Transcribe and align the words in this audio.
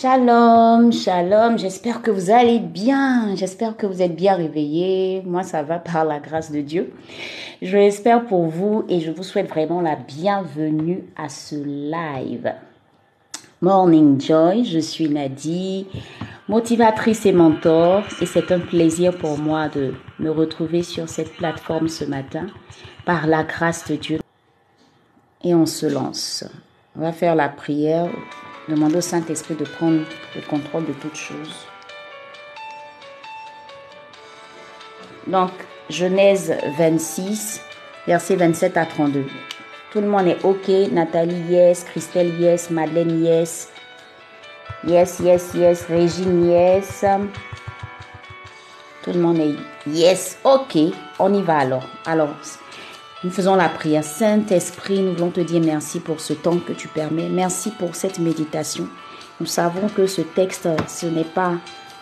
Shalom, 0.00 0.92
shalom, 0.92 1.58
j'espère 1.58 2.00
que 2.00 2.10
vous 2.10 2.30
allez 2.30 2.58
bien, 2.58 3.36
j'espère 3.36 3.76
que 3.76 3.84
vous 3.84 4.00
êtes 4.00 4.16
bien 4.16 4.34
réveillés. 4.34 5.20
Moi, 5.26 5.42
ça 5.42 5.62
va 5.62 5.78
par 5.78 6.06
la 6.06 6.20
grâce 6.20 6.50
de 6.50 6.62
Dieu. 6.62 6.94
Je 7.60 7.76
l'espère 7.76 8.24
pour 8.24 8.46
vous 8.46 8.86
et 8.88 9.00
je 9.00 9.10
vous 9.10 9.22
souhaite 9.22 9.50
vraiment 9.50 9.82
la 9.82 9.96
bienvenue 9.96 11.04
à 11.18 11.28
ce 11.28 11.54
live. 11.54 12.50
Morning 13.60 14.18
Joy, 14.18 14.64
je 14.64 14.78
suis 14.78 15.10
Nadie, 15.10 15.86
motivatrice 16.48 17.26
et 17.26 17.32
mentor 17.32 18.02
et 18.22 18.26
c'est 18.26 18.52
un 18.52 18.60
plaisir 18.60 19.14
pour 19.18 19.36
moi 19.36 19.68
de 19.68 19.92
me 20.18 20.30
retrouver 20.30 20.82
sur 20.82 21.10
cette 21.10 21.36
plateforme 21.36 21.88
ce 21.88 22.06
matin 22.06 22.46
par 23.04 23.26
la 23.26 23.44
grâce 23.44 23.86
de 23.86 23.96
Dieu. 23.96 24.20
Et 25.44 25.54
on 25.54 25.66
se 25.66 25.84
lance. 25.84 26.46
On 26.96 27.02
va 27.02 27.12
faire 27.12 27.34
la 27.34 27.50
prière 27.50 28.08
Demandez 28.70 28.98
au 28.98 29.00
Saint-Esprit 29.00 29.54
de 29.54 29.64
prendre 29.64 30.02
le 30.36 30.42
contrôle 30.42 30.86
de 30.86 30.92
toutes 30.92 31.16
choses. 31.16 31.66
Donc, 35.26 35.50
Genèse 35.88 36.54
26, 36.78 37.60
versets 38.06 38.36
27 38.36 38.76
à 38.76 38.86
32. 38.86 39.24
Tout 39.92 40.00
le 40.00 40.06
monde 40.06 40.28
est 40.28 40.44
OK. 40.44 40.68
Nathalie, 40.92 41.40
yes. 41.48 41.82
Christelle, 41.84 42.40
yes. 42.40 42.70
Madeleine, 42.70 43.24
yes. 43.24 43.70
Yes, 44.86 45.18
yes, 45.18 45.50
yes. 45.54 45.84
Régine, 45.86 46.48
yes. 46.48 47.04
Tout 49.02 49.12
le 49.12 49.20
monde 49.20 49.40
est 49.40 49.56
yes. 49.88 50.38
OK. 50.44 50.78
On 51.18 51.34
y 51.34 51.42
va 51.42 51.58
alors. 51.58 51.88
Alors, 52.06 52.30
nous 53.22 53.30
faisons 53.30 53.54
la 53.54 53.68
prière. 53.68 54.04
Saint-Esprit, 54.04 55.00
nous 55.00 55.12
voulons 55.12 55.30
te 55.30 55.40
dire 55.40 55.60
merci 55.60 56.00
pour 56.00 56.20
ce 56.20 56.32
temps 56.32 56.58
que 56.58 56.72
tu 56.72 56.88
permets. 56.88 57.28
Merci 57.28 57.70
pour 57.70 57.94
cette 57.94 58.18
méditation. 58.18 58.88
Nous 59.40 59.46
savons 59.46 59.88
que 59.88 60.06
ce 60.06 60.22
texte, 60.22 60.68
ce 60.88 61.06
n'est 61.06 61.24
pas... 61.24 61.54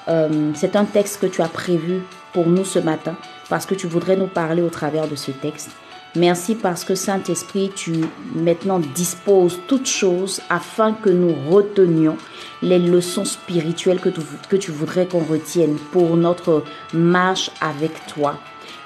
Euh, 0.08 0.52
c'est 0.54 0.76
un 0.76 0.84
texte 0.84 1.20
que 1.20 1.26
tu 1.26 1.42
as 1.42 1.48
prévu 1.48 2.02
pour 2.32 2.46
nous 2.46 2.64
ce 2.64 2.78
matin 2.78 3.16
parce 3.48 3.66
que 3.66 3.74
tu 3.74 3.86
voudrais 3.86 4.16
nous 4.16 4.26
parler 4.26 4.62
au 4.62 4.70
travers 4.70 5.08
de 5.08 5.16
ce 5.16 5.30
texte. 5.30 5.70
Merci 6.16 6.54
parce 6.54 6.84
que 6.84 6.94
Saint-Esprit, 6.94 7.70
tu 7.74 8.04
maintenant 8.34 8.78
disposes 8.78 9.60
toutes 9.68 9.86
choses 9.86 10.40
afin 10.48 10.92
que 10.92 11.10
nous 11.10 11.34
retenions 11.50 12.16
les 12.62 12.78
leçons 12.78 13.24
spirituelles 13.24 14.00
que 14.00 14.08
tu, 14.08 14.20
que 14.48 14.56
tu 14.56 14.70
voudrais 14.70 15.06
qu'on 15.06 15.24
retienne 15.24 15.76
pour 15.92 16.16
notre 16.16 16.64
marche 16.94 17.50
avec 17.60 18.06
toi. 18.06 18.38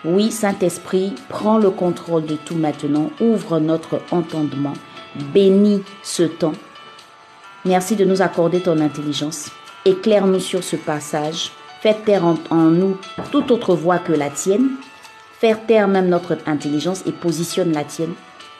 Oui, 0.05 0.33
Saint-Esprit, 0.33 1.15
prends 1.29 1.59
le 1.59 1.71
contrôle 1.71 2.27
de 2.27 2.35
tout 2.35 2.57
maintenant, 2.57 3.11
ouvre 3.21 3.61
notre 3.61 4.01
entendement, 4.11 4.73
bénis 5.33 5.83
ce 6.03 6.25
temps. 6.25 6.55
Merci 7.65 7.95
de 7.95 8.05
nous 8.05 8.21
accorder 8.21 8.61
ton 8.61 8.81
intelligence. 8.81 9.51
Éclaire-nous 9.85 10.41
sur 10.41 10.65
ce 10.65 10.75
passage. 10.75 11.53
Fais 11.81 11.95
taire 11.95 12.25
en, 12.25 12.37
nous 12.57 12.97
toute 13.31 13.53
autre 13.53 13.77
voix 13.77 13.99
que 13.99 14.13
la 14.13 14.31
tienne. 14.31 14.71
Fais 15.39 15.55
taire 15.55 15.87
même 15.87 16.09
notre 16.09 16.37
intelligence 16.47 17.05
et 17.07 17.13
positionne 17.13 17.73
la 17.73 17.85
tienne 17.85 18.15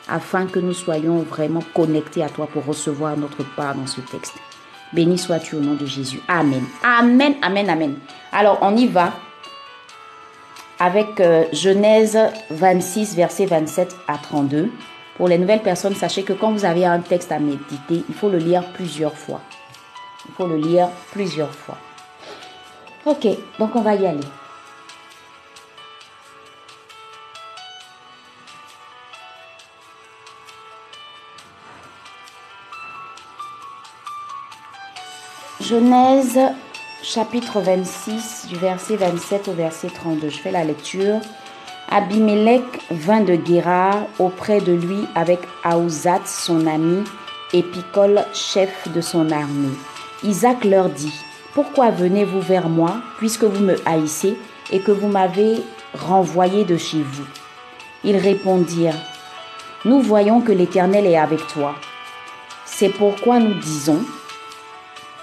afin 0.07 0.45
que 0.45 0.59
nous 0.59 0.73
soyons 0.73 1.19
vraiment 1.19 1.63
connectés 1.73 2.23
à 2.23 2.29
toi 2.29 2.47
pour 2.47 2.65
recevoir 2.65 3.17
notre 3.17 3.43
part 3.55 3.75
dans 3.75 3.87
ce 3.87 4.01
texte. 4.01 4.35
Béni 4.93 5.17
sois-tu 5.17 5.55
au 5.55 5.59
nom 5.59 5.73
de 5.73 5.85
Jésus. 5.85 6.21
Amen. 6.27 6.63
Amen, 6.83 7.35
amen, 7.41 7.69
amen. 7.69 7.95
Alors, 8.31 8.59
on 8.61 8.75
y 8.75 8.87
va 8.87 9.13
avec 10.83 11.21
euh, 11.21 11.45
Genèse 11.53 12.19
26, 12.49 13.15
versets 13.15 13.45
27 13.45 13.95
à 14.05 14.17
32. 14.17 14.69
Pour 15.15 15.29
les 15.29 15.37
nouvelles 15.37 15.61
personnes, 15.61 15.95
sachez 15.95 16.23
que 16.23 16.33
quand 16.33 16.51
vous 16.51 16.65
avez 16.65 16.83
un 16.83 16.99
texte 16.99 17.31
à 17.31 17.39
méditer, 17.39 18.03
il 18.09 18.13
faut 18.13 18.27
le 18.27 18.37
lire 18.37 18.65
plusieurs 18.73 19.15
fois. 19.15 19.39
Il 20.27 20.33
faut 20.33 20.45
le 20.45 20.57
lire 20.57 20.89
plusieurs 21.13 21.53
fois. 21.53 21.77
Ok, 23.05 23.25
donc 23.59 23.73
on 23.75 23.81
va 23.81 23.95
y 23.95 24.05
aller. 24.05 24.19
Genèse 35.61 36.39
chapitre 37.03 37.59
26, 37.59 38.47
du 38.47 38.55
verset 38.55 38.95
27 38.95 39.49
au 39.49 39.51
verset 39.51 39.89
32. 39.89 40.29
Je 40.29 40.37
fais 40.37 40.51
la 40.51 40.63
lecture. 40.63 41.19
Abimelech 41.89 42.63
vint 42.89 43.21
de 43.21 43.35
Guérard 43.35 44.07
auprès 44.19 44.61
de 44.61 44.71
lui 44.71 44.99
avec 45.13 45.39
Aouzat, 45.65 46.21
son 46.25 46.65
ami, 46.65 47.03
et 47.51 47.61
Picol, 47.61 48.23
chef 48.33 48.87
de 48.93 49.01
son 49.01 49.29
armée. 49.31 49.75
Isaac 50.23 50.63
leur 50.63 50.89
dit, 50.89 51.13
Pourquoi 51.53 51.91
venez-vous 51.91 52.39
vers 52.39 52.69
moi, 52.69 53.01
puisque 53.17 53.43
vous 53.43 53.63
me 53.63 53.75
haïssez 53.85 54.37
et 54.71 54.79
que 54.79 54.91
vous 54.91 55.09
m'avez 55.09 55.61
renvoyé 55.93 56.63
de 56.63 56.77
chez 56.77 57.03
vous? 57.03 57.27
Ils 58.05 58.17
répondirent, 58.17 58.97
Nous 59.83 59.99
voyons 59.99 60.39
que 60.39 60.53
l'Éternel 60.53 61.05
est 61.05 61.17
avec 61.17 61.45
toi. 61.47 61.75
C'est 62.65 62.89
pourquoi 62.89 63.39
nous 63.39 63.53
disons, 63.55 64.03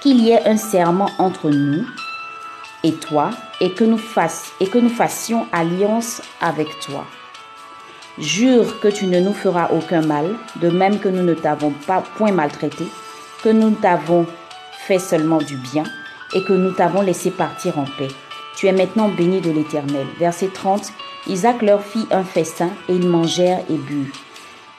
qu'il 0.00 0.20
y 0.20 0.30
ait 0.30 0.46
un 0.46 0.56
serment 0.56 1.10
entre 1.18 1.50
nous 1.50 1.86
et 2.82 2.94
toi 2.94 3.30
et 3.60 3.72
que 3.72 3.84
nous, 3.84 3.98
fassions 4.88 5.46
alliance 5.52 6.22
avec 6.40 6.68
toi. 6.80 7.04
Jure 8.18 8.80
que 8.80 8.88
tu 8.88 9.06
ne 9.06 9.20
nous 9.20 9.34
feras 9.34 9.70
aucun 9.70 10.00
mal, 10.00 10.26
de 10.56 10.68
même 10.68 10.98
que 10.98 11.08
nous 11.08 11.22
ne 11.22 11.34
t'avons 11.34 11.70
pas 11.86 12.02
point 12.16 12.32
maltraité, 12.32 12.86
que 13.42 13.50
nous 13.50 13.70
t'avons 13.72 14.26
fait 14.86 14.98
seulement 14.98 15.38
du 15.38 15.56
bien 15.56 15.84
et 16.34 16.42
que 16.44 16.52
nous 16.52 16.72
t'avons 16.72 17.02
laissé 17.02 17.30
partir 17.30 17.78
en 17.78 17.84
paix. 17.84 18.08
Tu 18.56 18.66
es 18.66 18.72
maintenant 18.72 19.08
béni 19.08 19.40
de 19.40 19.50
l'Éternel. 19.50 20.06
Verset 20.18 20.48
30. 20.48 20.92
Isaac 21.26 21.62
leur 21.62 21.82
fit 21.82 22.06
un 22.10 22.24
festin 22.24 22.70
et 22.88 22.94
ils 22.94 23.08
mangèrent 23.08 23.62
et 23.68 23.76
burent. 23.76 24.29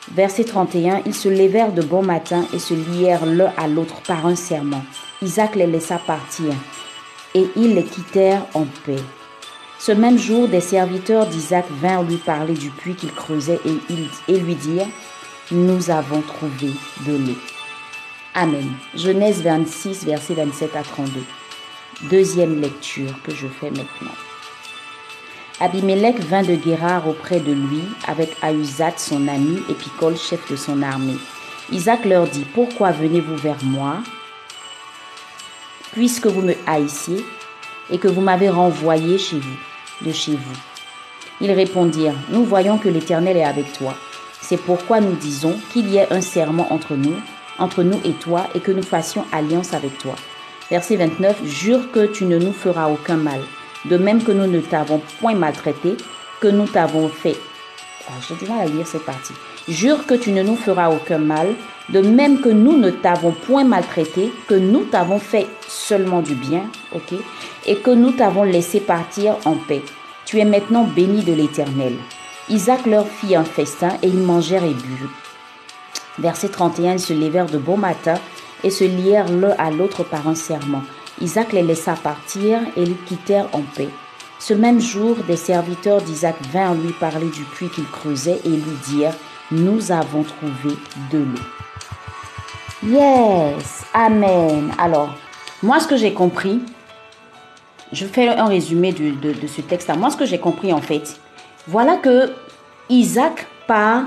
Verset 0.10 0.46
31. 0.46 1.02
Ils 1.06 1.14
se 1.14 1.30
levèrent 1.30 1.74
de 1.74 1.82
bon 1.82 2.02
matin 2.02 2.46
et 2.54 2.60
se 2.60 2.74
lièrent 2.74 3.26
l'un 3.26 3.54
à 3.58 3.68
l'autre 3.68 4.02
par 4.02 4.26
un 4.26 4.36
serment. 4.36 4.84
Isaac 5.22 5.56
les 5.56 5.68
laissa 5.68 6.00
partir, 6.00 6.54
et 7.36 7.46
ils 7.56 7.76
les 7.76 7.84
quittèrent 7.84 8.46
en 8.54 8.66
paix. 8.86 8.96
Ce 9.80 9.92
même 9.92 10.18
jour, 10.18 10.48
des 10.48 10.62
serviteurs 10.62 11.26
d'Isaac 11.26 11.66
vinrent 11.82 12.04
lui 12.04 12.18
parler 12.18 12.54
du 12.54 12.70
puits 12.70 12.96
qu'il 12.96 13.12
creusait 13.12 13.60
et, 14.28 14.40
lui 14.40 14.56
dirent, 14.56 14.88
Nous 15.52 15.90
avons 15.90 16.22
trouvé 16.22 16.72
de 17.08 17.14
l'eau. 17.14 17.38
Amen. 18.36 18.72
Genèse 18.96 19.42
26, 19.42 20.06
versets 20.06 20.36
27 20.36 20.76
à 20.76 20.84
32. 20.84 21.22
Deuxième 22.10 22.62
lecture 22.62 23.22
que 23.24 23.34
je 23.34 23.48
fais 23.48 23.70
maintenant. 23.70 24.16
Abimelech 25.62 26.20
vint 26.22 26.42
de 26.42 26.56
Guérard 26.56 27.08
auprès 27.08 27.40
de 27.40 27.52
lui 27.52 27.84
avec 28.08 28.36
Ahuzat 28.42 28.94
son 28.98 29.28
ami 29.28 29.60
et 29.70 29.76
Picol 29.76 30.18
chef 30.18 30.50
de 30.50 30.56
son 30.56 30.82
armée. 30.82 31.20
Isaac 31.72 32.04
leur 32.06 32.26
dit, 32.26 32.46
Pourquoi 32.56 32.90
venez-vous 32.90 33.36
vers 33.36 33.64
moi 33.64 33.98
puisque 35.94 36.26
vous 36.26 36.42
me 36.42 36.56
haïssiez 36.66 37.24
et 37.92 38.00
que 38.00 38.08
vous 38.08 38.22
m'avez 38.22 38.50
renvoyé 38.50 39.20
chez 39.20 39.38
vous, 39.38 40.08
de 40.08 40.12
chez 40.12 40.32
vous? 40.32 40.58
Ils 41.42 41.52
répondirent, 41.52 42.16
Nous 42.30 42.44
voyons 42.44 42.80
que 42.80 42.90
l'Éternel 42.90 43.38
est 43.38 43.44
avec 43.44 43.72
toi. 43.74 43.94
C'est 44.42 44.58
pourquoi 44.58 45.00
nous 45.00 45.16
disons 45.16 45.56
qu'il 45.72 45.92
y 45.92 45.98
ait 45.98 46.12
un 46.12 46.22
serment 46.22 46.74
entre 46.74 46.96
nous, 46.96 47.16
entre 47.60 47.84
nous 47.84 48.00
et 48.04 48.14
toi, 48.14 48.48
et 48.56 48.62
que 48.62 48.72
nous 48.72 48.82
fassions 48.82 49.26
alliance 49.32 49.76
avec 49.76 49.96
toi. 50.00 50.16
Verset 50.72 50.96
29, 50.96 51.46
Jure 51.46 51.92
que 51.92 52.08
tu 52.08 52.26
ne 52.26 52.40
nous 52.40 52.54
feras 52.54 52.90
aucun 52.90 53.18
mal, 53.18 53.42
de 53.86 53.98
même 53.98 54.24
que 54.24 54.32
nous 54.32 54.48
ne 54.48 54.60
t'avons 54.60 55.02
point 55.20 55.36
maltraité, 55.36 55.96
que 56.40 56.48
nous 56.48 56.68
t'avons 56.68 57.10
fait. 57.10 57.38
Mal 58.48 58.62
à 58.62 58.66
lire. 58.66 58.86
Jure 59.68 60.06
que 60.06 60.16
tu 60.16 60.32
ne 60.32 60.44
nous 60.44 60.56
feras 60.56 60.90
aucun 60.90 61.20
mal, 61.20 61.54
de 61.90 62.02
même 62.02 62.42
que 62.42 62.50
nous 62.50 62.78
ne 62.78 62.90
t'avons 62.90 63.32
point 63.32 63.64
maltraité, 63.64 64.32
que 64.48 64.56
nous 64.56 64.86
t'avons 64.86 65.20
fait 65.20 65.48
seulement 65.68 66.22
du 66.22 66.36
bien, 66.36 66.64
ok, 66.94 67.14
et 67.68 67.78
que 67.78 67.92
nous 67.92 68.12
t'avons 68.12 68.44
laissé 68.44 68.80
partir 68.80 69.38
en 69.46 69.56
paix. 69.56 69.84
Tu 70.26 70.40
es 70.40 70.46
maintenant 70.46 70.84
béni 70.84 71.24
de 71.24 71.34
l'Éternel. 71.34 71.94
Isaac 72.50 72.86
leur 72.86 73.08
fit 73.08 73.36
un 73.36 73.44
festin 73.44 73.90
et 74.02 74.08
ils 74.08 74.18
mangèrent 74.18 74.64
et 74.64 74.74
burent. 74.74 75.10
Verset 76.20 76.50
31, 76.50 76.94
ils 76.94 77.00
se 77.00 77.14
levèrent 77.14 77.46
de 77.46 77.58
bon 77.58 77.78
matin 77.78 78.16
et 78.64 78.70
se 78.70 78.84
lièrent 78.84 79.30
l'un 79.30 79.56
à 79.58 79.72
l'autre 79.72 80.04
par 80.04 80.28
un 80.28 80.36
serment. 80.36 80.84
Isaac 81.22 81.54
les 81.54 81.64
laissa 81.64 81.94
partir 81.94 82.60
et 82.76 82.84
ils 82.84 82.98
quittèrent 83.04 83.50
en 83.54 83.62
paix. 83.76 83.90
Ce 84.40 84.54
même 84.56 84.82
jour, 84.82 85.18
des 85.28 85.38
serviteurs 85.38 86.02
d'Isaac 86.02 86.36
vinrent 86.52 86.74
lui 86.74 86.94
parler 86.94 87.30
du 87.30 87.44
puits 87.44 87.70
qu'il 87.70 87.86
creusait 87.86 88.42
et 88.44 88.50
lui 88.50 88.78
dirent, 88.88 89.14
Nous 89.52 89.92
avons 89.92 90.24
trouvé 90.24 90.76
de 91.12 91.20
l'eau. 91.20 91.40
Yes, 92.84 93.86
Amen. 93.94 94.72
Alors, 94.80 95.14
moi, 95.62 95.80
ce 95.80 95.88
que 95.88 95.96
j'ai 95.96 96.14
compris, 96.14 96.60
je 97.92 98.06
fais 98.08 98.30
un 98.30 98.46
résumé 98.46 98.92
de, 98.92 99.48
ce 99.48 99.62
texte-là. 99.62 99.96
Moi, 99.96 100.10
ce 100.10 100.18
que 100.18 100.26
j'ai 100.26 100.40
compris, 100.40 100.74
en 100.74 100.82
fait, 100.82 101.20
voilà 101.68 101.98
que 101.98 102.32
Isaac 102.90 103.46
part, 103.68 104.06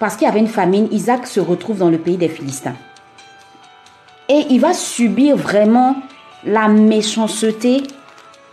parce 0.00 0.16
qu'il 0.16 0.26
y 0.26 0.28
avait 0.28 0.40
une 0.40 0.48
famine, 0.48 0.88
Isaac 0.90 1.28
se 1.28 1.38
retrouve 1.38 1.78
dans 1.78 1.90
le 1.90 1.98
pays 1.98 2.16
des 2.16 2.28
Philistins. 2.28 2.74
Et 4.28 4.46
il 4.50 4.60
va 4.60 4.72
subir 4.72 5.36
vraiment 5.36 5.96
la 6.44 6.68
méchanceté 6.68 7.82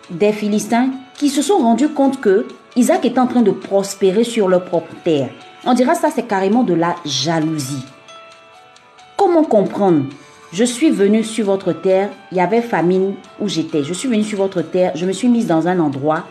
des 0.09 0.31
Philistins 0.31 0.89
qui 1.15 1.29
se 1.29 1.41
sont 1.41 1.57
rendus 1.57 1.89
compte 1.89 2.19
que 2.21 2.47
Isaac 2.75 3.05
est 3.05 3.17
en 3.17 3.27
train 3.27 3.41
de 3.41 3.51
prospérer 3.51 4.23
sur 4.23 4.47
leur 4.47 4.65
propre 4.65 4.93
terre. 5.03 5.29
On 5.65 5.73
dira 5.73 5.95
ça, 5.95 6.09
c'est 6.13 6.27
carrément 6.27 6.63
de 6.63 6.73
la 6.73 6.95
jalousie. 7.05 7.85
Comment 9.17 9.43
comprendre? 9.43 10.05
Je 10.51 10.63
suis 10.63 10.91
venu 10.91 11.23
sur 11.23 11.45
votre 11.45 11.73
terre, 11.73 12.09
il 12.31 12.37
y 12.37 12.41
avait 12.41 12.61
famine 12.61 13.15
où 13.39 13.47
j'étais. 13.47 13.83
Je 13.83 13.93
suis 13.93 14.07
venu 14.07 14.23
sur 14.23 14.37
votre 14.37 14.61
terre, 14.61 14.91
je 14.95 15.05
me 15.05 15.11
suis 15.11 15.27
mise 15.27 15.47
dans 15.47 15.67
un 15.67 15.79
endroit 15.79 16.25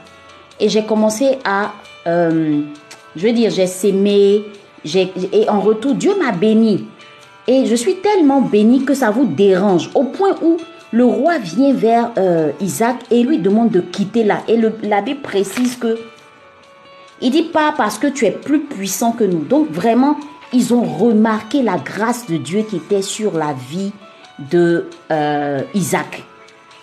et 0.61 0.69
j'ai 0.69 0.85
commencé 0.85 1.39
à, 1.45 1.73
euh, 2.07 2.61
je 3.17 3.27
veux 3.27 3.33
dire, 3.33 3.51
j'ai 3.51 3.67
sémé, 3.67 4.45
et 4.85 5.49
en 5.49 5.61
retour, 5.61 5.95
Dieu 5.95 6.13
m'a 6.21 6.33
béni. 6.33 6.87
Et 7.49 7.67
je 7.67 7.75
suis 7.75 7.97
tellement 7.97 8.41
béni 8.41 8.85
que 8.85 8.95
ça 8.95 9.11
vous 9.11 9.25
dérange, 9.25 9.91
au 9.95 10.05
point 10.05 10.37
où 10.43 10.59
le 10.93 11.05
roi 11.05 11.39
vient 11.39 11.73
vers 11.73 12.11
euh, 12.19 12.53
Isaac 12.61 12.97
et 13.11 13.23
lui 13.23 13.39
demande 13.39 13.71
de 13.71 13.81
quitter 13.81 14.25
là. 14.25 14.43
Et 14.47 14.61
l'abbé 14.83 15.15
précise 15.15 15.77
que 15.77 15.99
il 17.21 17.31
dit 17.31 17.45
pas 17.45 17.73
parce 17.77 17.99
que 17.99 18.09
tu 18.09 18.27
es 18.27 18.33
plus 18.33 18.61
puissant 18.61 19.13
que 19.13 19.25
nous. 19.25 19.45
Donc 19.45 19.71
vraiment, 19.71 20.17
ils 20.53 20.75
ont 20.75 20.83
remarqué 20.83 21.63
la 21.63 21.79
grâce 21.79 22.27
de 22.27 22.37
Dieu 22.37 22.63
qui 22.69 22.77
était 22.77 23.03
sur 23.03 23.39
la 23.39 23.55
vie 23.71 23.93
de 24.51 24.87
euh, 25.11 25.63
Isaac. 25.75 26.25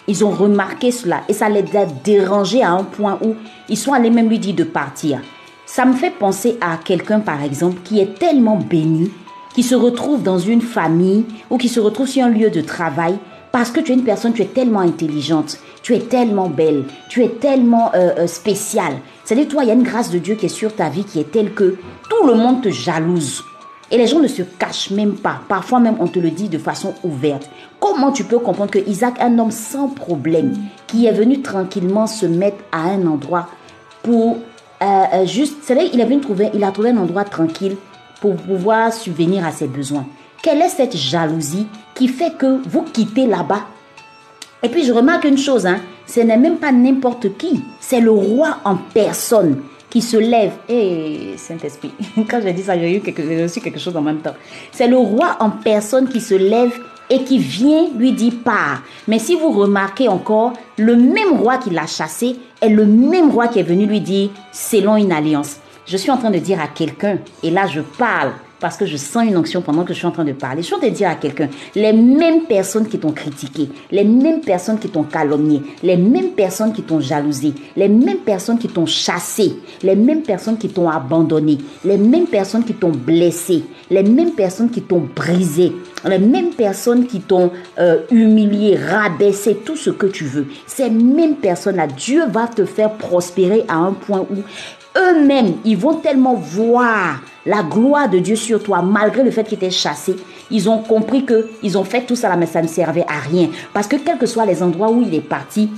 Ils 0.07 0.25
ont 0.25 0.31
remarqué 0.31 0.91
cela 0.91 1.21
et 1.27 1.33
ça 1.33 1.49
les 1.49 1.77
a 1.77 1.85
dérangés 1.85 2.63
à 2.63 2.71
un 2.71 2.83
point 2.83 3.19
où 3.21 3.35
ils 3.67 3.77
sont 3.77 3.93
allés 3.93 4.09
même 4.09 4.29
lui 4.29 4.39
dire 4.39 4.55
de 4.55 4.63
partir. 4.63 5.19
Ça 5.65 5.85
me 5.85 5.93
fait 5.93 6.09
penser 6.09 6.57
à 6.61 6.77
quelqu'un 6.77 7.19
par 7.19 7.43
exemple 7.43 7.81
qui 7.83 7.99
est 7.99 8.17
tellement 8.17 8.55
béni, 8.55 9.11
qui 9.59 9.63
se 9.63 9.75
retrouve 9.75 10.23
dans 10.23 10.39
une 10.39 10.61
famille 10.61 11.25
ou 11.49 11.57
qui 11.57 11.67
se 11.67 11.81
retrouve 11.81 12.07
sur 12.07 12.23
un 12.23 12.29
lieu 12.29 12.49
de 12.49 12.61
travail 12.61 13.17
parce 13.51 13.71
que 13.71 13.81
tu 13.81 13.91
es 13.91 13.93
une 13.93 14.05
personne, 14.05 14.31
tu 14.31 14.41
es 14.41 14.45
tellement 14.45 14.79
intelligente, 14.79 15.57
tu 15.81 15.93
es 15.93 15.99
tellement 15.99 16.47
belle, 16.47 16.85
tu 17.09 17.25
es 17.25 17.27
tellement 17.27 17.91
euh, 17.93 18.11
euh, 18.19 18.27
spéciale. 18.27 18.93
C'est-à-dire, 19.25 19.49
toi, 19.49 19.65
il 19.65 19.67
y 19.67 19.71
a 19.71 19.73
une 19.73 19.83
grâce 19.83 20.11
de 20.11 20.17
Dieu 20.17 20.35
qui 20.35 20.45
est 20.45 20.47
sur 20.47 20.73
ta 20.73 20.87
vie 20.87 21.03
qui 21.03 21.19
est 21.19 21.29
telle 21.29 21.53
que 21.53 21.75
tout 22.09 22.25
le 22.25 22.35
monde 22.35 22.61
te 22.61 22.69
jalouse. 22.69 23.43
Et 23.91 23.97
les 23.97 24.07
gens 24.07 24.21
ne 24.21 24.29
se 24.29 24.43
cachent 24.43 24.91
même 24.91 25.15
pas. 25.15 25.41
Parfois 25.49 25.81
même, 25.81 25.97
on 25.99 26.07
te 26.07 26.19
le 26.19 26.31
dit 26.31 26.47
de 26.47 26.57
façon 26.57 26.93
ouverte. 27.03 27.49
Comment 27.81 28.13
tu 28.13 28.23
peux 28.23 28.39
comprendre 28.39 28.71
que 28.71 28.89
Isaac, 28.89 29.15
un 29.19 29.39
homme 29.39 29.51
sans 29.51 29.89
problème, 29.89 30.53
qui 30.87 31.05
est 31.05 31.11
venu 31.11 31.41
tranquillement 31.41 32.07
se 32.07 32.25
mettre 32.25 32.63
à 32.71 32.83
un 32.83 33.05
endroit 33.05 33.49
pour 34.03 34.37
euh, 34.81 35.25
juste, 35.25 35.57
c'est-à-dire, 35.63 35.89
il 35.91 35.99
il 36.53 36.63
a 36.63 36.71
trouvé 36.71 36.91
un 36.91 36.97
endroit 36.97 37.25
tranquille 37.25 37.75
pour 38.21 38.35
pouvoir 38.35 38.93
subvenir 38.93 39.45
à 39.45 39.51
ses 39.51 39.67
besoins. 39.67 40.05
Quelle 40.41 40.61
est 40.61 40.69
cette 40.69 40.95
jalousie 40.95 41.67
qui 41.95 42.07
fait 42.07 42.37
que 42.37 42.61
vous 42.67 42.83
quittez 42.83 43.25
là-bas? 43.25 43.65
Et 44.63 44.69
puis 44.69 44.83
je 44.83 44.91
remarque 44.91 45.25
une 45.25 45.37
chose, 45.37 45.65
hein, 45.65 45.79
ce 46.05 46.19
n'est 46.19 46.37
même 46.37 46.57
pas 46.57 46.71
n'importe 46.71 47.37
qui, 47.37 47.61
c'est 47.79 48.01
le 48.01 48.11
roi 48.11 48.57
en 48.65 48.75
personne 48.75 49.61
qui 49.89 50.01
se 50.01 50.17
lève. 50.17 50.51
Et 50.67 51.33
Saint-Esprit, 51.37 51.91
quand 52.29 52.39
j'ai 52.41 52.53
dit 52.53 52.63
ça, 52.63 52.77
j'ai 52.77 52.97
eu 52.97 53.41
reçu 53.41 53.59
quelque 53.61 53.79
chose 53.79 53.95
en 53.95 54.01
même 54.01 54.19
temps. 54.19 54.35
C'est 54.71 54.87
le 54.87 54.97
roi 54.97 55.37
en 55.39 55.49
personne 55.49 56.07
qui 56.09 56.21
se 56.21 56.35
lève 56.35 56.73
et 57.09 57.23
qui 57.23 57.39
vient 57.39 57.87
lui 57.95 58.11
dire 58.11 58.33
pars. 58.43 58.83
Mais 59.07 59.19
si 59.19 59.35
vous 59.35 59.51
remarquez 59.51 60.07
encore, 60.07 60.53
le 60.77 60.95
même 60.95 61.33
roi 61.39 61.57
qui 61.57 61.71
l'a 61.71 61.87
chassé 61.87 62.35
est 62.61 62.69
le 62.69 62.85
même 62.85 63.31
roi 63.31 63.47
qui 63.47 63.59
est 63.59 63.63
venu 63.63 63.85
lui 63.85 64.01
dire 64.01 64.29
selon 64.51 64.95
une 64.95 65.11
alliance. 65.11 65.57
Je 65.89 65.97
suis 65.97 66.11
en 66.11 66.17
train 66.17 66.29
de 66.29 66.37
dire 66.37 66.61
à 66.61 66.67
quelqu'un, 66.67 67.17
et 67.41 67.49
là 67.49 67.65
je 67.65 67.81
parle 67.81 68.31
parce 68.59 68.77
que 68.77 68.85
je 68.85 68.95
sens 68.95 69.25
une 69.25 69.37
onction 69.37 69.63
pendant 69.63 69.83
que 69.83 69.91
je 69.91 69.97
suis 69.97 70.05
en 70.05 70.11
train 70.11 70.23
de 70.23 70.33
parler. 70.33 70.61
Je 70.61 70.67
suis 70.67 70.75
en 70.75 70.77
train 70.77 70.89
de 70.89 70.93
dire 70.93 71.09
à 71.09 71.15
quelqu'un, 71.15 71.49
les 71.73 71.93
mêmes 71.93 72.43
personnes 72.43 72.87
qui 72.87 72.99
t'ont 72.99 73.11
critiqué, 73.11 73.69
les 73.89 74.03
mêmes 74.03 74.41
personnes 74.41 74.77
qui 74.77 74.89
t'ont 74.89 75.01
calomnié, 75.01 75.63
les 75.81 75.97
mêmes 75.97 76.33
personnes 76.33 76.73
qui 76.73 76.83
t'ont 76.83 76.99
jalousé, 76.99 77.53
les 77.75 77.89
mêmes 77.89 78.19
personnes 78.19 78.59
qui 78.59 78.67
t'ont 78.67 78.85
chassé, 78.85 79.53
les 79.81 79.95
mêmes 79.95 80.21
personnes 80.21 80.59
qui 80.59 80.69
t'ont 80.69 80.89
abandonné, 80.89 81.57
les 81.83 81.97
mêmes 81.97 82.27
personnes 82.27 82.63
qui 82.63 82.75
t'ont 82.75 82.91
blessé, 82.91 83.63
les 83.89 84.03
mêmes 84.03 84.33
personnes 84.33 84.69
qui 84.69 84.83
t'ont 84.83 85.09
brisé, 85.15 85.71
les 86.05 86.19
mêmes 86.19 86.51
personnes 86.51 87.07
qui 87.07 87.21
t'ont 87.21 87.51
euh, 87.79 88.01
humilié, 88.11 88.75
rabaissé, 88.75 89.55
tout 89.55 89.75
ce 89.75 89.89
que 89.89 90.05
tu 90.05 90.25
veux. 90.25 90.45
Ces 90.67 90.91
mêmes 90.91 91.35
personnes-là, 91.35 91.87
Dieu 91.87 92.25
va 92.27 92.47
te 92.47 92.65
faire 92.65 92.91
prospérer 92.91 93.65
à 93.67 93.77
un 93.77 93.93
point 93.93 94.19
où 94.19 94.37
eux-mêmes, 94.97 95.55
ils 95.65 95.77
vont 95.77 95.95
tellement 95.95 96.33
voir 96.35 97.21
la 97.45 97.63
gloire 97.63 98.09
de 98.09 98.19
Dieu 98.19 98.35
sur 98.35 98.61
toi, 98.61 98.81
malgré 98.81 99.23
le 99.23 99.31
fait 99.31 99.43
qu'ils 99.43 99.57
étaient 99.57 99.71
chassés. 99.71 100.15
Ils 100.51 100.69
ont 100.69 100.79
compris 100.79 101.25
que 101.25 101.49
ils 101.63 101.77
ont 101.77 101.83
fait 101.83 102.01
tout 102.01 102.15
ça 102.15 102.29
là, 102.29 102.35
mais 102.35 102.45
ça 102.45 102.61
ne 102.61 102.67
servait 102.67 103.05
à 103.07 103.19
rien. 103.19 103.49
Parce 103.73 103.87
que 103.87 103.95
quels 103.95 104.17
que 104.17 104.25
soient 104.25 104.45
les 104.45 104.61
endroits 104.63 104.91
où 104.91 105.01
il 105.01 105.13
est 105.13 105.21
parti, 105.21 105.69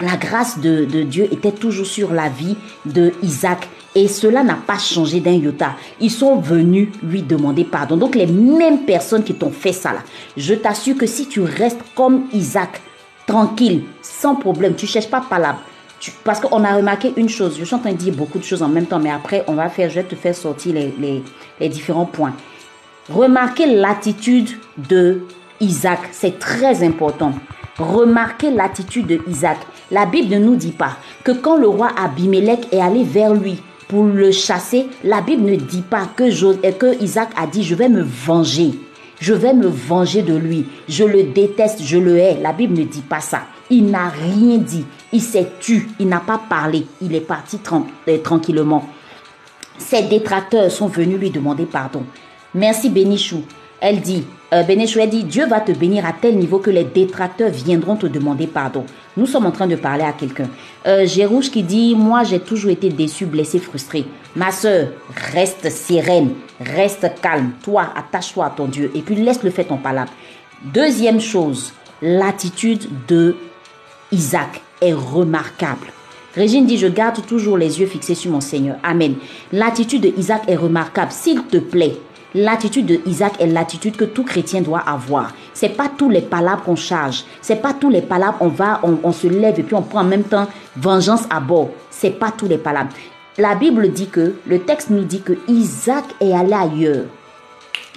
la 0.00 0.16
grâce 0.16 0.58
de, 0.58 0.84
Dieu 0.84 1.28
était 1.32 1.52
toujours 1.52 1.86
sur 1.86 2.12
la 2.12 2.28
vie 2.28 2.56
de 2.84 3.12
Isaac. 3.22 3.68
Et 3.96 4.08
cela 4.08 4.42
n'a 4.42 4.54
pas 4.54 4.78
changé 4.78 5.20
d'un 5.20 5.32
iota. 5.32 5.76
Ils 6.00 6.10
sont 6.10 6.36
venus 6.40 6.88
lui 7.02 7.22
demander 7.22 7.64
pardon. 7.64 7.96
Donc 7.96 8.16
les 8.16 8.26
mêmes 8.26 8.80
personnes 8.80 9.22
qui 9.22 9.34
t'ont 9.34 9.52
fait 9.52 9.72
ça 9.72 9.92
là, 9.92 10.00
je 10.36 10.54
t'assure 10.54 10.96
que 10.96 11.06
si 11.06 11.28
tu 11.28 11.40
restes 11.42 11.80
comme 11.94 12.24
Isaac, 12.32 12.82
tranquille, 13.26 13.84
sans 14.02 14.34
problème, 14.34 14.74
tu 14.74 14.86
cherches 14.86 15.08
pas 15.08 15.20
palabre, 15.20 15.60
parce 16.22 16.40
qu'on 16.40 16.64
a 16.64 16.76
remarqué 16.76 17.12
une 17.16 17.28
chose, 17.28 17.56
je 17.58 17.64
suis 17.64 17.74
en 17.74 17.78
train 17.78 17.92
de 17.92 17.96
dire 17.96 18.14
beaucoup 18.14 18.38
de 18.38 18.44
choses 18.44 18.62
en 18.62 18.68
même 18.68 18.86
temps, 18.86 18.98
mais 18.98 19.10
après, 19.10 19.44
on 19.46 19.54
va 19.54 19.68
faire, 19.68 19.88
je 19.88 19.96
vais 19.96 20.04
te 20.04 20.14
faire 20.14 20.34
sortir 20.34 20.74
les, 20.74 21.22
les, 21.60 21.68
différents 21.68 22.06
points. 22.06 22.34
Remarquez 23.08 23.66
l'attitude 23.66 24.50
de 24.76 25.22
Isaac, 25.60 26.00
c'est 26.12 26.38
très 26.38 26.82
important. 26.82 27.32
Remarquez 27.78 28.50
l'attitude 28.50 29.06
de 29.06 29.20
Isaac. 29.28 29.58
La 29.90 30.06
Bible 30.06 30.34
ne 30.34 30.38
nous 30.38 30.56
dit 30.56 30.72
pas 30.72 30.96
que 31.22 31.32
quand 31.32 31.56
le 31.56 31.68
roi 31.68 31.90
Abimelech 31.96 32.72
est 32.72 32.80
allé 32.80 33.04
vers 33.04 33.34
lui 33.34 33.60
pour 33.88 34.04
le 34.04 34.30
chasser, 34.30 34.86
la 35.02 35.20
Bible 35.20 35.42
ne 35.42 35.56
dit 35.56 35.82
pas 35.82 36.06
que, 36.16 36.70
que 36.70 37.02
Isaac 37.02 37.30
a 37.36 37.46
dit 37.46 37.62
je 37.62 37.74
vais 37.74 37.88
me 37.88 38.02
venger. 38.02 38.72
Je 39.20 39.32
vais 39.32 39.54
me 39.54 39.68
venger 39.68 40.22
de 40.22 40.34
lui. 40.34 40.66
Je 40.88 41.04
le 41.04 41.24
déteste, 41.24 41.82
je 41.82 41.98
le 41.98 42.16
hais. 42.18 42.38
La 42.42 42.52
Bible 42.52 42.78
ne 42.78 42.84
dit 42.84 43.02
pas 43.02 43.20
ça. 43.20 43.42
Il 43.70 43.86
n'a 43.86 44.08
rien 44.08 44.58
dit. 44.58 44.84
Il 45.14 45.22
s'est 45.22 45.46
tu. 45.60 45.88
Il 46.00 46.08
n'a 46.08 46.18
pas 46.18 46.38
parlé. 46.38 46.86
Il 47.00 47.14
est 47.14 47.20
parti 47.20 47.60
euh, 48.08 48.18
tranquillement. 48.18 48.84
Ses 49.78 50.02
détracteurs 50.02 50.72
sont 50.72 50.88
venus 50.88 51.20
lui 51.20 51.30
demander 51.30 51.66
pardon. 51.66 52.02
Merci 52.52 52.90
Bénichou. 52.90 53.42
Elle 53.80 54.00
dit, 54.00 54.24
euh, 54.52 54.64
elle 54.66 55.10
dit, 55.10 55.22
Dieu 55.22 55.46
va 55.46 55.60
te 55.60 55.70
bénir 55.70 56.04
à 56.04 56.12
tel 56.12 56.36
niveau 56.36 56.58
que 56.58 56.70
les 56.70 56.82
détracteurs 56.82 57.50
viendront 57.50 57.94
te 57.94 58.06
demander 58.06 58.48
pardon. 58.48 58.84
Nous 59.16 59.26
sommes 59.26 59.46
en 59.46 59.52
train 59.52 59.68
de 59.68 59.76
parler 59.76 60.02
à 60.02 60.12
quelqu'un. 60.12 60.48
Euh, 60.84 61.06
qui 61.06 61.62
dit, 61.62 61.94
moi 61.94 62.24
j'ai 62.24 62.40
toujours 62.40 62.72
été 62.72 62.88
déçu, 62.88 63.24
blessé, 63.24 63.60
frustré. 63.60 64.06
Ma 64.34 64.50
soeur, 64.50 64.88
reste 65.32 65.70
sereine, 65.70 66.30
reste 66.58 67.08
calme. 67.22 67.52
Toi, 67.62 67.86
attache-toi 67.94 68.46
à 68.46 68.50
ton 68.50 68.66
Dieu 68.66 68.90
et 68.96 69.02
puis 69.02 69.14
laisse 69.14 69.44
le 69.44 69.50
fait 69.50 69.64
ton 69.64 69.76
palabre. 69.76 70.12
Deuxième 70.64 71.20
chose, 71.20 71.72
l'attitude 72.02 72.88
de 73.06 73.36
Isaac 74.10 74.60
remarquable. 74.92 75.86
Régine 76.34 76.66
dit, 76.66 76.78
je 76.78 76.88
garde 76.88 77.24
toujours 77.26 77.56
les 77.56 77.80
yeux 77.80 77.86
fixés 77.86 78.16
sur 78.16 78.32
mon 78.32 78.40
Seigneur. 78.40 78.76
Amen. 78.82 79.14
L'attitude 79.52 80.02
de 80.02 80.12
Isaac 80.18 80.42
est 80.48 80.56
remarquable. 80.56 81.12
S'il 81.12 81.44
te 81.44 81.58
plaît, 81.58 81.96
l'attitude 82.34 82.86
de 82.86 83.00
Isaac 83.06 83.34
est 83.40 83.46
l'attitude 83.46 83.96
que 83.96 84.04
tout 84.04 84.24
chrétien 84.24 84.60
doit 84.60 84.80
avoir. 84.80 85.32
C'est 85.52 85.76
pas 85.76 85.88
tous 85.96 86.10
les 86.10 86.22
palabres 86.22 86.64
qu'on 86.64 86.74
charge. 86.74 87.24
C'est 87.40 87.62
pas 87.62 87.72
tous 87.72 87.88
les 87.88 88.02
palabres 88.02 88.38
on 88.40 88.48
va, 88.48 88.80
on, 88.82 89.12
se 89.12 89.28
lève 89.28 89.60
et 89.60 89.62
puis 89.62 89.76
on 89.76 89.82
prend 89.82 90.00
en 90.00 90.04
même 90.04 90.24
temps 90.24 90.48
vengeance 90.76 91.22
à 91.30 91.38
bord. 91.38 91.70
C'est 91.90 92.18
pas 92.18 92.32
tous 92.36 92.46
les 92.48 92.58
palabres. 92.58 92.90
La 93.38 93.54
Bible 93.54 93.92
dit 93.92 94.08
que, 94.08 94.34
le 94.46 94.58
texte 94.60 94.90
nous 94.90 95.04
dit 95.04 95.20
que 95.20 95.34
Isaac 95.46 96.04
est 96.20 96.32
allé 96.32 96.52
ailleurs. 96.52 97.04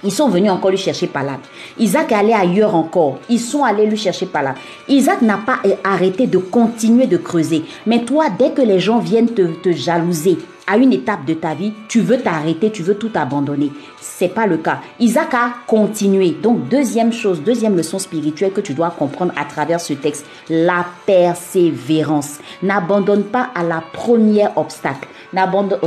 Ils 0.04 0.12
sont 0.12 0.28
venus 0.28 0.50
encore 0.50 0.70
lui 0.70 0.78
chercher 0.78 1.08
par 1.08 1.24
là. 1.24 1.38
Isaac 1.78 2.12
est 2.12 2.14
allé 2.14 2.32
ailleurs 2.32 2.74
encore. 2.74 3.18
Ils 3.28 3.40
sont 3.40 3.64
allés 3.64 3.86
lui 3.86 3.96
chercher 3.96 4.26
par 4.26 4.42
là. 4.42 4.54
Isaac 4.88 5.22
n'a 5.22 5.38
pas 5.38 5.60
arrêté 5.82 6.26
de 6.26 6.38
continuer 6.38 7.06
de 7.06 7.16
creuser. 7.16 7.64
Mais 7.84 8.04
toi, 8.04 8.26
dès 8.30 8.50
que 8.50 8.62
les 8.62 8.78
gens 8.78 9.00
viennent 9.00 9.34
te, 9.34 9.42
te 9.42 9.72
jalouser, 9.72 10.38
à 10.68 10.76
une 10.76 10.92
étape 10.92 11.24
de 11.24 11.34
ta 11.34 11.54
vie, 11.54 11.72
tu 11.88 12.00
veux 12.00 12.20
t'arrêter, 12.20 12.70
tu 12.70 12.82
veux 12.82 12.96
tout 12.96 13.10
abandonner. 13.14 13.72
C'est 14.00 14.28
pas 14.28 14.46
le 14.46 14.58
cas. 14.58 14.80
Isaac 15.00 15.32
a 15.32 15.54
continué. 15.66 16.32
Donc, 16.42 16.68
deuxième 16.68 17.12
chose, 17.12 17.40
deuxième 17.42 17.74
leçon 17.74 17.98
spirituelle 17.98 18.52
que 18.52 18.60
tu 18.60 18.74
dois 18.74 18.90
comprendre 18.90 19.32
à 19.36 19.46
travers 19.46 19.80
ce 19.80 19.94
texte, 19.94 20.26
la 20.50 20.84
persévérance. 21.06 22.38
N'abandonne 22.62 23.24
pas 23.24 23.48
à 23.54 23.64
la 23.64 23.82
première 23.92 24.56
obstacle. 24.58 25.08
N'abandonne, 25.32 25.78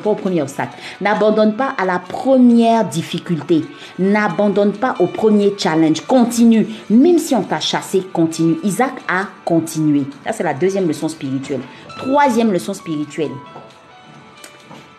pas 0.00 0.10
au 0.10 0.14
premier 0.14 0.42
obstacle. 0.42 0.76
N'abandonne 1.00 1.56
pas 1.56 1.74
à 1.76 1.84
la 1.84 1.98
première 1.98 2.84
difficulté. 2.84 3.64
N'abandonne 3.98 4.72
pas 4.72 4.94
au 5.00 5.06
premier 5.06 5.54
challenge. 5.58 6.00
Continue. 6.06 6.66
Même 6.90 7.18
si 7.18 7.34
on 7.34 7.42
t'a 7.42 7.60
chassé, 7.60 8.02
continue. 8.12 8.56
Isaac 8.62 8.92
a 9.08 9.26
continué. 9.44 10.04
Ça, 10.24 10.32
c'est 10.32 10.44
la 10.44 10.54
deuxième 10.54 10.86
leçon 10.86 11.08
spirituelle. 11.08 11.60
Troisième 11.96 12.52
leçon 12.52 12.74
spirituelle. 12.74 13.32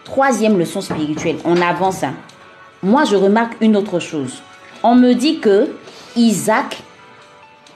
Troisième 0.03 0.57
leçon 0.57 0.81
spirituelle. 0.81 1.37
On 1.45 1.61
avance. 1.61 2.03
Hein. 2.03 2.13
Moi, 2.81 3.05
je 3.05 3.15
remarque 3.15 3.53
une 3.61 3.77
autre 3.77 3.99
chose. 3.99 4.41
on 4.83 4.95
me 4.95 5.13
dit 5.13 5.39
que 5.39 5.69
Isaac, 6.17 6.83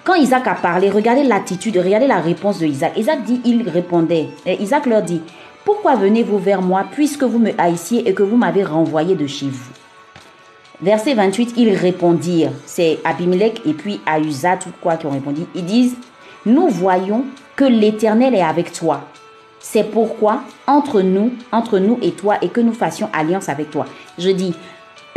quand 0.07 0.15
Isaac 0.15 0.47
a 0.47 0.55
parlé, 0.55 0.89
regardez 0.89 1.23
l'attitude, 1.23 1.77
regardez 1.83 2.07
la 2.07 2.21
réponse 2.21 2.59
de 2.59 2.65
Isaac. 2.65 2.93
Isaac 2.95 3.25
dit, 3.25 3.41
il 3.43 3.67
répondait. 3.67 4.29
Et 4.45 4.53
Isaac 4.63 4.85
leur 4.85 5.01
dit, 5.01 5.19
pourquoi 5.65 5.95
venez-vous 5.95 6.39
vers 6.39 6.61
moi 6.61 6.85
puisque 6.89 7.23
vous 7.23 7.39
me 7.39 7.51
haïssiez 7.57 8.07
et 8.07 8.13
que 8.13 8.23
vous 8.23 8.37
m'avez 8.37 8.63
renvoyé 8.63 9.15
de 9.15 9.27
chez 9.27 9.47
vous? 9.47 9.69
Verset 10.81 11.13
28, 11.13 11.55
ils 11.57 11.73
répondirent, 11.73 12.53
c'est 12.65 12.99
Abimelech 13.03 13.61
et 13.65 13.73
puis 13.73 13.99
Ahuzat 14.05 14.59
ou 14.65 14.69
quoi 14.81 14.95
qui 14.95 15.07
ont 15.07 15.11
répondu. 15.11 15.41
Ils 15.53 15.65
disent, 15.65 15.97
nous 16.45 16.69
voyons 16.69 17.25
que 17.57 17.65
l'Éternel 17.65 18.33
est 18.33 18.41
avec 18.41 18.71
toi. 18.71 19.01
C'est 19.59 19.91
pourquoi 19.91 20.43
entre 20.67 21.01
nous, 21.01 21.33
entre 21.51 21.79
nous 21.79 21.99
et 22.01 22.11
toi, 22.11 22.37
et 22.41 22.47
que 22.47 22.61
nous 22.61 22.71
fassions 22.71 23.09
alliance 23.11 23.49
avec 23.49 23.71
toi. 23.71 23.85
Je 24.17 24.29
dis, 24.29 24.55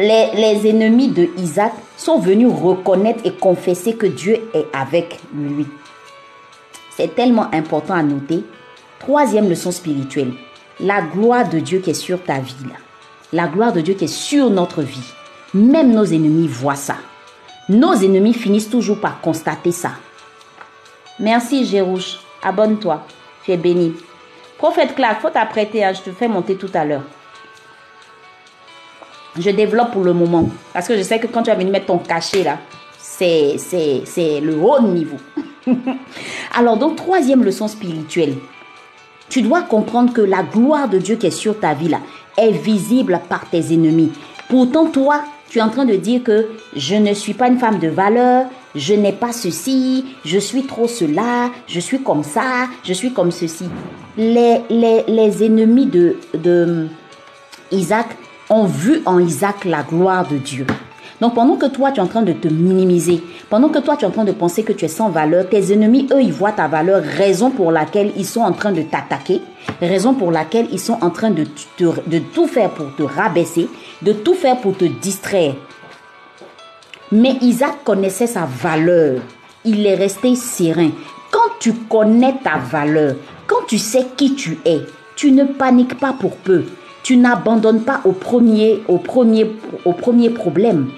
les, 0.00 0.68
ennemis 0.68 1.08
de 1.08 1.28
Isaac 1.36 1.72
sont 1.96 2.18
venus 2.18 2.50
reconnaître 2.50 3.20
et 3.24 3.32
confesser 3.32 3.94
que 3.94 4.06
Dieu 4.06 4.40
est 4.54 4.66
avec 4.72 5.20
lui. 5.34 5.66
C'est 6.96 7.14
tellement 7.14 7.52
important 7.52 7.94
à 7.94 8.02
noter. 8.02 8.44
Troisième 8.98 9.48
leçon 9.48 9.70
spirituelle, 9.70 10.32
la 10.78 11.02
gloire 11.02 11.48
de 11.48 11.58
Dieu 11.58 11.78
qui 11.80 11.90
est 11.90 11.94
sur 11.94 12.22
ta 12.22 12.38
vie. 12.38 12.54
La 13.32 13.46
gloire 13.46 13.72
de 13.72 13.80
Dieu 13.80 13.94
qui 13.94 14.04
est 14.04 14.08
sur 14.08 14.50
notre 14.50 14.82
vie. 14.82 15.12
Même 15.54 15.92
nos 15.92 16.04
ennemis 16.04 16.48
voient 16.48 16.74
ça. 16.74 16.96
Nos 17.68 17.94
ennemis 17.94 18.34
finissent 18.34 18.70
toujours 18.70 19.00
par 19.00 19.20
constater 19.20 19.72
ça. 19.72 19.92
Merci 21.18 21.64
Jérouche. 21.64 22.18
Abonne-toi. 22.42 23.04
Tu 23.44 23.52
es 23.52 23.56
béni. 23.56 23.94
Prophète 24.58 24.94
Clark, 24.94 25.20
faut 25.20 25.30
t'apprêter. 25.30 25.84
Hein. 25.84 25.92
Je 25.92 26.02
te 26.02 26.10
fais 26.10 26.28
monter 26.28 26.56
tout 26.56 26.70
à 26.74 26.84
l'heure. 26.84 27.04
Je 29.38 29.50
développe 29.50 29.92
pour 29.92 30.04
le 30.04 30.12
moment. 30.12 30.48
Parce 30.72 30.88
que 30.88 30.96
je 30.96 31.02
sais 31.02 31.18
que 31.18 31.26
quand 31.26 31.42
tu 31.42 31.50
vas 31.50 31.56
venir 31.56 31.72
mettre 31.72 31.86
ton 31.86 31.98
cachet 31.98 32.42
là, 32.42 32.58
c'est, 32.98 34.40
le 34.40 34.54
haut 34.56 34.80
niveau. 34.80 35.16
Alors, 36.54 36.76
donc, 36.76 36.96
troisième 36.96 37.44
leçon 37.44 37.68
spirituelle. 37.68 38.34
Tu 39.28 39.42
dois 39.42 39.62
comprendre 39.62 40.12
que 40.12 40.20
la 40.20 40.42
gloire 40.42 40.88
de 40.88 40.98
Dieu 40.98 41.16
qui 41.16 41.26
est 41.26 41.30
sur 41.30 41.58
ta 41.58 41.74
vie 41.74 41.88
là 41.88 42.00
est 42.36 42.50
visible 42.50 43.20
par 43.28 43.48
tes 43.48 43.72
ennemis. 43.72 44.10
Pourtant, 44.48 44.86
toi, 44.86 45.22
tu 45.48 45.58
es 45.58 45.62
en 45.62 45.68
train 45.68 45.84
de 45.84 45.94
dire 45.94 46.22
que 46.24 46.48
je 46.74 46.96
ne 46.96 47.14
suis 47.14 47.34
pas 47.34 47.48
une 47.48 47.58
femme 47.58 47.78
de 47.78 47.88
valeur, 47.88 48.46
je 48.74 48.94
n'ai 48.94 49.12
pas 49.12 49.32
ceci, 49.32 50.04
je 50.24 50.38
suis 50.38 50.64
trop 50.64 50.88
cela, 50.88 51.50
je 51.66 51.78
suis 51.78 52.02
comme 52.02 52.24
ça, 52.24 52.68
je 52.82 52.92
suis 52.92 53.12
comme 53.12 53.30
ceci. 53.30 53.66
Les, 54.16 54.62
les, 54.68 55.04
les 55.06 55.44
ennemis 55.44 55.86
de, 55.86 56.16
de 56.34 56.88
Isaac 57.70 58.16
ont 58.50 58.64
vu 58.64 59.02
en 59.06 59.18
Isaac 59.20 59.64
la 59.64 59.82
gloire 59.82 60.28
de 60.28 60.36
Dieu. 60.36 60.66
Donc 61.20 61.34
pendant 61.34 61.56
que 61.56 61.66
toi 61.66 61.92
tu 61.92 62.00
es 62.00 62.02
en 62.02 62.06
train 62.06 62.22
de 62.22 62.32
te 62.32 62.48
minimiser, 62.48 63.22
pendant 63.48 63.68
que 63.68 63.78
toi 63.78 63.96
tu 63.96 64.04
es 64.04 64.08
en 64.08 64.10
train 64.10 64.24
de 64.24 64.32
penser 64.32 64.62
que 64.62 64.72
tu 64.72 64.84
es 64.84 64.88
sans 64.88 65.10
valeur, 65.10 65.48
tes 65.48 65.72
ennemis, 65.72 66.08
eux, 66.12 66.22
ils 66.22 66.32
voient 66.32 66.52
ta 66.52 66.66
valeur, 66.66 67.02
raison 67.02 67.50
pour 67.50 67.70
laquelle 67.72 68.12
ils 68.16 68.26
sont 68.26 68.40
en 68.40 68.52
train 68.52 68.72
de 68.72 68.82
t'attaquer, 68.82 69.40
raison 69.80 70.14
pour 70.14 70.30
laquelle 70.32 70.66
ils 70.72 70.80
sont 70.80 70.98
en 71.02 71.10
train 71.10 71.30
de, 71.30 71.46
de 71.78 72.18
tout 72.18 72.46
faire 72.46 72.70
pour 72.70 72.94
te 72.96 73.02
rabaisser, 73.02 73.68
de 74.02 74.12
tout 74.12 74.34
faire 74.34 74.58
pour 74.60 74.76
te 74.76 74.84
distraire. 74.84 75.54
Mais 77.12 77.36
Isaac 77.42 77.82
connaissait 77.84 78.28
sa 78.28 78.46
valeur. 78.46 79.20
Il 79.64 79.84
est 79.84 79.96
resté 79.96 80.36
serein. 80.36 80.90
Quand 81.30 81.58
tu 81.58 81.74
connais 81.74 82.36
ta 82.42 82.56
valeur, 82.56 83.16
quand 83.46 83.66
tu 83.66 83.78
sais 83.78 84.06
qui 84.16 84.34
tu 84.34 84.58
es, 84.64 84.80
tu 85.16 85.32
ne 85.32 85.44
paniques 85.44 85.98
pas 85.98 86.12
pour 86.12 86.36
peu. 86.36 86.64
Tu 87.02 87.16
n'abandonnes 87.16 87.82
pas 87.82 88.00
au 88.04 88.12
premier, 88.12 88.82
au 88.88 88.98
premier, 88.98 89.50
au 89.84 89.92
premier 89.92 90.30
problème. 90.30 90.90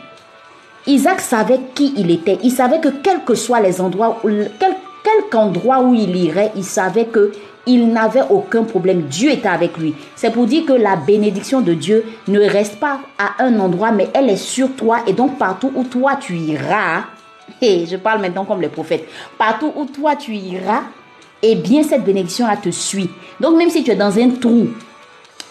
Isaac 0.86 1.20
savait 1.20 1.60
qui 1.74 1.94
il 1.96 2.10
était. 2.10 2.38
Il 2.42 2.50
savait 2.50 2.80
que 2.80 2.88
quels 2.88 3.22
que 3.24 3.34
soient 3.34 3.60
les 3.60 3.80
endroits, 3.80 4.20
quel, 4.22 4.74
quelque 5.04 5.36
endroit 5.36 5.80
où 5.80 5.94
il 5.94 6.16
irait, 6.16 6.52
il 6.56 6.64
savait 6.64 7.06
que 7.06 7.32
il 7.66 7.92
n'avait 7.92 8.24
aucun 8.28 8.64
problème. 8.64 9.02
Dieu 9.02 9.30
était 9.30 9.48
avec 9.48 9.78
lui. 9.78 9.94
C'est 10.16 10.32
pour 10.32 10.46
dire 10.46 10.64
que 10.66 10.72
la 10.72 10.96
bénédiction 10.96 11.60
de 11.60 11.74
Dieu 11.74 12.04
ne 12.26 12.40
reste 12.40 12.80
pas 12.80 12.98
à 13.18 13.44
un 13.44 13.60
endroit, 13.60 13.92
mais 13.92 14.08
elle 14.14 14.30
est 14.30 14.36
sur 14.36 14.74
toi. 14.74 14.98
Et 15.06 15.12
donc 15.12 15.38
partout 15.38 15.70
où 15.74 15.84
toi 15.84 16.16
tu 16.16 16.34
iras, 16.36 17.04
et 17.62 17.86
je 17.86 17.96
parle 17.96 18.20
maintenant 18.20 18.44
comme 18.44 18.60
les 18.60 18.68
prophètes, 18.68 19.06
partout 19.38 19.72
où 19.76 19.84
toi 19.84 20.16
tu 20.16 20.34
iras, 20.34 20.82
eh 21.42 21.54
bien 21.54 21.84
cette 21.84 22.04
bénédiction-là 22.04 22.56
te 22.56 22.70
suit. 22.70 23.10
Donc 23.40 23.56
même 23.56 23.70
si 23.70 23.84
tu 23.84 23.92
es 23.92 23.96
dans 23.96 24.18
un 24.18 24.30
trou, 24.30 24.68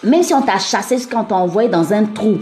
même 0.04 0.22
si 0.22 0.34
on 0.34 0.42
t'a 0.42 0.58
chassé 0.58 0.96
quand 1.10 1.20
on 1.20 1.24
t'a 1.24 1.34
envoyé 1.36 1.68
dans 1.68 1.92
un 1.92 2.04
trou, 2.04 2.38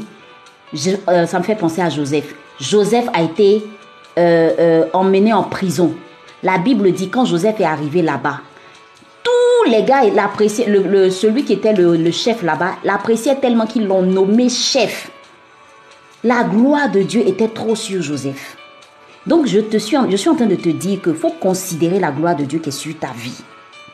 euh, 1.09 1.26
ça 1.26 1.38
me 1.38 1.45
fait 1.45 1.57
penser 1.57 1.83
à 1.83 1.88
Joseph. 1.88 2.35
Joseph 2.61 3.07
a 3.12 3.23
été 3.23 3.64
euh, 4.19 4.50
euh, 4.59 4.85
emmené 4.93 5.33
en 5.33 5.43
prison. 5.43 5.95
La 6.43 6.59
Bible 6.59 6.93
dit 6.93 7.11
quand 7.11 7.25
Joseph 7.25 7.61
est 7.61 7.64
arrivé 7.64 8.02
là-bas, 8.02 8.40
tous 9.23 9.71
les 9.71 9.83
gars 9.83 10.05
l'appréciaient, 10.05 10.67
celui 11.11 11.45
qui 11.45 11.55
était 11.55 11.75
le, 11.75 12.11
chef 12.11 12.43
là-bas 12.43 12.76
l'appréciait 12.85 13.37
tellement 13.37 13.67
qu'ils 13.67 13.87
l'ont 13.87 14.02
nommé 14.02 14.49
chef. 14.49 15.11
La 16.25 16.45
gloire 16.45 16.90
de 16.90 17.02
Dieu 17.02 17.23
était 17.26 17.49
trop 17.49 17.75
sur 17.75 18.02
Joseph. 18.02 18.57
Donc 19.26 19.47
je, 19.47 19.61
te 19.61 19.76
suis, 19.76 19.97
je 20.09 20.17
suis 20.17 20.31
en 20.31 20.35
train 20.35 20.47
de 20.47 20.55
te 20.55 20.69
dire 20.69 21.02
qu'il 21.02 21.14
faut 21.14 21.31
considérer 21.40 21.99
la 21.99 22.11
gloire 22.11 22.37
de 22.37 22.45
Dieu 22.45 22.59
qui 22.59 22.71
est 22.71 22.73
sur 22.73 22.99
ta 22.99 23.09
vie. 23.14 23.43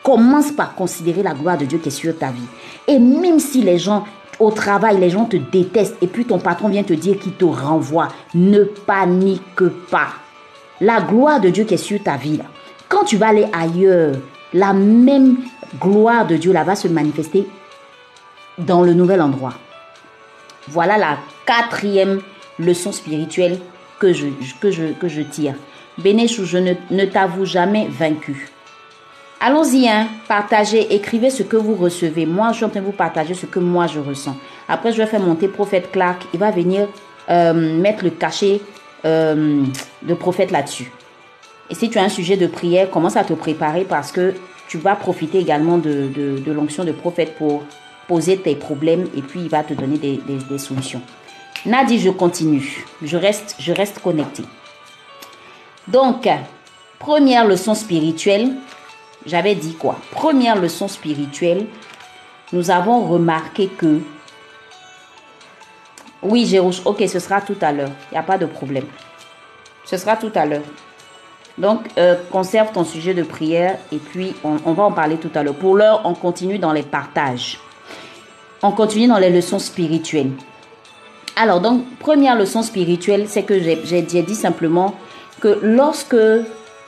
Commence 0.06 0.52
par 0.52 0.76
considérer 0.76 1.24
la 1.24 1.34
gloire 1.34 1.58
de 1.58 1.64
Dieu 1.64 1.78
qui 1.78 1.88
est 1.88 1.90
sur 1.90 2.16
ta 2.16 2.30
vie. 2.30 2.46
Et 2.86 3.00
même 3.00 3.40
si 3.40 3.60
les 3.60 3.76
gens 3.76 4.04
au 4.38 4.52
travail, 4.52 5.00
les 5.00 5.10
gens 5.10 5.24
te 5.24 5.36
détestent 5.36 5.96
et 6.00 6.06
puis 6.06 6.24
ton 6.24 6.38
patron 6.38 6.68
vient 6.68 6.84
te 6.84 6.92
dire 6.92 7.18
qu'il 7.18 7.32
te 7.32 7.44
renvoie, 7.44 8.06
ne 8.32 8.62
panique 8.62 9.64
pas. 9.90 10.10
La 10.80 11.00
gloire 11.00 11.40
de 11.40 11.48
Dieu 11.48 11.64
qui 11.64 11.74
est 11.74 11.76
sur 11.76 12.00
ta 12.00 12.16
vie, 12.16 12.38
quand 12.88 13.02
tu 13.02 13.16
vas 13.16 13.30
aller 13.30 13.48
ailleurs, 13.52 14.14
la 14.54 14.72
même 14.72 15.38
gloire 15.80 16.24
de 16.24 16.36
Dieu 16.36 16.52
là 16.52 16.62
va 16.62 16.76
se 16.76 16.86
manifester 16.86 17.44
dans 18.58 18.82
le 18.82 18.94
nouvel 18.94 19.20
endroit. 19.20 19.54
Voilà 20.68 20.98
la 20.98 21.18
quatrième 21.46 22.20
leçon 22.60 22.92
spirituelle 22.92 23.58
que 23.98 24.12
je, 24.12 24.28
que 24.60 24.70
je, 24.70 24.92
que 24.92 25.08
je 25.08 25.22
tire. 25.22 25.56
Bénéchou, 25.98 26.44
je 26.44 26.58
ne, 26.58 26.74
ne 26.92 27.06
t'avoue 27.06 27.44
jamais 27.44 27.88
vaincu. 27.90 28.52
Allons-y, 29.38 29.86
hein, 29.86 30.08
partagez, 30.28 30.94
écrivez 30.94 31.28
ce 31.28 31.42
que 31.42 31.56
vous 31.56 31.74
recevez. 31.74 32.24
Moi, 32.24 32.52
je 32.52 32.56
suis 32.56 32.64
en 32.64 32.70
train 32.70 32.80
de 32.80 32.86
vous 32.86 32.92
partager 32.92 33.34
ce 33.34 33.44
que 33.44 33.58
moi 33.58 33.86
je 33.86 34.00
ressens. 34.00 34.34
Après, 34.66 34.92
je 34.92 34.96
vais 34.96 35.06
faire 35.06 35.20
monter 35.20 35.46
prophète 35.48 35.90
Clark. 35.92 36.26
Il 36.32 36.40
va 36.40 36.50
venir 36.50 36.88
euh, 37.28 37.52
mettre 37.52 38.02
le 38.02 38.10
cachet 38.10 38.62
euh, 39.04 39.62
de 40.02 40.14
prophète 40.14 40.50
là-dessus. 40.50 40.90
Et 41.68 41.74
si 41.74 41.90
tu 41.90 41.98
as 41.98 42.02
un 42.02 42.08
sujet 42.08 42.36
de 42.36 42.46
prière, 42.46 42.90
commence 42.90 43.16
à 43.16 43.24
te 43.24 43.34
préparer 43.34 43.84
parce 43.84 44.10
que 44.10 44.34
tu 44.68 44.78
vas 44.78 44.96
profiter 44.96 45.38
également 45.38 45.76
de, 45.78 46.10
l'onction 46.46 46.84
de 46.84 46.92
prophète 46.92 47.36
pour 47.36 47.64
poser 48.08 48.38
tes 48.38 48.54
problèmes 48.54 49.06
et 49.16 49.20
puis 49.20 49.40
il 49.40 49.48
va 49.48 49.62
te 49.62 49.74
donner 49.74 49.98
des, 49.98 50.20
des, 50.48 50.58
solutions. 50.58 51.02
Nadi, 51.66 51.98
je 51.98 52.10
continue. 52.10 52.84
Je 53.02 53.16
reste, 53.16 53.56
je 53.58 53.72
reste 53.72 53.98
connecté. 53.98 54.44
Donc, 55.88 56.28
première 56.98 57.46
leçon 57.46 57.74
spirituelle, 57.74 58.52
j'avais 59.26 59.54
dit 59.54 59.74
quoi? 59.74 59.98
Première 60.12 60.56
leçon 60.56 60.88
spirituelle, 60.88 61.66
nous 62.52 62.70
avons 62.70 63.06
remarqué 63.06 63.66
que... 63.66 64.00
Oui, 66.22 66.46
Jérouche, 66.46 66.80
ok, 66.84 67.02
ce 67.08 67.18
sera 67.18 67.40
tout 67.40 67.56
à 67.60 67.72
l'heure. 67.72 67.90
Il 68.10 68.14
n'y 68.14 68.18
a 68.18 68.22
pas 68.22 68.38
de 68.38 68.46
problème. 68.46 68.86
Ce 69.84 69.96
sera 69.96 70.16
tout 70.16 70.32
à 70.34 70.46
l'heure. 70.46 70.62
Donc, 71.58 71.88
euh, 71.98 72.16
conserve 72.30 72.72
ton 72.72 72.84
sujet 72.84 73.14
de 73.14 73.22
prière 73.22 73.78
et 73.90 73.96
puis 73.96 74.34
on, 74.44 74.72
va 74.72 74.84
en 74.84 74.92
parler 74.92 75.16
tout 75.16 75.30
à 75.34 75.42
l'heure. 75.42 75.54
Pour 75.54 75.76
l'heure, 75.76 76.02
on 76.04 76.14
continue 76.14 76.58
dans 76.58 76.72
les 76.72 76.82
partages. 76.82 77.58
On 78.62 78.72
continue 78.72 79.06
dans 79.08 79.18
les 79.18 79.30
leçons 79.30 79.58
spirituelles. 79.58 80.32
Alors, 81.34 81.60
donc, 81.60 81.84
première 81.98 82.36
leçon 82.36 82.62
spirituelle, 82.62 83.26
c'est 83.28 83.42
que 83.42 83.58
j'ai 83.60 84.22
dit 84.22 84.34
simplement 84.34 84.94
que 85.40 85.58
lorsque 85.62 86.16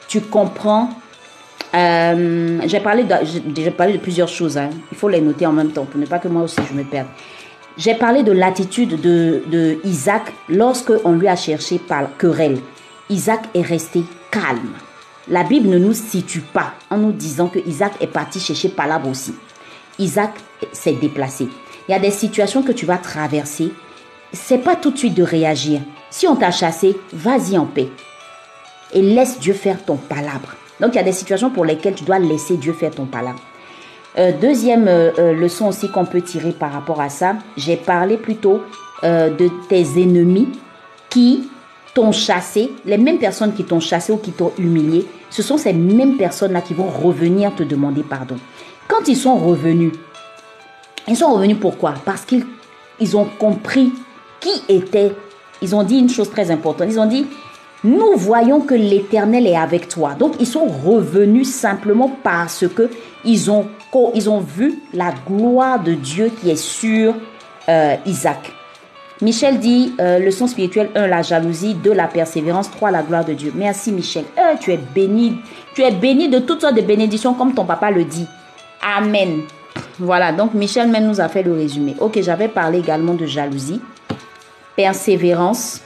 tu 0.09 0.21
comprends, 0.21 0.91
euh, 1.75 2.61
j'ai 2.67 2.81
parlé, 2.81 3.05
de, 3.05 3.71
parlé 3.71 3.93
de 3.95 3.99
plusieurs 3.99 4.29
choses, 4.29 4.57
hein. 4.57 4.71
il 4.91 4.97
faut 4.97 5.09
les 5.09 5.21
noter 5.21 5.47
en 5.47 5.53
même 5.53 5.71
temps 5.71 5.85
pour 5.85 6.01
ne 6.01 6.07
pas 6.07 6.19
que 6.19 6.29
moi 6.29 6.43
aussi 6.43 6.61
je 6.69 6.75
me 6.75 6.85
perde. 6.85 7.09
J'ai 7.77 7.95
parlé 7.95 8.23
de 8.23 8.33
l'attitude 8.33 9.01
de, 9.01 9.43
de 9.47 9.79
Isaac 9.85 10.33
lorsque 10.49 10.93
on 11.05 11.13
lui 11.13 11.29
a 11.29 11.37
cherché 11.37 11.79
par 11.79 12.17
querelle. 12.17 12.59
Isaac 13.11 13.43
est 13.55 13.63
resté 13.63 14.03
calme. 14.31 14.73
La 15.29 15.45
Bible 15.45 15.69
ne 15.69 15.79
nous 15.79 15.93
situe 15.93 16.41
pas 16.41 16.75
en 16.91 16.97
nous 16.97 17.13
disant 17.13 17.49
que 17.49 17.59
Isaac 17.67 17.93
est 18.01 18.07
parti 18.07 18.41
chercher 18.41 18.71
Palabre 18.71 19.09
aussi. 19.09 19.35
Isaac 19.99 20.33
s'est 20.73 20.95
déplacé. 20.95 21.49
Il 21.89 21.93
y 21.93 21.95
a 21.95 21.99
des 21.99 22.11
situations 22.11 22.63
que 22.63 22.73
tu 22.73 22.87
vas 22.87 22.99
traverser. 22.99 23.73
C'est 24.33 24.59
pas 24.59 24.77
tout 24.77 24.91
de 24.91 24.99
suite 24.99 25.15
de 25.15 25.23
réagir. 25.23 25.81
Si 26.11 26.27
on 26.27 26.37
t'a 26.37 26.51
chassé, 26.51 26.97
vas-y 27.13 27.57
en 27.57 27.67
paix. 27.67 27.89
Et 28.93 29.03
laisse 29.03 29.39
Dieu 29.39 29.55
faire 29.55 29.85
ton 29.85 29.97
palabre. 29.97 30.55
Donc 30.81 30.95
il 30.95 30.97
y 30.97 31.01
a 31.01 31.05
des 31.05 31.13
situations 31.13 31.51
pour 31.51 31.65
lesquelles 31.65 31.95
tu 31.95 32.05
dois 32.05 32.19
laisser 32.19 32.57
Dieu 32.57 32.73
faire 32.73 32.91
ton 32.91 33.07
palabre. 33.07 33.41
Euh, 34.19 34.33
deuxième 34.33 34.89
euh, 34.89 35.11
euh, 35.19 35.33
leçon 35.33 35.69
aussi 35.69 35.91
qu'on 35.91 36.05
peut 36.05 36.23
tirer 36.23 36.53
par 36.53 36.73
rapport 36.73 37.01
à 37.01 37.09
ça, 37.09 37.37
j'ai 37.57 37.77
parlé 37.77 38.17
plutôt 38.17 38.63
de 39.01 39.49
tes 39.69 40.03
ennemis 40.03 40.49
qui 41.09 41.49
t'ont 41.95 42.11
chassé, 42.11 42.73
les 42.85 42.99
mêmes 42.99 43.21
personnes 43.21 43.55
qui 43.55 43.63
t'ont 43.63 43.79
chassé 43.79 44.13
ou 44.13 44.17
qui 44.17 44.33
t'ont 44.33 44.51
humilié, 44.59 45.07
ce 45.31 45.41
sont 45.41 45.57
ces 45.57 45.73
mêmes 45.73 46.17
personnes-là 46.17 46.63
qui 46.63 46.75
vont 46.75 46.89
revenir 46.89 47.55
te 47.55 47.63
demander 47.63 48.03
pardon. 48.03 48.35
Quand 48.89 49.07
ils 49.07 49.17
sont 49.17 49.37
revenus, 49.37 49.93
ils 51.07 51.17
sont 51.17 51.33
revenus 51.33 51.59
pourquoi? 51.61 51.95
Parce 52.05 52.23
qu'ils 52.23 52.45
ils 53.01 53.17
ont 53.17 53.27
compris 53.39 53.93
qui 54.41 54.63
était. 54.69 55.13
Ils 55.63 55.75
ont 55.75 55.83
dit 55.83 55.99
une 55.99 56.09
chose 56.09 56.31
très 56.31 56.51
importante. 56.51 56.89
Ils 56.91 57.01
ont 57.01 57.07
dit, 57.07 57.27
nous 57.85 58.17
voyons 58.17 58.61
que 58.61 58.75
l'Éternel 58.75 59.47
est 59.47 59.57
avec 59.57 59.89
toi. 59.89 60.15
Donc 60.19 60.35
ils 60.41 60.47
sont 60.47 60.67
revenus 60.67 61.49
simplement 61.49 62.11
parce 62.23 62.67
que 62.69 62.91
ils 63.25 63.51
ont, 63.51 63.67
ils 64.15 64.29
ont 64.29 64.41
vu 64.41 64.81
la 64.93 65.13
gloire 65.27 65.83
de 65.83 65.95
Dieu 65.95 66.31
qui 66.41 66.51
est 66.51 66.57
sur 66.57 67.15
euh, 67.69 67.97
Isaac. 68.07 68.53
Michel 69.21 69.59
dit, 69.59 69.95
euh, 70.01 70.21
leçon 70.21 70.47
spirituelle 70.47 70.91
1, 70.95 71.09
la 71.09 71.23
jalousie, 71.23 71.75
2, 71.75 71.93
la 71.93 72.07
persévérance, 72.07 72.71
3, 72.71 72.93
la 72.93 73.03
gloire 73.03 73.25
de 73.25 73.33
Dieu. 73.35 73.53
Merci 73.55 73.91
Michel. 73.91 74.25
Tu 74.61 74.73
es 74.73 74.79
béni. 74.95 75.37
Tu 75.75 75.83
es 75.83 75.91
béni 75.91 76.29
de 76.29 76.39
toutes 76.39 76.61
sortes 76.61 76.77
de 76.77 76.83
bénédictions 76.83 77.35
comme 77.35 77.53
ton 77.53 77.65
papa 77.65 77.91
le 77.91 78.05
dit. 78.05 78.27
Amen. 78.81 79.41
Voilà, 79.99 80.33
donc 80.33 80.55
Michel 80.55 80.89
même 80.89 81.07
nous 81.07 81.21
a 81.21 81.29
fait 81.29 81.43
le 81.43 81.53
résumé. 81.53 81.97
Ok, 81.99 82.21
j'avais 82.23 82.49
parlé 82.49 82.79
également 82.79 83.15
de 83.15 83.27
jalousie, 83.27 83.81
persévérance, 84.77 85.83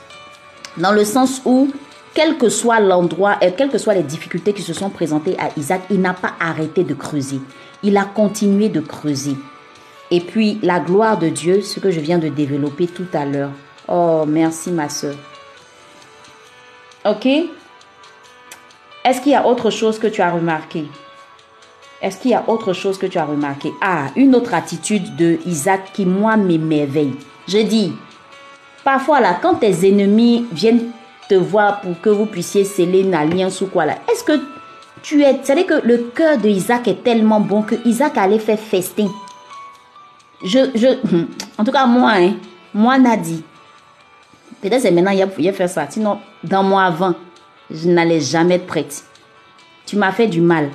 dans 0.76 0.92
le 0.92 1.04
sens 1.04 1.42
où, 1.44 1.68
quel 2.14 2.36
que 2.38 2.48
soit 2.48 2.80
l'endroit, 2.80 3.36
et 3.40 3.52
quelles 3.52 3.70
que 3.70 3.78
soient 3.78 3.94
les 3.94 4.02
difficultés 4.02 4.52
qui 4.52 4.62
se 4.62 4.74
sont 4.74 4.90
présentées 4.90 5.36
à 5.38 5.50
Isaac, 5.56 5.82
il 5.90 6.00
n'a 6.00 6.14
pas 6.14 6.32
arrêté 6.40 6.84
de 6.84 6.94
creuser. 6.94 7.40
Il 7.82 7.96
a 7.96 8.04
continué 8.04 8.68
de 8.68 8.80
creuser. 8.80 9.36
Et 10.10 10.20
puis, 10.20 10.58
la 10.62 10.78
gloire 10.78 11.18
de 11.18 11.28
Dieu, 11.28 11.62
ce 11.62 11.80
que 11.80 11.90
je 11.90 12.00
viens 12.00 12.18
de 12.18 12.28
développer 12.28 12.86
tout 12.86 13.06
à 13.14 13.24
l'heure. 13.24 13.50
Oh, 13.88 14.24
merci 14.26 14.70
ma 14.70 14.88
soeur. 14.88 15.16
Ok? 17.04 17.26
Est-ce 19.04 19.20
qu'il 19.22 19.32
y 19.32 19.34
a 19.34 19.46
autre 19.46 19.70
chose 19.70 19.98
que 19.98 20.06
tu 20.06 20.20
as 20.20 20.30
remarqué? 20.30 20.84
Est-ce 22.02 22.18
qu'il 22.20 22.32
y 22.32 22.34
a 22.34 22.44
autre 22.48 22.72
chose 22.72 22.98
que 22.98 23.06
tu 23.06 23.18
as 23.18 23.24
remarqué? 23.24 23.72
Ah, 23.80 24.08
une 24.16 24.34
autre 24.34 24.54
attitude 24.54 25.16
de 25.16 25.38
Isaac 25.46 25.92
qui, 25.94 26.04
moi, 26.04 26.36
m'émerveille. 26.36 27.14
Je 27.48 27.58
dis, 27.58 27.92
parfois 28.84 29.20
là, 29.20 29.38
quand 29.40 29.56
tes 29.56 29.88
ennemis 29.88 30.46
viennent 30.52 30.90
te 31.28 31.34
voir 31.34 31.80
pour 31.80 32.00
que 32.00 32.10
vous 32.10 32.26
puissiez 32.26 32.64
sceller 32.64 33.00
une 33.00 33.14
alliance 33.14 33.60
ou 33.60 33.66
quoi 33.66 33.86
là, 33.86 33.96
est-ce 34.10 34.24
que 34.24 34.40
tu 35.02 35.22
es... 35.22 35.38
C'est-à-dire 35.42 35.66
que 35.66 35.86
le 35.86 35.98
cœur 36.14 36.38
de 36.38 36.48
Isaac 36.48 36.88
est 36.88 37.02
tellement 37.02 37.40
bon 37.40 37.62
que 37.62 37.74
Isaac 37.84 38.16
allait 38.18 38.38
faire 38.38 38.58
festin? 38.58 39.08
Je, 40.44 40.58
je, 40.74 40.88
en 41.58 41.64
tout 41.64 41.72
cas, 41.72 41.86
moi, 41.86 42.12
hein, 42.16 42.32
moi, 42.74 42.98
Nadi, 42.98 43.42
peut-être 44.60 44.80
c'est 44.80 44.90
maintenant 44.90 45.12
il 45.12 45.48
a 45.48 45.52
faire 45.52 45.68
ça. 45.68 45.86
Sinon, 45.88 46.18
dans 46.42 46.62
moi 46.62 46.84
avant, 46.84 47.14
je 47.70 47.88
n'allais 47.88 48.20
jamais 48.20 48.56
être 48.56 48.66
prête. 48.66 49.04
Tu 49.86 49.96
m'as 49.96 50.12
fait 50.12 50.26
du 50.26 50.40
mal. 50.40 50.70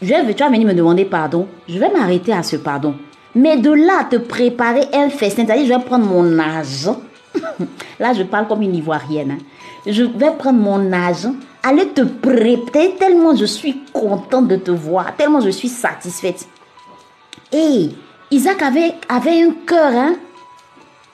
Je 0.00 0.08
tu 0.32 0.42
vas 0.42 0.48
venir 0.48 0.66
me 0.66 0.74
demander 0.74 1.04
pardon. 1.04 1.46
Je 1.68 1.78
vais 1.78 1.90
m'arrêter 1.90 2.32
à 2.32 2.42
ce 2.42 2.56
pardon. 2.56 2.94
Mais 3.34 3.56
de 3.56 3.70
là, 3.70 4.04
te 4.04 4.16
préparer 4.16 4.86
un 4.92 5.08
festin, 5.08 5.46
c'est-à-dire 5.46 5.66
je 5.66 5.72
vais 5.72 5.84
prendre 5.84 6.04
mon 6.04 6.38
argent. 6.38 7.00
Là, 8.00 8.12
je 8.12 8.22
parle 8.22 8.48
comme 8.48 8.62
une 8.62 8.74
ivoirienne. 8.74 9.32
Hein. 9.32 9.38
Je 9.86 10.04
vais 10.04 10.30
prendre 10.38 10.58
mon 10.58 10.92
argent, 10.92 11.34
aller 11.62 11.88
te 11.88 12.02
préparer 12.02 12.94
tellement 12.98 13.34
je 13.34 13.44
suis 13.44 13.82
contente 13.92 14.48
de 14.48 14.56
te 14.56 14.70
voir, 14.70 15.16
tellement 15.16 15.40
je 15.40 15.50
suis 15.50 15.68
satisfaite. 15.68 16.46
Et 17.52 17.90
Isaac 18.30 18.62
avait, 18.62 18.94
avait 19.08 19.42
un 19.42 19.52
cœur, 19.66 19.92
hein? 19.92 20.14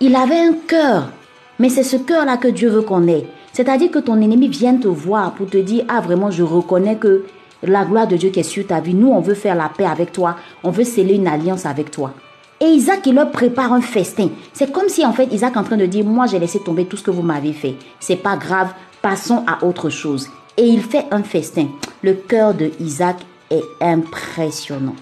Il 0.00 0.14
avait 0.14 0.38
un 0.38 0.52
cœur. 0.66 1.11
Mais 1.59 1.68
c'est 1.68 1.83
ce 1.83 1.96
cœur-là 1.96 2.37
que 2.37 2.48
Dieu 2.48 2.68
veut 2.68 2.83
qu'on 2.83 3.09
ait. 3.09 3.26
C'est-à-dire 3.52 3.90
que 3.90 3.98
ton 3.98 4.20
ennemi 4.20 4.46
vient 4.46 4.76
te 4.76 4.87
voir 4.87 5.35
pour 5.35 5.50
te 5.50 5.57
dire, 5.57 5.85
ah 5.88 6.00
vraiment, 6.00 6.31
je 6.31 6.44
reconnais 6.44 6.96
que 6.96 7.24
la 7.62 7.85
gloire 7.85 8.07
de 8.07 8.16
Dieu 8.16 8.31
qui 8.31 8.40
est 8.40 8.44
sur 8.44 8.66
ta 8.66 8.81
vie. 8.81 8.94
Nous, 8.94 9.09
on 9.09 9.20
veut 9.20 9.35
faire 9.35 9.57
la 9.57 9.68
paix 9.68 9.87
avec 9.87 10.12
toi. 10.12 10.37
On 10.62 10.70
veut 10.70 10.85
sceller 10.85 11.14
une 11.14 11.26
alliance 11.26 11.66
avec 11.66 11.90
toi. 11.90 12.14
Et 12.60 12.66
Isaac, 12.66 13.06
il 13.06 13.14
leur 13.14 13.30
prépare 13.30 13.72
un 13.72 13.80
festin. 13.80 14.30
C'est 14.52 14.72
comme 14.72 14.88
si, 14.88 15.06
en 15.06 15.12
fait, 15.12 15.32
Isaac 15.32 15.54
est 15.54 15.58
en 15.58 15.64
train 15.64 15.76
de 15.76 15.86
dire, 15.86 16.04
moi, 16.04 16.26
j'ai 16.26 16.38
laissé 16.38 16.58
tomber 16.60 16.86
tout 16.86 16.96
ce 16.96 17.02
que 17.02 17.10
vous 17.10 17.22
m'avez 17.22 17.52
fait. 17.52 17.76
C'est 18.00 18.16
pas 18.16 18.36
grave. 18.36 18.72
Passons 19.00 19.44
à 19.46 19.64
autre 19.64 19.90
chose. 19.90 20.28
Et 20.56 20.64
il 20.64 20.82
fait 20.82 21.06
un 21.12 21.22
festin. 21.22 21.68
Le 22.02 22.14
cœur 22.14 22.54
de 22.54 22.72
Isaac 22.80 23.18
est 23.50 23.62
impressionnant. 23.80 24.96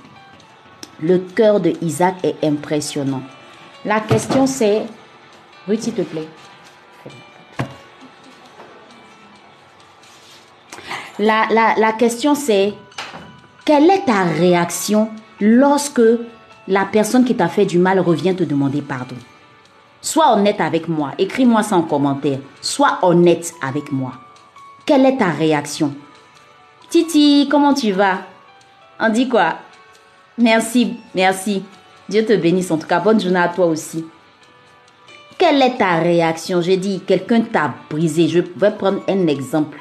Le 1.00 1.18
cœur 1.18 1.60
de 1.60 1.72
Isaac 1.82 2.16
est 2.22 2.44
impressionnant. 2.44 3.22
La 3.84 4.00
question 4.00 4.46
c'est, 4.46 4.82
Ruth, 5.68 5.82
s'il 5.82 5.94
te 5.94 6.02
plaît. 6.02 6.28
La, 11.18 11.92
question 11.98 12.34
c'est, 12.34 12.74
quelle 13.64 13.90
est 13.90 14.04
ta 14.04 14.24
réaction 14.24 15.08
lorsque 15.40 16.02
la 16.68 16.84
personne 16.84 17.24
qui 17.24 17.34
t'a 17.34 17.48
fait 17.48 17.66
du 17.66 17.78
mal 17.78 18.00
revient 18.00 18.34
te 18.34 18.44
demander 18.44 18.82
pardon 18.82 19.16
Sois 20.00 20.32
honnête 20.34 20.60
avec 20.60 20.88
moi, 20.88 21.12
écris-moi 21.18 21.62
ça 21.62 21.76
en 21.76 21.82
commentaire. 21.82 22.38
Sois 22.60 22.98
honnête 23.02 23.52
avec 23.60 23.90
moi. 23.90 24.12
Quelle 24.84 25.04
est 25.04 25.16
ta 25.16 25.30
réaction? 25.30 25.94
Titi, 26.88 27.48
comment 27.50 27.74
tu 27.74 27.90
vas? 27.90 28.18
On 29.00 29.08
dit 29.08 29.28
quoi? 29.28 29.56
Merci, 30.38 30.94
merci. 31.14 31.64
Dieu 32.08 32.24
te 32.24 32.36
bénisse 32.36 32.70
en 32.70 32.78
tout 32.78 32.86
cas. 32.86 33.00
Bonne 33.00 33.20
journée 33.20 33.40
à 33.40 33.48
toi 33.48 33.66
aussi. 33.66 34.04
Quelle 35.38 35.60
est 35.60 35.76
ta 35.76 35.96
réaction? 35.96 36.60
J'ai 36.60 36.76
dit, 36.76 37.00
quelqu'un 37.04 37.40
t'a 37.40 37.74
brisé. 37.90 38.28
Je 38.28 38.40
vais 38.56 38.70
prendre 38.70 39.00
un 39.08 39.26
exemple 39.26 39.78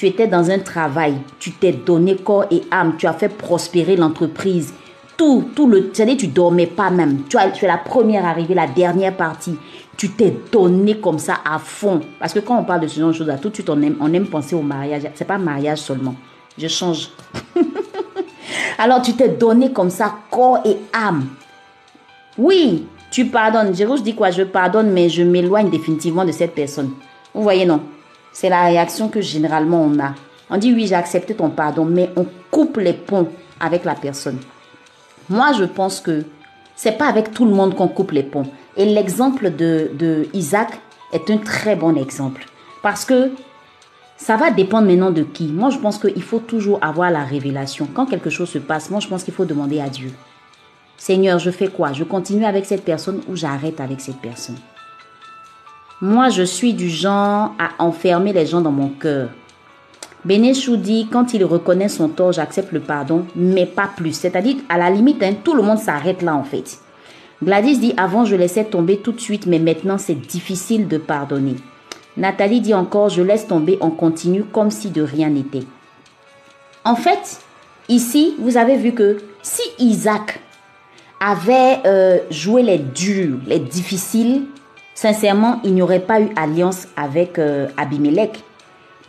tu 0.00 0.06
étais 0.06 0.26
dans 0.26 0.50
un 0.50 0.60
travail, 0.60 1.18
tu 1.38 1.52
t'es 1.52 1.72
donné 1.72 2.16
corps 2.16 2.46
et 2.50 2.62
âme, 2.70 2.94
tu 2.96 3.06
as 3.06 3.12
fait 3.12 3.28
prospérer 3.28 3.96
l'entreprise. 3.96 4.72
Tout, 5.20 5.50
tout 5.54 5.66
le, 5.66 5.90
c'est-à-dire 5.92 6.16
tu 6.16 6.28
dormais 6.28 6.66
pas 6.66 6.88
même. 6.88 7.24
Tu, 7.28 7.36
es 7.36 7.66
la 7.66 7.76
première 7.76 8.24
arrivée, 8.24 8.54
la 8.54 8.66
dernière 8.66 9.14
partie. 9.14 9.54
Tu 9.98 10.08
t'es 10.12 10.34
donné 10.50 10.96
comme 10.96 11.18
ça 11.18 11.40
à 11.44 11.58
fond. 11.58 12.00
Parce 12.18 12.32
que 12.32 12.38
quand 12.38 12.58
on 12.58 12.64
parle 12.64 12.80
de 12.80 12.86
ce 12.86 12.98
genre 12.98 13.10
de 13.10 13.14
choses, 13.14 13.30
tout 13.42 13.50
de 13.50 13.54
suite, 13.54 13.68
on 13.68 13.82
aime, 13.82 13.98
on 14.00 14.10
aime 14.14 14.28
penser 14.28 14.54
au 14.54 14.62
mariage. 14.62 15.02
C'est 15.14 15.26
pas 15.26 15.36
mariage 15.36 15.80
seulement. 15.80 16.14
Je 16.56 16.68
change. 16.68 17.10
Alors, 18.78 19.02
tu 19.02 19.12
t'es 19.12 19.28
donné 19.28 19.72
comme 19.72 19.90
ça, 19.90 20.14
corps 20.30 20.60
et 20.64 20.78
âme. 20.94 21.26
Oui, 22.38 22.86
tu 23.10 23.26
pardonnes. 23.26 23.76
Je 23.76 23.84
vous 23.84 23.98
dis 23.98 24.14
quoi? 24.14 24.30
Je 24.30 24.44
pardonne, 24.44 24.90
mais 24.90 25.10
je 25.10 25.22
m'éloigne 25.22 25.68
définitivement 25.68 26.24
de 26.24 26.32
cette 26.32 26.54
personne. 26.54 26.92
Vous 27.34 27.42
voyez, 27.42 27.66
non? 27.66 27.82
C'est 28.32 28.48
la 28.48 28.64
réaction 28.64 29.10
que 29.10 29.20
généralement 29.20 29.82
on 29.82 30.00
a. 30.00 30.14
On 30.48 30.56
dit 30.56 30.72
oui, 30.72 30.86
j'ai 30.86 30.94
accepté 30.94 31.34
ton 31.34 31.50
pardon, 31.50 31.84
mais 31.84 32.08
on 32.16 32.24
coupe 32.50 32.78
les 32.78 32.94
ponts 32.94 33.28
avec 33.60 33.84
la 33.84 33.94
personne. 33.94 34.38
Moi, 35.30 35.52
je 35.52 35.64
pense 35.64 36.00
que 36.00 36.24
c'est 36.74 36.98
pas 36.98 37.06
avec 37.06 37.32
tout 37.32 37.44
le 37.44 37.52
monde 37.52 37.76
qu'on 37.76 37.86
coupe 37.86 38.10
les 38.10 38.24
ponts. 38.24 38.50
Et 38.76 38.84
l'exemple 38.84 39.54
de, 39.54 40.26
Isaac 40.34 40.80
est 41.12 41.30
un 41.30 41.38
très 41.38 41.76
bon 41.76 41.96
exemple. 41.96 42.46
Parce 42.82 43.04
que 43.04 43.30
ça 44.16 44.36
va 44.36 44.50
dépendre 44.50 44.88
maintenant 44.88 45.12
de 45.12 45.22
qui. 45.22 45.46
Moi, 45.46 45.70
je 45.70 45.78
pense 45.78 45.98
qu'il 45.98 46.22
faut 46.22 46.40
toujours 46.40 46.78
avoir 46.82 47.10
la 47.12 47.22
révélation. 47.22 47.86
Quand 47.94 48.06
quelque 48.06 48.28
chose 48.28 48.48
se 48.50 48.58
passe, 48.58 48.90
moi, 48.90 48.98
je 48.98 49.06
pense 49.06 49.22
qu'il 49.22 49.32
faut 49.32 49.44
demander 49.44 49.80
à 49.80 49.88
Dieu. 49.88 50.10
Seigneur, 50.96 51.38
je 51.38 51.50
fais 51.50 51.68
quoi? 51.68 51.92
Je 51.92 52.04
continue 52.04 52.44
avec 52.44 52.66
cette 52.66 52.84
personne 52.84 53.20
ou 53.28 53.36
j'arrête 53.36 53.80
avec 53.80 54.00
cette 54.00 54.20
personne? 54.20 54.58
Moi, 56.00 56.30
je 56.30 56.42
suis 56.42 56.74
du 56.74 56.88
genre 56.88 57.54
à 57.58 57.70
enfermer 57.78 58.32
les 58.32 58.46
gens 58.46 58.60
dans 58.60 58.72
mon 58.72 58.88
cœur. 58.88 59.28
Bénéchou 60.24 60.76
dit, 60.76 61.08
quand 61.10 61.32
il 61.32 61.44
reconnaît 61.44 61.88
son 61.88 62.08
tort, 62.08 62.32
j'accepte 62.32 62.72
le 62.72 62.80
pardon, 62.80 63.24
mais 63.34 63.64
pas 63.64 63.88
plus. 63.96 64.12
C'est-à-dire, 64.12 64.56
à 64.68 64.76
la 64.76 64.90
limite, 64.90 65.22
hein, 65.22 65.34
tout 65.42 65.54
le 65.54 65.62
monde 65.62 65.78
s'arrête 65.78 66.22
là 66.22 66.34
en 66.34 66.44
fait. 66.44 66.78
Gladys 67.42 67.78
dit, 67.78 67.94
avant 67.96 68.26
je 68.26 68.36
laissais 68.36 68.64
tomber 68.64 68.98
tout 68.98 69.12
de 69.12 69.20
suite, 69.20 69.46
mais 69.46 69.58
maintenant 69.58 69.96
c'est 69.96 70.14
difficile 70.14 70.88
de 70.88 70.98
pardonner. 70.98 71.56
Nathalie 72.18 72.60
dit 72.60 72.74
encore, 72.74 73.08
je 73.08 73.22
laisse 73.22 73.46
tomber, 73.46 73.78
on 73.80 73.90
continue 73.90 74.44
comme 74.44 74.70
si 74.70 74.90
de 74.90 75.00
rien 75.00 75.30
n'était. 75.30 75.64
En 76.84 76.96
fait, 76.96 77.40
ici, 77.88 78.34
vous 78.38 78.58
avez 78.58 78.76
vu 78.76 78.92
que 78.92 79.18
si 79.42 79.62
Isaac 79.78 80.40
avait 81.18 81.78
euh, 81.86 82.18
joué 82.30 82.62
les 82.62 82.78
durs, 82.78 83.38
les 83.46 83.58
difficiles, 83.58 84.42
sincèrement, 84.94 85.60
il 85.64 85.74
n'y 85.74 85.82
aurait 85.82 86.00
pas 86.00 86.20
eu 86.20 86.28
alliance 86.36 86.88
avec 86.96 87.38
euh, 87.38 87.68
Abimelech. 87.78 88.42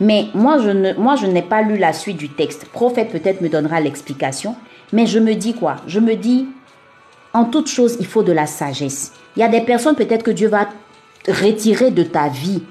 Mais 0.02 0.26
moi, 0.34 0.58
je 0.58 0.70
ne, 0.70 0.94
moi, 0.94 1.14
je 1.14 1.26
n'ai 1.26 1.42
pas 1.42 1.62
lu 1.62 1.78
la 1.78 1.92
suite 1.92 2.16
du 2.16 2.28
texte. 2.28 2.64
Prophète 2.64 3.10
peut-être 3.10 3.40
me 3.40 3.48
donnera 3.48 3.78
l'explication. 3.80 4.56
Mais 4.92 5.06
je 5.06 5.20
me 5.20 5.34
dis 5.34 5.54
quoi? 5.54 5.76
Je 5.86 6.00
me 6.00 6.16
dis, 6.16 6.48
en 7.32 7.44
toute 7.44 7.68
chose, 7.68 7.96
il 8.00 8.06
faut 8.06 8.24
de 8.24 8.32
la 8.32 8.46
sagesse. 8.46 9.12
Il 9.36 9.40
y 9.40 9.44
a 9.44 9.48
des 9.48 9.60
personnes 9.60 9.94
peut-être 9.94 10.24
que 10.24 10.32
Dieu 10.32 10.48
va 10.48 10.66
retirer 11.28 11.92
de 11.92 12.02
ta 12.02 12.28
vie. 12.28 12.64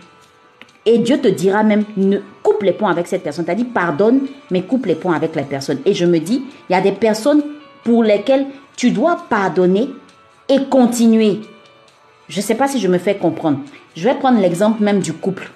Et 0.86 0.98
Dieu 0.98 1.22
te 1.22 1.30
dira 1.30 1.64
même, 1.64 1.86
ne 1.96 2.18
coupe 2.44 2.64
les 2.64 2.74
ponts 2.74 2.88
avec 2.88 3.08
cette 3.08 3.24
personne. 3.24 3.46
Tu 3.46 3.52
as 3.52 3.56
dit 3.56 3.64
pardonne, 3.64 4.24
mais 4.50 4.64
coupe 4.64 4.86
les 4.86 4.96
ponts 4.96 5.14
avec 5.14 5.34
la 5.34 5.44
personne. 5.44 5.80
Et 5.86 5.94
je 5.94 6.06
me 6.06 6.20
dis, 6.20 6.44
il 6.70 6.74
y 6.74 6.76
a 6.76 6.82
des 6.82 6.92
personnes 6.92 7.44
pour 7.86 8.04
lesquelles 8.04 8.48
tu 8.76 8.92
dois 8.92 9.26
pardonner 9.30 9.90
et 10.50 10.66
continuer. 10.66 11.40
Je 12.28 12.40
ne 12.40 12.44
sais 12.44 12.56
pas 12.56 12.68
si 12.68 12.82
je 12.82 12.90
me 12.90 12.98
fais 12.98 13.16
comprendre. 13.16 13.60
Je 13.96 14.04
vais 14.04 14.16
prendre 14.16 14.42
l'exemple 14.42 14.84
même 14.84 15.00
du 15.00 15.14
couple. 15.14 15.50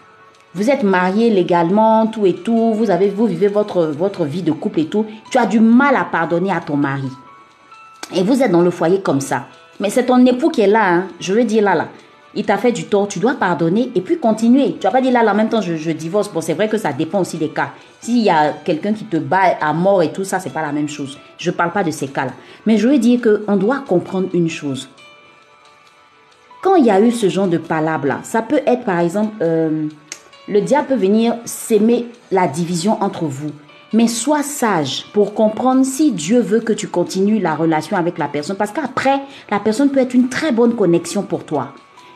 Vous 0.55 0.69
êtes 0.69 0.83
marié 0.83 1.29
légalement, 1.29 2.07
tout 2.07 2.25
et 2.25 2.33
tout, 2.33 2.73
vous, 2.73 2.89
avez, 2.89 3.09
vous 3.09 3.25
vivez 3.25 3.49
votre, 3.49 4.23
vie 4.23 4.41
de 4.41 4.53
couple 4.53 4.79
et 4.79 4.85
tout, 4.85 5.05
tu 5.29 5.37
as 5.37 5.45
du 5.45 5.59
mal 5.59 5.97
à 5.97 6.05
pardonner 6.05 6.51
à 6.51 6.61
ton 6.61 6.77
mari. 6.77 7.09
Et 8.15 8.23
vous 8.23 8.41
êtes 8.41 8.51
dans 8.51 8.61
le 8.61 8.71
foyer 8.71 9.01
comme 9.01 9.19
ça. 9.19 9.47
Mais 9.81 9.89
c'est 9.89 10.05
ton 10.05 10.25
époux 10.25 10.49
qui 10.49 10.61
est 10.61 10.67
là, 10.67 10.87
hein. 10.87 11.03
je 11.19 11.33
veux 11.33 11.43
dire 11.43 11.61
là, 11.61 11.75
là. 11.75 11.87
Il 12.37 12.45
t'a 12.45 12.57
fait 12.57 12.71
du 12.71 12.85
tort, 12.85 13.07
tu 13.07 13.19
dois 13.19 13.33
pardonner 13.33 13.91
et 13.95 14.01
puis 14.01 14.17
continuer. 14.17 14.73
Tu 14.73 14.83
vas 14.83 14.91
pas 14.91 15.01
dire 15.01 15.11
là, 15.11 15.23
là, 15.23 15.31
en 15.31 15.35
même 15.35 15.47
temps, 15.47 15.61
je, 15.61 15.91
divorce. 15.91 16.29
Bon, 16.31 16.41
c'est 16.41 16.53
vrai 16.53 16.67
que 16.67 16.77
ça 16.77 16.91
dépend 16.91 17.21
aussi 17.21 17.37
des 17.37 17.47
cas. 17.49 17.71
S'il 18.01 18.19
y 18.19 18.29
a 18.29 18.51
quelqu'un 18.51 18.93
qui 18.93 19.05
te 19.05 19.15
bat 19.17 19.57
à 19.61 19.71
mort 19.71 20.03
et 20.03 20.11
tout 20.11 20.25
ça, 20.25 20.39
c'est 20.39 20.49
pas 20.49 20.61
la 20.61 20.73
même 20.73 20.89
chose. 20.89 21.17
Je 21.37 21.51
parle 21.51 21.71
pas 21.71 21.83
de 21.83 21.91
ces 21.91 22.07
cas-là. 22.07 22.31
Mais 22.65 22.77
je 22.77 22.89
veux 22.89 22.97
dire 22.97 23.21
qu'on 23.21 23.55
doit 23.55 23.79
comprendre 23.87 24.27
une 24.33 24.49
chose. 24.49 24.89
Quand 26.61 26.75
il 26.75 26.85
y 26.85 26.91
a 26.91 26.99
eu 26.99 27.11
ce 27.11 27.29
genre 27.29 27.47
de 27.47 27.57
palabre 27.57 28.07
là, 28.07 28.19
ça 28.23 28.41
peut 28.41 28.61
être 28.65 28.83
par 28.83 28.99
exemple, 28.99 29.35
euh, 29.41 29.87
le 30.47 30.61
diable 30.61 30.89
peut 30.89 30.95
venir 30.95 31.35
s'aimer 31.45 32.07
la 32.31 32.47
division 32.47 33.01
entre 33.01 33.25
vous. 33.25 33.51
Mais 33.93 34.07
sois 34.07 34.43
sage 34.43 35.05
pour 35.13 35.33
comprendre 35.33 35.85
si 35.85 36.11
Dieu 36.11 36.39
veut 36.39 36.59
que 36.59 36.73
tu 36.73 36.87
continues 36.87 37.39
la 37.39 37.55
relation 37.55 37.97
avec 37.97 38.17
la 38.17 38.27
personne. 38.27 38.57
Parce 38.57 38.71
qu'après, 38.71 39.21
la 39.49 39.59
personne 39.59 39.89
peut 39.89 39.99
être 39.99 40.13
une 40.13 40.29
très 40.29 40.51
bonne 40.51 40.75
connexion 40.75 41.23
pour 41.23 41.45
toi. 41.45 41.73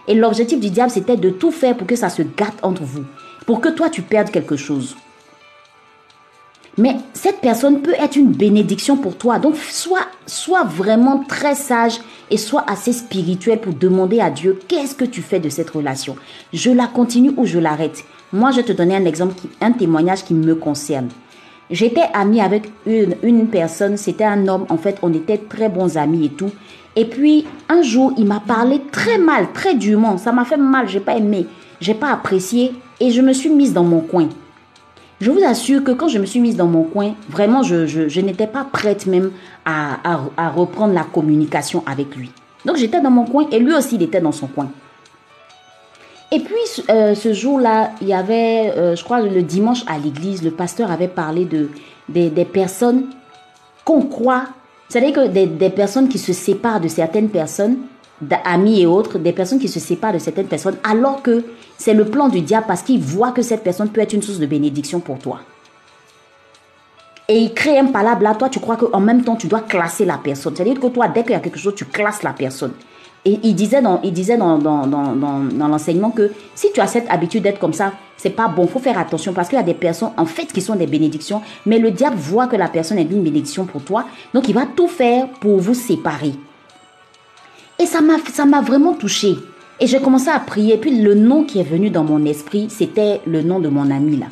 Et 0.07 0.13
l'objectif 0.13 0.59
du 0.59 0.69
diable, 0.69 0.91
c'était 0.91 1.17
de 1.17 1.29
tout 1.29 1.51
faire 1.51 1.77
pour 1.77 1.87
que 1.87 1.95
ça 1.95 2.09
se 2.09 2.21
gâte 2.21 2.57
entre 2.63 2.83
vous. 2.83 3.05
Pour 3.45 3.61
que 3.61 3.69
toi, 3.69 3.89
tu 3.89 4.01
perdes 4.01 4.31
quelque 4.31 4.55
chose. 4.57 4.95
Mais 6.77 6.95
cette 7.13 7.41
personne 7.41 7.81
peut 7.81 7.95
être 7.99 8.15
une 8.15 8.31
bénédiction 8.31 8.95
pour 8.95 9.17
toi. 9.17 9.39
Donc, 9.39 9.55
sois, 9.57 10.05
sois 10.25 10.63
vraiment 10.63 11.23
très 11.27 11.55
sage 11.55 11.99
et 12.29 12.37
sois 12.37 12.63
assez 12.67 12.93
spirituel 12.93 13.59
pour 13.59 13.73
demander 13.73 14.19
à 14.21 14.29
Dieu 14.29 14.59
qu'est-ce 14.67 14.95
que 14.95 15.05
tu 15.05 15.21
fais 15.21 15.39
de 15.39 15.49
cette 15.49 15.69
relation? 15.69 16.15
Je 16.53 16.71
la 16.71 16.87
continue 16.87 17.31
ou 17.35 17.45
je 17.45 17.59
l'arrête? 17.59 18.03
Moi, 18.31 18.51
je 18.51 18.57
vais 18.57 18.63
te 18.63 18.71
donner 18.71 18.95
un 18.95 19.05
exemple, 19.05 19.35
un 19.59 19.71
témoignage 19.71 20.23
qui 20.23 20.33
me 20.33 20.55
concerne. 20.55 21.09
J'étais 21.71 22.05
amie 22.13 22.41
avec 22.41 22.71
une, 22.85 23.15
une 23.23 23.47
personne, 23.47 23.97
c'était 23.97 24.23
un 24.23 24.47
homme, 24.47 24.65
en 24.69 24.77
fait, 24.77 24.97
on 25.03 25.13
était 25.13 25.37
très 25.37 25.69
bons 25.69 25.97
amis 25.97 26.25
et 26.25 26.29
tout. 26.29 26.49
Et 26.95 27.05
puis, 27.05 27.45
un 27.69 27.81
jour, 27.81 28.13
il 28.17 28.25
m'a 28.25 28.39
parlé 28.39 28.81
très 28.91 29.17
mal, 29.17 29.51
très 29.53 29.75
durement. 29.75 30.17
Ça 30.17 30.31
m'a 30.31 30.45
fait 30.45 30.57
mal, 30.57 30.87
j'ai 30.87 30.99
pas 30.99 31.17
aimé, 31.17 31.45
j'ai 31.79 31.93
pas 31.93 32.11
apprécié 32.11 32.73
et 32.99 33.11
je 33.11 33.21
me 33.21 33.33
suis 33.33 33.49
mise 33.49 33.73
dans 33.73 33.83
mon 33.83 34.01
coin. 34.01 34.29
Je 35.21 35.31
vous 35.31 35.43
assure 35.43 35.83
que 35.83 35.91
quand 35.91 36.07
je 36.07 36.17
me 36.17 36.25
suis 36.25 36.39
mise 36.39 36.55
dans 36.55 36.67
mon 36.67 36.83
coin, 36.83 37.13
vraiment, 37.29 37.61
je, 37.61 37.85
je, 37.85 38.21
n'étais 38.21 38.47
pas 38.47 38.63
prête 38.63 39.05
même 39.05 39.31
à, 39.65 39.97
à, 40.03 40.21
à 40.37 40.49
reprendre 40.49 40.93
la 40.93 41.03
communication 41.03 41.83
avec 41.85 42.15
lui. 42.15 42.31
Donc, 42.65 42.77
j'étais 42.77 43.01
dans 43.01 43.11
mon 43.11 43.25
coin 43.25 43.47
et 43.51 43.59
lui 43.59 43.73
aussi, 43.73 43.95
il 43.95 44.03
était 44.03 44.21
dans 44.21 44.31
son 44.31 44.47
coin. 44.47 44.69
Et 46.31 46.39
puis, 46.39 46.83
euh, 46.89 47.15
ce 47.15 47.33
jour-là, 47.33 47.91
il 48.01 48.07
y 48.07 48.13
avait, 48.13 48.71
euh, 48.77 48.95
je 48.95 49.03
crois, 49.03 49.21
le 49.21 49.41
dimanche 49.41 49.83
à 49.87 49.97
l'église, 49.97 50.43
le 50.43 50.51
pasteur 50.51 50.91
avait 50.91 51.07
parlé 51.07 51.45
de, 51.45 51.69
des, 52.07 52.29
des 52.29 52.45
personnes 52.45 53.07
qu'on 53.83 54.03
croit. 54.03 54.43
C'est-à-dire 54.87 55.13
que 55.13 55.27
des, 55.27 55.47
des, 55.47 55.69
personnes 55.69 56.07
qui 56.07 56.19
se 56.19 56.33
séparent 56.33 56.79
de 56.79 56.87
certaines 56.87 57.29
personnes, 57.29 57.77
d'amis 58.21 58.81
et 58.81 58.85
autres, 58.85 59.17
des 59.17 59.33
personnes 59.33 59.59
qui 59.59 59.67
se 59.67 59.79
séparent 59.79 60.13
de 60.13 60.19
certaines 60.19 60.47
personnes, 60.47 60.77
alors 60.83 61.21
que 61.21 61.43
c'est 61.77 61.93
le 61.93 62.05
plan 62.05 62.27
du 62.27 62.41
diable 62.41 62.65
parce 62.67 62.81
qu'il 62.81 62.99
voit 62.99 63.31
que 63.31 63.41
cette 63.41 63.63
personne 63.63 63.89
peut 63.89 64.01
être 64.01 64.13
une 64.13 64.21
source 64.21 64.39
de 64.39 64.45
bénédiction 64.45 64.99
pour 64.99 65.19
toi. 65.19 65.39
Et 67.27 67.37
il 67.37 67.53
crée 67.53 67.77
un 67.77 67.85
palabre 67.85 68.23
là, 68.23 68.33
toi 68.33 68.49
tu 68.49 68.59
crois 68.59 68.75
qu'en 68.75 68.99
même 68.99 69.23
temps 69.23 69.35
tu 69.35 69.47
dois 69.47 69.61
classer 69.61 70.03
la 70.03 70.17
personne. 70.17 70.55
C'est-à-dire 70.55 70.79
que 70.79 70.87
toi, 70.87 71.07
dès 71.07 71.21
qu'il 71.21 71.31
y 71.31 71.35
a 71.35 71.39
quelque 71.39 71.59
chose, 71.59 71.75
tu 71.75 71.85
classes 71.85 72.23
la 72.23 72.33
personne. 72.33 72.73
Et 73.25 73.39
il 73.43 73.53
disait 73.53 73.81
dans, 73.81 74.01
il 74.01 74.13
dans, 74.37 74.57
dans, 74.57 74.87
dans, 74.87 75.13
dans 75.13 75.67
l'enseignement 75.67 76.09
que 76.09 76.31
si 76.55 76.71
tu 76.73 76.79
as 76.79 76.87
cette 76.87 77.09
habitude 77.09 77.43
d'être 77.43 77.59
comme 77.59 77.73
ça, 77.73 77.91
c'est 78.17 78.29
pas 78.29 78.47
bon. 78.47 78.65
faut 78.65 78.79
faire 78.79 78.97
attention 78.97 79.33
parce 79.33 79.49
qu'il 79.49 79.57
y 79.57 79.61
a 79.61 79.63
des 79.63 79.73
personnes, 79.73 80.11
en 80.17 80.25
fait, 80.25 80.45
qui 80.45 80.61
sont 80.61 80.75
des 80.75 80.87
bénédictions, 80.87 81.41
mais 81.65 81.79
le 81.79 81.91
diable 81.91 82.15
voit 82.15 82.47
que 82.47 82.55
la 82.55 82.67
personne 82.67 82.97
est 82.97 83.03
une 83.03 83.23
bénédiction 83.23 83.65
pour 83.65 83.83
toi. 83.83 84.05
Donc, 84.33 84.47
il 84.47 84.55
va 84.55 84.65
tout 84.65 84.87
faire 84.87 85.27
pour 85.39 85.57
vous 85.59 85.73
séparer. 85.73 86.33
Et 87.79 87.85
ça 87.85 88.01
m'a, 88.01 88.17
ça 88.31 88.45
m'a 88.45 88.61
vraiment 88.61 88.93
touché. 88.93 89.37
Et 89.79 89.87
j'ai 89.87 90.01
commencé 90.01 90.29
à 90.29 90.39
prier. 90.39 90.77
Puis, 90.77 91.01
le 91.01 91.15
nom 91.15 91.45
qui 91.45 91.59
est 91.59 91.63
venu 91.63 91.89
dans 91.89 92.03
mon 92.03 92.25
esprit, 92.25 92.67
c'était 92.69 93.21
le 93.25 93.41
nom 93.41 93.59
de 93.59 93.69
mon 93.69 93.89
ami 93.89 94.17
là. 94.17 94.27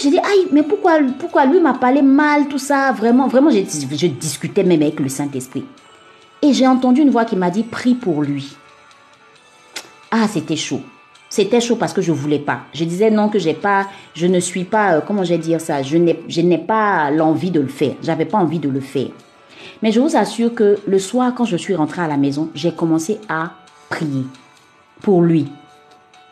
J'ai 0.00 0.10
dit, 0.10 0.18
aïe, 0.18 0.48
mais 0.50 0.64
pourquoi, 0.64 0.98
pourquoi 1.20 1.46
lui 1.46 1.60
m'a 1.60 1.74
parlé 1.74 2.02
mal, 2.02 2.48
tout 2.48 2.58
ça? 2.58 2.90
Vraiment, 2.90 3.28
vraiment, 3.28 3.50
je, 3.50 4.06
discutais 4.06 4.64
même 4.64 4.82
avec 4.82 4.98
le 4.98 5.08
Saint-Esprit. 5.08 5.64
Et 6.42 6.52
j'ai 6.52 6.66
entendu 6.66 7.02
une 7.02 7.10
voix 7.10 7.24
qui 7.24 7.36
m'a 7.36 7.50
dit 7.50 7.62
prie 7.62 7.94
pour 7.94 8.22
lui. 8.22 8.56
Ah, 10.10 10.26
c'était 10.28 10.56
chaud. 10.56 10.80
C'était 11.30 11.60
chaud 11.60 11.76
parce 11.76 11.92
que 11.92 12.02
je 12.02 12.10
voulais 12.10 12.40
pas. 12.40 12.62
Je 12.72 12.84
disais 12.84 13.10
non 13.10 13.28
que 13.28 13.38
j'ai 13.38 13.54
pas, 13.54 13.86
je 14.14 14.26
ne 14.26 14.40
suis 14.40 14.64
pas, 14.64 14.94
euh, 14.94 15.00
comment 15.00 15.22
je 15.24 15.30
vais 15.30 15.38
dire 15.38 15.60
ça, 15.60 15.82
je 15.82 15.96
n'ai, 15.96 16.20
je 16.28 16.40
n'ai 16.40 16.58
pas 16.58 17.10
l'envie 17.10 17.50
de 17.50 17.60
le 17.60 17.68
faire. 17.68 17.94
J'avais 18.02 18.24
pas 18.24 18.38
envie 18.38 18.58
de 18.58 18.68
le 18.68 18.80
faire. 18.80 19.08
Mais 19.82 19.92
je 19.92 20.00
vous 20.00 20.16
assure 20.16 20.54
que 20.54 20.78
le 20.86 20.98
soir, 20.98 21.32
quand 21.34 21.44
je 21.44 21.56
suis 21.56 21.74
rentrée 21.74 22.02
à 22.02 22.08
la 22.08 22.16
maison, 22.16 22.50
j'ai 22.54 22.72
commencé 22.72 23.20
à 23.28 23.52
prier 23.88 24.24
pour 25.02 25.22
lui. 25.22 25.46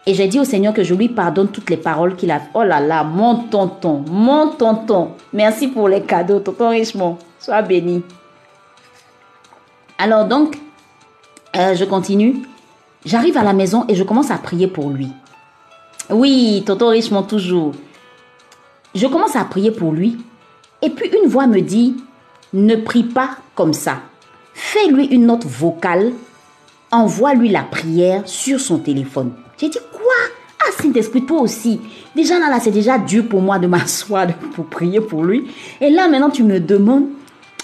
Et 0.06 0.14
j'ai 0.14 0.26
dit 0.26 0.40
au 0.40 0.44
Seigneur 0.44 0.74
que 0.74 0.82
je 0.82 0.94
lui 0.94 1.08
pardonne 1.08 1.48
toutes 1.48 1.70
les 1.70 1.76
paroles 1.76 2.16
qu'il 2.16 2.30
a. 2.30 2.40
Oh 2.54 2.64
là 2.64 2.80
là, 2.80 3.04
mon 3.04 3.44
tonton, 3.44 4.04
mon 4.08 4.48
tonton. 4.48 5.12
Merci 5.32 5.68
pour 5.68 5.88
les 5.88 6.02
cadeaux, 6.02 6.40
tonton 6.40 6.70
Richemont. 6.70 7.18
Sois 7.38 7.62
béni. 7.62 8.02
Alors 9.98 10.26
donc, 10.26 10.58
euh, 11.56 11.74
je 11.74 11.84
continue. 11.84 12.42
J'arrive 13.04 13.36
à 13.36 13.44
la 13.44 13.52
maison 13.52 13.84
et 13.88 13.94
je 13.94 14.02
commence 14.02 14.30
à 14.30 14.38
prier 14.38 14.66
pour 14.66 14.90
lui. 14.90 15.08
Oui, 16.10 16.62
Toto 16.66 16.88
Richemont 16.88 17.22
toujours. 17.22 17.72
Je 18.94 19.06
commence 19.06 19.36
à 19.36 19.44
prier 19.44 19.70
pour 19.70 19.92
lui. 19.92 20.18
Et 20.82 20.90
puis 20.90 21.10
une 21.22 21.28
voix 21.28 21.46
me 21.46 21.60
dit, 21.60 21.96
ne 22.52 22.76
prie 22.76 23.04
pas 23.04 23.30
comme 23.54 23.72
ça. 23.72 24.00
Fais-lui 24.54 25.06
une 25.06 25.26
note 25.26 25.44
vocale. 25.44 26.12
Envoie-lui 26.90 27.48
la 27.48 27.62
prière 27.62 28.22
sur 28.26 28.60
son 28.60 28.78
téléphone. 28.78 29.32
J'ai 29.58 29.70
dit, 29.70 29.78
quoi? 29.92 30.12
Ah, 30.60 30.70
Saint-Esprit, 30.82 31.24
toi 31.24 31.40
aussi. 31.40 31.80
Déjà 32.14 32.38
là, 32.38 32.50
là 32.50 32.60
c'est 32.60 32.70
déjà 32.70 32.98
dur 32.98 33.26
pour 33.28 33.40
moi 33.40 33.58
de 33.58 33.66
m'asseoir 33.68 34.26
pour 34.54 34.66
prier 34.66 35.00
pour 35.00 35.24
lui. 35.24 35.50
Et 35.80 35.90
là, 35.90 36.08
maintenant, 36.08 36.30
tu 36.30 36.42
me 36.42 36.60
demandes 36.60 37.06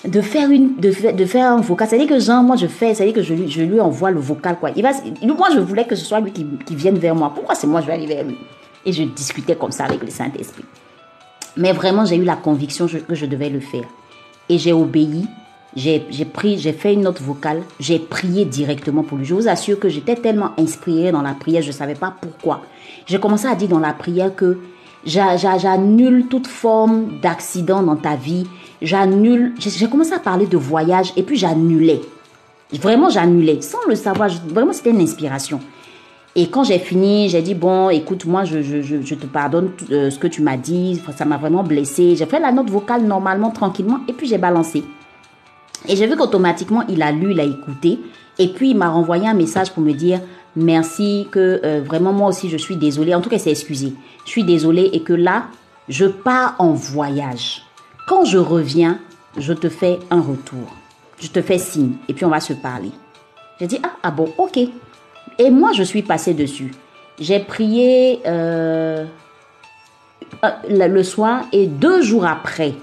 de 0.05 0.21
faire 0.21 0.51
une 0.51 0.77
de, 0.77 1.37
un 1.39 1.61
vocal 1.61 1.89
c'est 1.89 1.97
à 1.97 1.99
dire 1.99 2.09
que 2.09 2.21
genre 2.21 2.43
moi 2.43 2.55
je 2.55 2.69
fais 2.69 2.95
c'est 2.95 3.03
à 3.03 3.07
dire 3.07 3.15
que 3.15 3.23
je 3.23 3.35
lui 3.35 3.81
envoie 3.81 4.13
le 4.13 4.21
vocal 4.21 4.57
quoi 4.59 4.71
il 4.77 4.83
va 4.83 4.91
moi 5.23 5.49
je 5.53 5.59
voulais 5.59 5.87
que 5.87 5.97
ce 5.97 6.05
soit 6.05 6.21
lui 6.21 6.31
qui, 6.31 6.47
qui 6.65 6.77
vienne 6.77 6.99
vers 6.99 7.17
moi 7.17 7.33
pourquoi 7.35 7.57
c'est 7.57 7.67
moi 7.67 7.81
je 7.81 7.87
vais 7.87 7.95
aller 7.95 8.07
vers 8.07 8.25
lui? 8.25 8.39
Et 8.87 8.93
je 8.93 9.03
discutais 9.03 9.57
comme 9.57 9.73
ça 9.73 9.87
avec 9.87 10.01
le 10.01 10.09
Saint 10.09 10.31
Esprit 10.39 10.65
mais 11.57 11.73
vraiment 11.73 12.05
j'ai 12.05 12.15
eu 12.15 12.23
la 12.23 12.37
conviction 12.37 12.87
que 12.87 13.15
je 13.15 13.27
devais 13.27 13.51
le 13.51 13.59
faire 13.59 13.85
et 14.49 14.59
j'ai 14.59 14.73
obéi 14.73 15.27
j'ai 15.77 16.01
pris 16.33 16.59
j'ai 16.59 16.73
fait 16.73 16.95
une 16.95 17.03
note 17.03 17.21
vocale 17.21 17.63
j'ai 17.79 17.99
prié 17.99 18.45
directement 18.45 19.03
pour 19.03 19.19
lui 19.19 19.25
je 19.25 19.35
vous 19.35 19.49
assure 19.49 19.79
que 19.79 19.89
j'étais 19.89 20.17
tellement 20.17 20.53
inspirée 20.59 21.13
dans 21.13 21.23
la 21.23 21.35
prière 21.35 21.63
je 21.63 21.73
savais 21.73 21.95
pas 21.95 22.15
pourquoi 22.21 22.63
j'ai 23.07 23.21
commencé 23.21 23.47
à 23.47 23.55
dire 23.55 23.69
dans 23.69 23.79
la 23.79 23.93
prière 23.93 24.35
que 24.35 24.59
j'annule 25.05 26.27
toute 26.29 26.47
forme 26.47 27.21
d'accident 27.21 27.83
dans 27.83 27.97
ta 27.97 28.17
vie 28.17 28.47
j'annule. 28.83 29.55
J'ai 29.59 29.89
commencé 29.89 30.13
à 30.13 30.19
parler 30.19 30.47
de 30.47 30.57
voyage 30.57 31.13
et 31.17 31.23
puis 31.23 31.37
j'annulais. 31.37 32.01
Vraiment, 32.73 33.09
j'annulais. 33.09 33.61
Sans 33.63 33.85
le 33.89 33.95
savoir, 33.95 34.29
vraiment, 34.47 34.73
c'était 34.73 34.91
une 34.91 35.01
inspiration. 35.01 35.61
Et 36.37 36.49
quand 36.49 36.65
j'ai 36.65 36.79
fini, 36.79 37.29
j'ai 37.29 37.43
dit, 37.43 37.55
bon, 37.55 37.91
écoute, 37.91 38.25
moi, 38.25 38.45
je, 38.45 38.63
je, 38.63 38.81
je 38.83 39.15
te 39.15 39.27
pardonne 39.27 39.71
euh, 39.91 40.11
ce 40.11 40.19
que 40.19 40.27
tu 40.27 40.43
m'as 40.43 40.57
dit. 40.57 41.01
Ça 41.17 41.25
m'a 41.25 41.37
vraiment 41.37 41.65
blessé. 41.65 42.15
J'ai 42.17 42.27
fait 42.27 42.39
la 42.39 42.53
note 42.53 42.71
vocale 42.71 43.03
normalement, 43.03 43.51
tranquillement, 43.51 44.01
et 44.07 44.13
puis 44.13 44.29
j'ai 44.29 44.39
balancé. 44.39 44.85
Et 45.89 45.97
j'ai 45.97 46.07
vu 46.07 46.17
qu'automatiquement, 46.17 46.85
il 46.89 47.03
a 47.03 47.11
lu, 47.11 47.33
il 47.33 47.41
a 47.41 47.45
écouté. 47.45 47.99
Et 48.39 48.49
puis, 48.49 48.71
il 48.71 48.77
m'a 48.77 48.89
renvoyé 48.89 49.27
un 49.27 49.35
message 49.35 49.73
pour 49.73 49.83
me 49.83 49.93
dire, 49.93 50.21
merci, 50.55 51.27
que 51.33 51.61
euh, 51.65 51.83
vraiment, 51.85 52.13
moi 52.13 52.29
aussi, 52.29 52.49
je 52.49 52.57
suis 52.57 52.77
désolée. 52.77 53.15
En 53.15 53.21
tout 53.21 53.31
cas, 53.31 53.39
c'est 53.39 53.51
excusé. 53.51 53.95
Je 54.25 54.31
suis 54.31 54.45
désolée 54.45 54.91
et 54.93 55.01
que 55.01 55.15
là, 55.15 55.47
je 55.89 56.05
pars 56.05 56.55
en 56.59 56.73
voyage. 56.73 57.63
Quand 58.07 58.25
je 58.25 58.39
reviens, 58.39 58.99
je 59.37 59.53
te 59.53 59.69
fais 59.69 59.99
un 60.11 60.21
retour. 60.21 60.77
Je 61.21 61.29
te 61.29 61.43
fais 61.43 61.59
signe 61.59 61.95
et 62.09 62.15
puis 62.15 62.25
on 62.25 62.31
va 62.31 62.41
se 62.41 62.53
parler. 62.53 62.91
J'ai 63.59 63.67
dit, 63.67 63.81
ah, 63.83 63.93
ah 64.03 64.11
bon, 64.11 64.33
ok. 64.39 64.59
Et 65.39 65.51
moi, 65.51 65.73
je 65.73 65.83
suis 65.83 66.03
passée 66.03 66.35
dessus. 66.35 66.73
J'ai 67.21 67.41
prié 67.41 68.21
euh, 68.27 69.05
euh, 70.45 70.51
le 70.69 71.03
soir 71.03 71.45
et 71.53 71.67
deux 71.67 72.03
jours 72.03 72.27
après, 72.27 72.75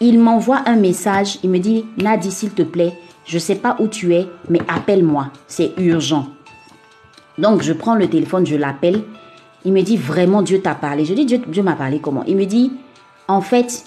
il 0.00 0.18
m'envoie 0.18 0.62
un 0.66 0.76
message. 0.76 1.38
Il 1.42 1.50
me 1.50 1.58
dit, 1.58 1.84
Nadi, 1.96 2.30
s'il 2.30 2.50
te 2.50 2.62
plaît, 2.62 2.92
je 3.24 3.36
ne 3.36 3.40
sais 3.40 3.54
pas 3.56 3.76
où 3.78 3.88
tu 3.88 4.14
es, 4.14 4.26
mais 4.48 4.60
appelle-moi. 4.68 5.28
C'est 5.46 5.72
urgent. 5.78 6.28
Donc, 7.38 7.62
je 7.62 7.72
prends 7.72 7.94
le 7.94 8.08
téléphone, 8.08 8.46
je 8.46 8.56
l'appelle. 8.56 9.02
Il 9.64 9.72
me 9.72 9.82
dit, 9.82 9.96
vraiment, 9.96 10.42
Dieu 10.42 10.60
t'a 10.60 10.74
parlé. 10.74 11.04
Je 11.04 11.14
dis, 11.14 11.26
Dieu, 11.26 11.40
Dieu 11.46 11.62
m'a 11.62 11.74
parlé 11.74 11.98
comment? 12.00 12.24
Il 12.26 12.36
me 12.36 12.44
dit, 12.44 12.72
en 13.28 13.40
fait, 13.40 13.84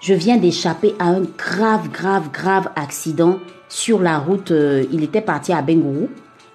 je 0.00 0.14
viens 0.14 0.36
d'échapper 0.36 0.94
à 0.98 1.06
un 1.06 1.22
grave, 1.36 1.88
grave, 1.90 2.30
grave 2.30 2.68
accident 2.76 3.38
sur 3.68 4.00
la 4.00 4.18
route. 4.18 4.50
Euh, 4.50 4.84
il 4.92 5.02
était 5.02 5.20
parti 5.20 5.52
à 5.52 5.62
Bengourou, 5.62 6.08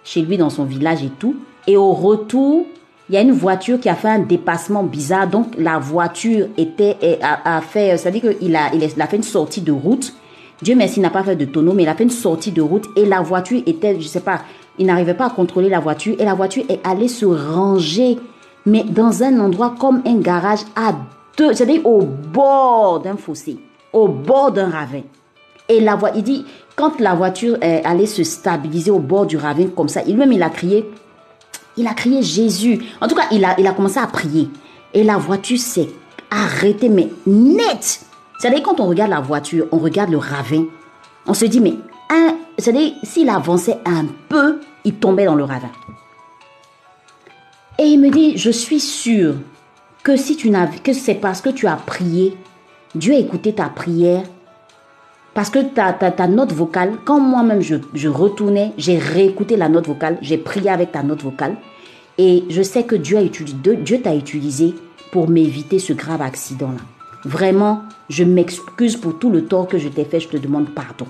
chez 0.04 0.22
lui 0.22 0.38
dans 0.38 0.50
son 0.50 0.66
village 0.66 1.04
et 1.04 1.12
tout. 1.20 1.36
Et 1.68 1.78
au 1.78 1.94
retour, 1.94 2.66
il 3.10 3.16
y 3.16 3.18
a 3.18 3.22
une 3.22 3.32
voiture 3.32 3.80
qui 3.80 3.90
a 3.90 3.96
fait 3.96 4.10
un 4.10 4.20
dépassement 4.20 4.84
bizarre. 4.84 5.28
Donc, 5.28 5.48
la 5.58 5.80
voiture 5.80 6.48
était, 6.58 7.20
a, 7.22 7.58
a 7.58 7.62
fait, 7.62 7.98
c'est-à-dire 7.98 8.38
qu'il 8.38 8.56
a, 8.56 8.74
il 8.74 9.02
a 9.02 9.08
fait 9.08 9.18
une 9.18 9.24
sortie 9.24 9.62
de 9.62 9.72
route. 9.72 10.14
Dieu 10.62 10.76
merci, 10.76 11.00
il 11.00 11.02
n'a 11.02 11.10
pas 11.10 11.24
fait 11.24 11.36
de 11.36 11.46
tonneau, 11.46 11.74
mais 11.74 11.84
il 11.84 11.90
a 11.90 11.96
fait 11.96 12.04
une 12.04 12.10
sortie 12.12 12.52
de 12.52 12.62
route 12.62 12.86
et 12.96 13.06
la 13.06 13.22
voiture 13.22 13.62
était, 13.66 14.00
je 14.00 14.08
sais 14.08 14.20
pas, 14.20 14.42
il 14.78 14.86
n'arrivait 14.86 15.16
pas 15.16 15.26
à 15.26 15.30
contrôler 15.32 15.70
la 15.70 15.80
voiture 15.80 16.16
et 16.20 16.24
la 16.24 16.36
voiture 16.36 16.64
est 16.70 16.80
allée 16.86 17.08
se 17.08 17.26
ranger, 17.26 18.18
mais 18.66 18.84
dans 18.84 19.24
un 19.24 19.40
endroit 19.40 19.74
comme 19.80 20.04
un 20.06 20.18
garage 20.18 20.62
à 20.76 20.94
deux, 21.38 21.54
c'est-à-dire 21.54 21.86
au 21.86 22.02
bord 22.02 23.00
d'un 23.02 23.18
fossé, 23.18 23.58
au 23.92 24.08
bord 24.08 24.52
d'un 24.52 24.70
ravin. 24.70 25.02
Et 25.72 25.80
la 25.80 25.96
voix, 25.96 26.12
il 26.14 26.24
dit, 26.24 26.46
quand 26.76 27.00
la 27.00 27.16
voiture 27.16 27.58
est 27.62 27.82
allée 27.86 28.06
se 28.06 28.26
stabiliser 28.26 28.92
au 28.92 29.00
bord 29.00 29.26
du 29.26 29.38
ravin 29.38 29.68
comme 29.68 29.88
ça, 29.88 30.02
il 30.06 30.18
même 30.18 30.34
il 30.34 30.44
a 30.44 30.50
crié, 30.50 30.86
il 31.78 31.88
a 31.88 31.94
crié 31.94 32.22
Jésus. 32.22 32.84
En 33.00 33.08
tout 33.08 33.16
cas, 33.16 33.28
il 33.32 33.46
a, 33.46 33.58
il 33.58 33.66
a 33.66 33.72
commencé 33.72 33.98
à 33.98 34.08
prier. 34.08 34.50
Et 34.94 35.06
la 35.06 35.16
voiture 35.16 35.58
s'est 35.58 35.88
arrêtée, 36.30 36.90
mais 36.90 37.08
net. 37.26 38.02
C'est-à-dire, 38.38 38.64
quand 38.64 38.82
on 38.82 38.88
regarde 38.88 39.12
la 39.12 39.22
voiture, 39.22 39.68
on 39.72 39.78
regarde 39.78 40.10
le 40.12 40.18
ravin, 40.18 40.66
on 41.26 41.34
se 41.34 41.46
dit, 41.46 41.62
mais 41.62 41.76
c'est-à-dire, 42.58 42.92
s'il 43.04 43.30
avançait 43.30 43.78
un 43.86 44.08
peu, 44.28 44.60
il 44.84 44.96
tombait 44.96 45.26
dans 45.26 45.36
le 45.36 45.46
ravin. 45.46 45.72
Et 47.80 47.86
il 47.86 48.00
me 48.02 48.10
dit, 48.10 48.38
je 48.38 48.52
suis 48.52 48.82
sûr 48.82 49.36
que 50.04 50.18
si 50.18 50.36
tu 50.36 50.50
n'as, 50.50 50.68
que 50.68 50.92
c'est 50.92 51.16
parce 51.16 51.40
que 51.40 51.50
tu 51.50 51.66
as 51.66 51.78
prié, 51.78 52.38
Dieu 52.94 53.14
a 53.14 53.18
écouté 53.18 53.54
ta 53.54 53.70
prière 53.70 54.24
parce 55.34 55.50
que 55.50 55.60
ta, 55.60 55.94
ta, 55.94 56.28
note 56.28 56.52
vocale, 56.52 56.94
quand 57.06 57.20
moi-même 57.20 57.62
je, 57.62 57.76
je 57.94 58.10
retournais, 58.10 58.74
j'ai 58.78 58.98
réécouté 58.98 59.56
la 59.56 59.70
note 59.70 59.88
vocale, 59.88 60.18
j'ai 60.22 60.38
prié 60.38 60.70
avec 60.70 60.92
ta 60.92 61.04
note 61.04 61.24
vocale. 61.24 61.56
Et 62.18 62.44
je 62.50 62.62
sais 62.62 62.84
que 62.84 62.96
Dieu, 62.96 63.18
a 63.18 63.24
utilisé, 63.24 64.02
t'a 64.02 64.16
utilisé 64.16 64.76
pour 65.12 65.30
m'éviter 65.30 65.80
ce 65.80 65.94
grave 65.94 66.22
accident-là. 66.22 66.82
Vraiment, 67.24 67.84
je 68.10 68.24
m'excuse 68.24 68.98
pour 68.98 69.18
tout 69.18 69.30
le 69.30 69.46
tort 69.46 69.68
que 69.68 69.78
je 69.78 69.88
t'ai 69.88 70.04
fait, 70.04 70.20
je 70.20 70.28
te 70.28 70.38
demande 70.38 70.70
pardon. 70.70 71.08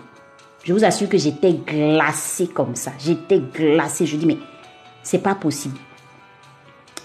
Je 0.63 0.73
vous 0.73 0.85
assure 0.85 1.09
que 1.09 1.17
j'étais 1.17 1.53
glacée 1.53 2.47
comme 2.47 2.75
ça. 2.75 2.91
J'étais 2.99 3.39
glacée. 3.39 4.05
Je 4.05 4.15
dis, 4.15 4.27
mais 4.27 4.37
c'est 5.01 5.23
pas 5.23 5.33
possible. 5.33 5.77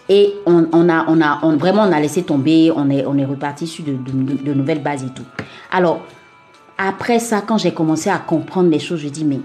Et 0.09 0.35
on, 0.45 0.69
on 0.73 0.89
a, 0.91 1.07
on 1.09 1.21
a, 1.23 1.41
on, 1.43 1.57
vraiment, 1.57 1.83
on 1.83 1.93
a 1.93 1.99
laissé 1.99 2.23
tomber. 2.23 2.71
On 2.77 2.91
est, 2.91 3.07
on 3.07 3.17
est 3.17 3.25
reparti 3.25 3.67
sur 3.67 3.85
de 3.85 4.53
nouvelles 4.53 4.83
bases 4.83 5.05
et 5.05 5.09
tout. 5.09 5.25
Alors, 5.73 6.03
après 6.79 7.19
ça, 7.19 7.41
quand 7.41 7.59
j'ai 7.59 7.73
commencé 7.73 8.11
à 8.11 8.19
comprendre 8.19 8.71
les 8.71 8.79
choses, 8.79 9.01
je 9.01 9.09
dis, 9.09 9.25
mais 9.25 9.41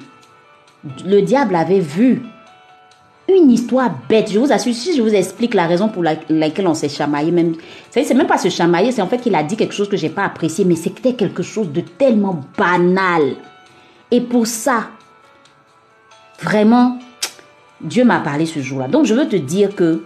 le 1.06 1.22
diable 1.22 1.56
avait 1.56 1.80
vu 1.80 2.22
une 3.30 3.52
histoire 3.52 3.92
bête. 4.10 4.32
Je 4.32 4.40
vous 4.40 4.52
assure, 4.52 4.74
si 4.74 4.96
je 4.96 5.02
vous 5.02 5.14
explique 5.14 5.54
la 5.54 5.68
raison 5.68 5.88
pour 5.88 6.04
laquelle 6.04 6.68
on 6.68 6.74
s'est 6.74 6.90
chamaillé, 6.90 7.32
même, 7.32 7.56
c'est 7.90 8.14
même 8.14 8.28
pas 8.28 8.38
se 8.38 8.50
chamailler, 8.50 8.92
c'est 8.92 9.02
en 9.02 9.08
fait 9.08 9.20
qu'il 9.20 9.36
a 9.36 9.44
dit 9.44 9.56
quelque 9.56 9.74
chose 9.74 9.90
que 9.90 9.98
j'ai 9.98 10.10
pas 10.10 10.26
apprécié, 10.26 10.66
mais 10.66 10.76
c'était 10.76 11.14
quelque 11.14 11.44
chose 11.44 11.72
de 11.72 11.82
tellement 11.82 12.42
banal. 12.58 13.36
Et 14.10 14.20
pour 14.20 14.48
ça, 14.48 14.88
vraiment, 16.42 16.98
Dieu 17.80 18.04
m'a 18.04 18.20
parlé 18.20 18.46
ce 18.46 18.60
jour-là. 18.60 18.88
Donc 18.88 19.06
je 19.06 19.14
veux 19.14 19.28
te 19.28 19.38
dire 19.38 19.74
que, 19.76 20.04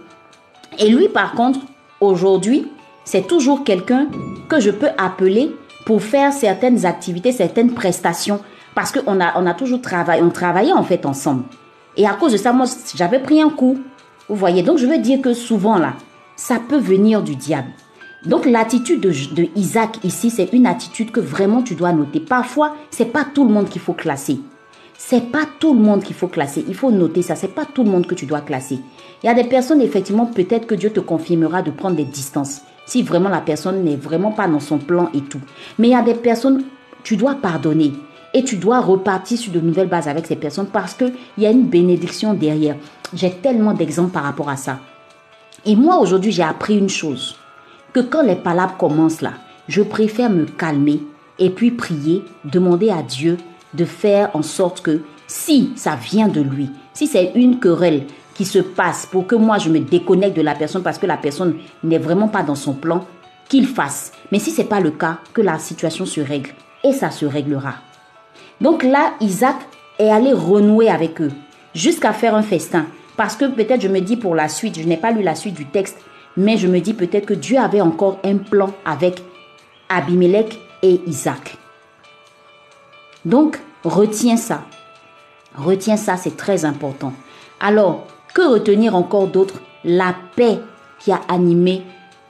et 0.78 0.88
lui 0.88 1.08
par 1.08 1.32
contre, 1.32 1.60
aujourd'hui, 2.00 2.68
c'est 3.04 3.26
toujours 3.26 3.64
quelqu'un 3.64 4.08
que 4.48 4.60
je 4.60 4.70
peux 4.70 4.90
appeler 4.98 5.50
pour 5.86 6.02
faire 6.02 6.32
certaines 6.32 6.84
activités, 6.84 7.32
certaines 7.32 7.72
prestations. 7.72 8.40
Parce 8.74 8.92
qu'on 8.92 9.20
a, 9.20 9.40
on 9.40 9.46
a 9.46 9.54
toujours 9.54 9.80
travaillé, 9.80 10.20
on 10.20 10.28
travaillait 10.28 10.72
en 10.72 10.82
fait 10.82 11.06
ensemble. 11.06 11.44
Et 11.96 12.06
à 12.06 12.12
cause 12.12 12.32
de 12.32 12.36
ça, 12.36 12.52
moi, 12.52 12.66
j'avais 12.94 13.20
pris 13.20 13.40
un 13.40 13.48
coup. 13.48 13.78
Vous 14.28 14.34
voyez, 14.36 14.62
donc 14.62 14.76
je 14.76 14.86
veux 14.86 14.98
dire 14.98 15.22
que 15.22 15.32
souvent 15.32 15.78
là, 15.78 15.94
ça 16.34 16.56
peut 16.68 16.76
venir 16.76 17.22
du 17.22 17.36
diable. 17.36 17.68
Donc 18.26 18.44
l'attitude 18.44 19.00
de, 19.00 19.12
de, 19.34 19.48
Isaac 19.54 19.98
ici, 20.02 20.28
c'est 20.28 20.52
une 20.52 20.66
attitude 20.66 21.12
que 21.12 21.20
vraiment 21.20 21.62
tu 21.62 21.76
dois 21.76 21.92
noter. 21.92 22.18
Parfois, 22.18 22.74
c'est 22.90 23.12
pas 23.12 23.24
tout 23.24 23.46
le 23.46 23.54
monde 23.54 23.68
qu'il 23.68 23.80
faut 23.80 23.92
classer. 23.92 24.40
C'est 24.98 25.30
pas 25.30 25.46
tout 25.60 25.72
le 25.72 25.80
monde 25.80 26.02
qu'il 26.02 26.16
faut 26.16 26.26
classer. 26.26 26.64
Il 26.66 26.74
faut 26.74 26.90
noter 26.90 27.22
ça. 27.22 27.36
C'est 27.36 27.54
pas 27.54 27.64
tout 27.64 27.84
le 27.84 27.90
monde 27.90 28.06
que 28.06 28.16
tu 28.16 28.26
dois 28.26 28.40
classer. 28.40 28.80
Il 29.22 29.26
y 29.26 29.28
a 29.28 29.34
des 29.34 29.44
personnes, 29.44 29.80
effectivement, 29.80 30.26
peut-être 30.26 30.66
que 30.66 30.74
Dieu 30.74 30.90
te 30.90 31.00
confirmera 31.00 31.62
de 31.62 31.70
prendre 31.70 31.96
des 31.96 32.04
distances 32.04 32.62
si 32.86 33.02
vraiment 33.02 33.28
la 33.28 33.40
personne 33.40 33.84
n'est 33.84 33.96
vraiment 33.96 34.30
pas 34.30 34.48
dans 34.48 34.60
son 34.60 34.78
plan 34.78 35.10
et 35.12 35.20
tout. 35.20 35.40
Mais 35.78 35.88
il 35.88 35.92
y 35.92 35.94
a 35.94 36.02
des 36.02 36.14
personnes, 36.14 36.64
tu 37.02 37.16
dois 37.16 37.34
pardonner 37.34 37.92
et 38.32 38.44
tu 38.44 38.56
dois 38.56 38.80
repartir 38.80 39.38
sur 39.38 39.52
de 39.52 39.60
nouvelles 39.60 39.88
bases 39.88 40.08
avec 40.08 40.26
ces 40.26 40.36
personnes 40.36 40.68
parce 40.72 40.94
qu'il 40.94 41.14
y 41.36 41.46
a 41.46 41.50
une 41.50 41.66
bénédiction 41.66 42.32
derrière. 42.34 42.76
J'ai 43.12 43.30
tellement 43.30 43.74
d'exemples 43.74 44.12
par 44.12 44.24
rapport 44.24 44.48
à 44.48 44.56
ça. 44.56 44.78
Et 45.64 45.74
moi, 45.74 45.98
aujourd'hui, 45.98 46.32
j'ai 46.32 46.42
appris 46.42 46.78
une 46.78 46.88
chose, 46.88 47.36
que 47.92 48.00
quand 48.00 48.22
les 48.22 48.36
palabres 48.36 48.76
commencent 48.76 49.22
là, 49.22 49.32
je 49.68 49.82
préfère 49.82 50.30
me 50.30 50.44
calmer 50.44 51.02
et 51.38 51.50
puis 51.50 51.70
prier, 51.70 52.22
demander 52.44 52.90
à 52.90 53.02
Dieu 53.02 53.36
de 53.74 53.84
faire 53.84 54.30
en 54.34 54.42
sorte 54.42 54.80
que 54.80 55.02
si 55.26 55.72
ça 55.76 55.96
vient 55.96 56.28
de 56.28 56.40
lui, 56.40 56.70
si 56.94 57.06
c'est 57.06 57.32
une 57.34 57.58
querelle, 57.58 58.04
qui 58.36 58.44
se 58.44 58.58
passe 58.58 59.06
pour 59.06 59.26
que 59.26 59.34
moi 59.34 59.58
je 59.58 59.70
me 59.70 59.80
déconnecte 59.80 60.36
de 60.36 60.42
la 60.42 60.54
personne 60.54 60.82
parce 60.82 60.98
que 60.98 61.06
la 61.06 61.16
personne 61.16 61.56
n'est 61.82 61.98
vraiment 61.98 62.28
pas 62.28 62.42
dans 62.42 62.54
son 62.54 62.74
plan, 62.74 63.06
qu'il 63.48 63.66
fasse. 63.66 64.12
Mais 64.30 64.38
si 64.38 64.50
ce 64.50 64.60
n'est 64.60 64.68
pas 64.68 64.80
le 64.80 64.90
cas, 64.90 65.18
que 65.32 65.40
la 65.40 65.58
situation 65.58 66.04
se 66.04 66.20
règle. 66.20 66.50
Et 66.84 66.92
ça 66.92 67.10
se 67.10 67.24
réglera. 67.24 67.74
Donc 68.60 68.82
là, 68.82 69.14
Isaac 69.20 69.56
est 69.98 70.10
allé 70.10 70.32
renouer 70.32 70.90
avec 70.90 71.20
eux 71.20 71.32
jusqu'à 71.74 72.12
faire 72.12 72.34
un 72.34 72.42
festin. 72.42 72.86
Parce 73.16 73.36
que 73.36 73.46
peut-être 73.46 73.80
je 73.80 73.88
me 73.88 74.00
dis 74.00 74.16
pour 74.16 74.34
la 74.34 74.48
suite, 74.48 74.78
je 74.78 74.86
n'ai 74.86 74.98
pas 74.98 75.10
lu 75.10 75.22
la 75.22 75.34
suite 75.34 75.54
du 75.54 75.66
texte, 75.66 75.98
mais 76.36 76.58
je 76.58 76.68
me 76.68 76.80
dis 76.80 76.92
peut-être 76.92 77.26
que 77.26 77.34
Dieu 77.34 77.58
avait 77.58 77.80
encore 77.80 78.18
un 78.24 78.36
plan 78.36 78.74
avec 78.84 79.22
Abimelech 79.88 80.58
et 80.82 81.00
Isaac. 81.06 81.56
Donc, 83.24 83.58
retiens 83.82 84.36
ça. 84.36 84.62
Retiens 85.56 85.96
ça, 85.96 86.18
c'est 86.18 86.36
très 86.36 86.66
important. 86.66 87.14
Alors, 87.60 88.06
que 88.36 88.42
retenir 88.42 88.94
encore 88.94 89.28
d'autre 89.28 89.62
La 89.82 90.14
paix 90.36 90.58
qui 90.98 91.10
a 91.10 91.20
animé, 91.28 91.82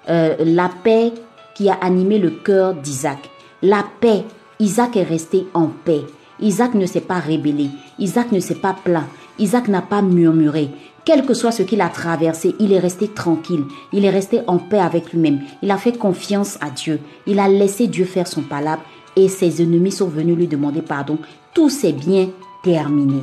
euh, 0.08 0.36
la 0.38 0.68
paix 0.68 1.12
qui 1.56 1.68
a 1.68 1.74
animé 1.74 2.18
le 2.18 2.30
cœur 2.30 2.74
d'Isaac. 2.74 3.18
La 3.60 3.84
paix. 4.00 4.24
Isaac 4.60 4.96
est 4.96 5.02
resté 5.02 5.48
en 5.52 5.66
paix. 5.66 6.02
Isaac 6.38 6.74
ne 6.74 6.86
s'est 6.86 7.00
pas 7.00 7.18
rébellé. 7.18 7.70
Isaac 7.98 8.30
ne 8.30 8.38
s'est 8.38 8.54
pas 8.54 8.76
plaint. 8.84 9.06
Isaac 9.40 9.66
n'a 9.66 9.82
pas 9.82 10.00
murmuré. 10.00 10.70
Quel 11.04 11.26
que 11.26 11.34
soit 11.34 11.50
ce 11.50 11.64
qu'il 11.64 11.80
a 11.80 11.88
traversé, 11.88 12.54
il 12.60 12.72
est 12.72 12.78
resté 12.78 13.08
tranquille. 13.08 13.64
Il 13.92 14.04
est 14.04 14.10
resté 14.10 14.42
en 14.46 14.58
paix 14.58 14.78
avec 14.78 15.12
lui-même. 15.12 15.40
Il 15.62 15.70
a 15.72 15.76
fait 15.76 15.98
confiance 15.98 16.56
à 16.60 16.70
Dieu. 16.70 17.00
Il 17.26 17.40
a 17.40 17.48
laissé 17.48 17.88
Dieu 17.88 18.04
faire 18.04 18.28
son 18.28 18.42
palabre 18.42 18.82
et 19.16 19.28
ses 19.28 19.60
ennemis 19.60 19.92
sont 19.92 20.08
venus 20.08 20.36
lui 20.36 20.46
demander 20.46 20.82
pardon. 20.82 21.18
Tout 21.52 21.70
s'est 21.70 21.92
bien 21.92 22.28
terminé. 22.62 23.22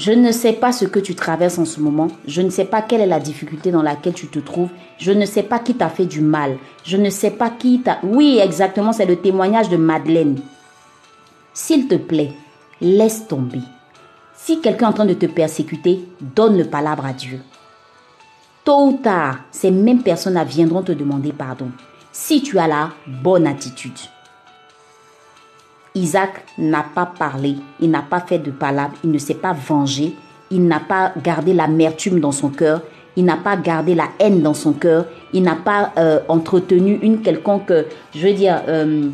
Je 0.00 0.12
ne 0.12 0.32
sais 0.32 0.54
pas 0.54 0.72
ce 0.72 0.86
que 0.86 0.98
tu 0.98 1.14
traverses 1.14 1.58
en 1.58 1.66
ce 1.66 1.78
moment. 1.78 2.08
Je 2.26 2.40
ne 2.40 2.48
sais 2.48 2.64
pas 2.64 2.80
quelle 2.80 3.02
est 3.02 3.06
la 3.06 3.20
difficulté 3.20 3.70
dans 3.70 3.82
laquelle 3.82 4.14
tu 4.14 4.28
te 4.28 4.38
trouves. 4.38 4.70
Je 4.96 5.12
ne 5.12 5.26
sais 5.26 5.42
pas 5.42 5.58
qui 5.58 5.74
t'a 5.74 5.90
fait 5.90 6.06
du 6.06 6.22
mal. 6.22 6.56
Je 6.84 6.96
ne 6.96 7.10
sais 7.10 7.32
pas 7.32 7.50
qui 7.50 7.82
t'a... 7.82 7.98
Oui, 8.02 8.40
exactement, 8.42 8.94
c'est 8.94 9.04
le 9.04 9.16
témoignage 9.16 9.68
de 9.68 9.76
Madeleine. 9.76 10.40
S'il 11.52 11.86
te 11.86 11.96
plaît, 11.96 12.32
laisse 12.80 13.28
tomber. 13.28 13.60
Si 14.34 14.62
quelqu'un 14.62 14.86
est 14.86 14.88
en 14.88 14.94
train 14.94 15.04
de 15.04 15.12
te 15.12 15.26
persécuter, 15.26 16.08
donne 16.34 16.56
le 16.56 16.64
palabre 16.64 17.04
à 17.04 17.12
Dieu. 17.12 17.42
Tôt 18.64 18.86
ou 18.86 18.92
tard, 19.02 19.40
ces 19.50 19.70
mêmes 19.70 20.02
personnes 20.02 20.42
viendront 20.44 20.80
te 20.82 20.92
demander 20.92 21.34
pardon. 21.34 21.70
Si 22.10 22.40
tu 22.40 22.58
as 22.58 22.68
la 22.68 22.88
bonne 23.06 23.46
attitude. 23.46 24.00
Isaac 25.94 26.44
n'a 26.58 26.84
pas 26.94 27.06
parlé, 27.06 27.56
il 27.80 27.90
n'a 27.90 28.02
pas 28.02 28.20
fait 28.20 28.38
de 28.38 28.50
palabre, 28.50 28.94
il 29.02 29.10
ne 29.10 29.18
s'est 29.18 29.34
pas 29.34 29.52
vengé, 29.52 30.14
il 30.50 30.66
n'a 30.66 30.80
pas 30.80 31.12
gardé 31.22 31.52
l'amertume 31.52 32.20
dans 32.20 32.32
son 32.32 32.48
cœur, 32.48 32.82
il 33.16 33.24
n'a 33.24 33.36
pas 33.36 33.56
gardé 33.56 33.94
la 33.94 34.08
haine 34.18 34.40
dans 34.40 34.54
son 34.54 34.72
cœur, 34.72 35.06
il 35.32 35.42
n'a 35.42 35.56
pas 35.56 35.92
euh, 35.98 36.20
entretenu 36.28 36.98
une 37.02 37.22
quelconque, 37.22 37.72
je 38.14 38.26
veux 38.26 38.34
dire, 38.34 38.62
euh, 38.68 39.08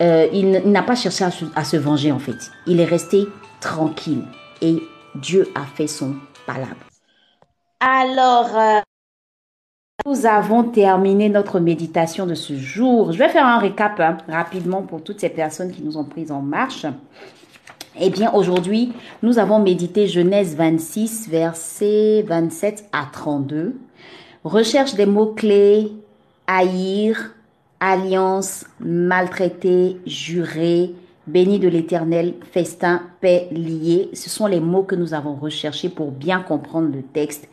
euh, 0.00 0.26
il 0.32 0.70
n'a 0.70 0.82
pas 0.82 0.94
cherché 0.94 1.24
à, 1.24 1.30
à, 1.54 1.64
se 1.64 1.76
venger 1.76 2.12
en 2.12 2.18
fait. 2.18 2.52
Il 2.66 2.80
est 2.80 2.84
resté 2.84 3.26
tranquille 3.60 4.22
et 4.62 4.82
Dieu 5.14 5.48
a 5.54 5.64
fait 5.64 5.86
son 5.86 6.14
palabre. 6.46 6.76
Alors, 7.80 8.82
nous 10.04 10.26
avons 10.26 10.62
terminé 10.62 11.30
notre 11.30 11.58
méditation 11.58 12.26
de 12.26 12.34
ce 12.34 12.54
jour. 12.54 13.12
Je 13.12 13.18
vais 13.18 13.30
faire 13.30 13.46
un 13.46 13.58
récap 13.58 13.98
hein, 13.98 14.18
rapidement 14.28 14.82
pour 14.82 15.02
toutes 15.02 15.20
ces 15.20 15.30
personnes 15.30 15.72
qui 15.72 15.82
nous 15.82 15.96
ont 15.96 16.04
prises 16.04 16.30
en 16.30 16.42
marche. 16.42 16.84
Eh 17.98 18.10
bien, 18.10 18.30
aujourd'hui, 18.34 18.92
nous 19.22 19.38
avons 19.38 19.58
médité 19.58 20.06
Genèse 20.06 20.54
26, 20.54 21.30
versets 21.30 22.24
27 22.28 22.84
à 22.92 23.06
32. 23.10 23.74
Recherche 24.44 24.94
des 24.94 25.06
mots-clés, 25.06 25.90
haïr, 26.46 27.34
alliance, 27.80 28.66
maltraiter, 28.78 29.96
jurer, 30.06 30.94
béni 31.26 31.58
de 31.58 31.68
l'Éternel, 31.68 32.34
festin, 32.52 33.02
paix, 33.22 33.48
lié. 33.50 34.10
Ce 34.12 34.28
sont 34.28 34.46
les 34.46 34.60
mots 34.60 34.82
que 34.82 34.94
nous 34.94 35.14
avons 35.14 35.34
recherchés 35.34 35.88
pour 35.88 36.10
bien 36.10 36.40
comprendre 36.40 36.90
le 36.94 37.02
texte. 37.02 37.48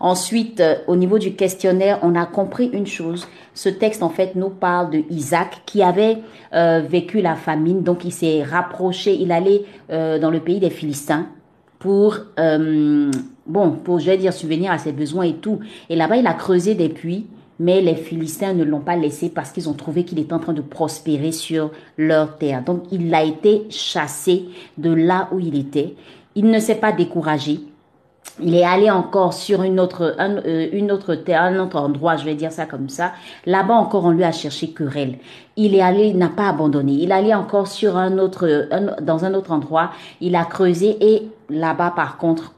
Ensuite, 0.00 0.60
euh, 0.60 0.76
au 0.86 0.96
niveau 0.96 1.18
du 1.18 1.34
questionnaire, 1.34 1.98
on 2.02 2.14
a 2.14 2.24
compris 2.26 2.70
une 2.72 2.86
chose. 2.86 3.26
Ce 3.54 3.68
texte, 3.68 4.02
en 4.02 4.08
fait, 4.08 4.36
nous 4.36 4.50
parle 4.50 4.90
de 4.90 5.02
Isaac 5.10 5.62
qui 5.66 5.82
avait 5.82 6.18
euh, 6.54 6.80
vécu 6.88 7.20
la 7.20 7.34
famine. 7.34 7.82
Donc, 7.82 8.04
il 8.04 8.12
s'est 8.12 8.42
rapproché, 8.42 9.14
il 9.14 9.32
allait 9.32 9.62
euh, 9.90 10.18
dans 10.18 10.30
le 10.30 10.40
pays 10.40 10.60
des 10.60 10.70
Philistins 10.70 11.26
pour, 11.78 12.18
bon, 13.46 13.70
pour, 13.84 14.00
je 14.00 14.06
vais 14.06 14.16
dire, 14.16 14.32
subvenir 14.32 14.72
à 14.72 14.78
ses 14.78 14.90
besoins 14.90 15.24
et 15.24 15.34
tout. 15.34 15.60
Et 15.88 15.94
là-bas, 15.94 16.16
il 16.16 16.26
a 16.26 16.34
creusé 16.34 16.74
des 16.74 16.88
puits 16.88 17.26
mais 17.60 17.80
les 17.80 17.96
Philistins 17.96 18.54
ne 18.54 18.64
l'ont 18.64 18.80
pas 18.80 18.96
laissé 18.96 19.30
parce 19.30 19.50
qu'ils 19.50 19.68
ont 19.68 19.74
trouvé 19.74 20.04
qu'il 20.04 20.18
était 20.18 20.32
en 20.32 20.38
train 20.38 20.52
de 20.52 20.60
prospérer 20.60 21.32
sur 21.32 21.70
leur 21.96 22.38
terre. 22.38 22.62
Donc 22.62 22.84
il 22.92 23.12
a 23.14 23.24
été 23.24 23.66
chassé 23.70 24.44
de 24.76 24.90
là 24.92 25.28
où 25.32 25.40
il 25.40 25.58
était. 25.58 25.94
Il 26.34 26.46
ne 26.46 26.60
s'est 26.60 26.76
pas 26.76 26.92
découragé. 26.92 27.60
Il 28.40 28.54
est 28.54 28.64
allé 28.64 28.90
encore 28.90 29.32
sur 29.32 29.62
une 29.62 29.80
autre, 29.80 30.14
euh, 30.18 30.68
une 30.72 30.92
autre 30.92 31.14
terre, 31.14 31.42
un 31.42 31.58
autre 31.58 31.76
endroit, 31.76 32.16
je 32.16 32.24
vais 32.24 32.34
dire 32.34 32.52
ça 32.52 32.66
comme 32.66 32.88
ça. 32.88 33.12
Là-bas 33.46 33.74
encore, 33.74 34.04
on 34.04 34.10
lui 34.10 34.24
a 34.24 34.32
cherché 34.32 34.70
querelle. 34.70 35.18
Il 35.56 35.74
est 35.74 35.80
allé, 35.80 36.12
n'a 36.14 36.28
pas 36.28 36.48
abandonné. 36.48 36.92
Il 36.92 37.10
est 37.10 37.14
allé 37.14 37.34
encore 37.34 37.66
sur 37.66 37.96
un 37.96 38.18
autre, 38.18 38.68
dans 39.00 39.24
un 39.24 39.34
autre 39.34 39.50
endroit. 39.50 39.90
Il 40.20 40.36
a 40.36 40.44
creusé 40.44 40.96
et 41.00 41.28
là-bas, 41.50 41.92
par 41.96 42.16
contre, 42.16 42.52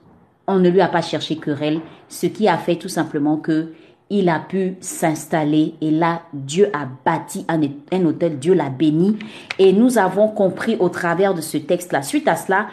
on 0.46 0.58
ne 0.58 0.68
lui 0.68 0.80
a 0.80 0.88
pas 0.88 1.02
cherché 1.02 1.36
querelle, 1.36 1.80
ce 2.08 2.26
qui 2.26 2.48
a 2.48 2.58
fait 2.58 2.76
tout 2.76 2.88
simplement 2.88 3.36
que 3.36 3.72
il 4.12 4.28
a 4.28 4.40
pu 4.40 4.76
s'installer 4.80 5.74
et 5.80 5.92
là, 5.92 6.22
Dieu 6.32 6.68
a 6.72 6.88
bâti 7.04 7.46
un, 7.48 7.60
un 7.92 8.04
hôtel, 8.04 8.40
Dieu 8.40 8.54
l'a 8.54 8.68
béni. 8.68 9.16
Et 9.60 9.72
nous 9.72 9.98
avons 9.98 10.26
compris 10.26 10.76
au 10.80 10.88
travers 10.88 11.32
de 11.32 11.40
ce 11.40 11.56
texte-là, 11.56 12.02
suite 12.02 12.26
à 12.26 12.34
cela, 12.34 12.66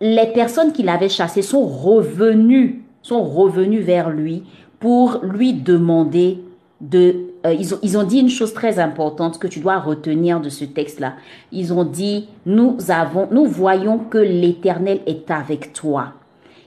les 0.00 0.26
personnes 0.32 0.72
qui 0.72 0.82
l'avaient 0.82 1.08
chassé 1.08 1.42
sont 1.42 1.66
revenues, 1.66 2.82
sont 3.02 3.22
revenues 3.22 3.80
vers 3.80 4.10
lui 4.10 4.44
pour 4.78 5.20
lui 5.22 5.52
demander 5.52 6.38
de... 6.80 7.26
Euh, 7.46 7.54
ils, 7.54 7.74
ont, 7.74 7.78
ils 7.82 7.98
ont 7.98 8.02
dit 8.02 8.18
une 8.18 8.28
chose 8.28 8.52
très 8.52 8.78
importante 8.78 9.38
que 9.38 9.46
tu 9.46 9.60
dois 9.60 9.78
retenir 9.78 10.40
de 10.40 10.48
ce 10.48 10.64
texte-là. 10.64 11.14
Ils 11.52 11.72
ont 11.72 11.84
dit, 11.84 12.28
nous 12.46 12.76
avons, 12.88 13.28
nous 13.30 13.46
voyons 13.46 13.98
que 13.98 14.18
l'Éternel 14.18 15.00
est 15.06 15.30
avec 15.30 15.72
toi. 15.72 16.14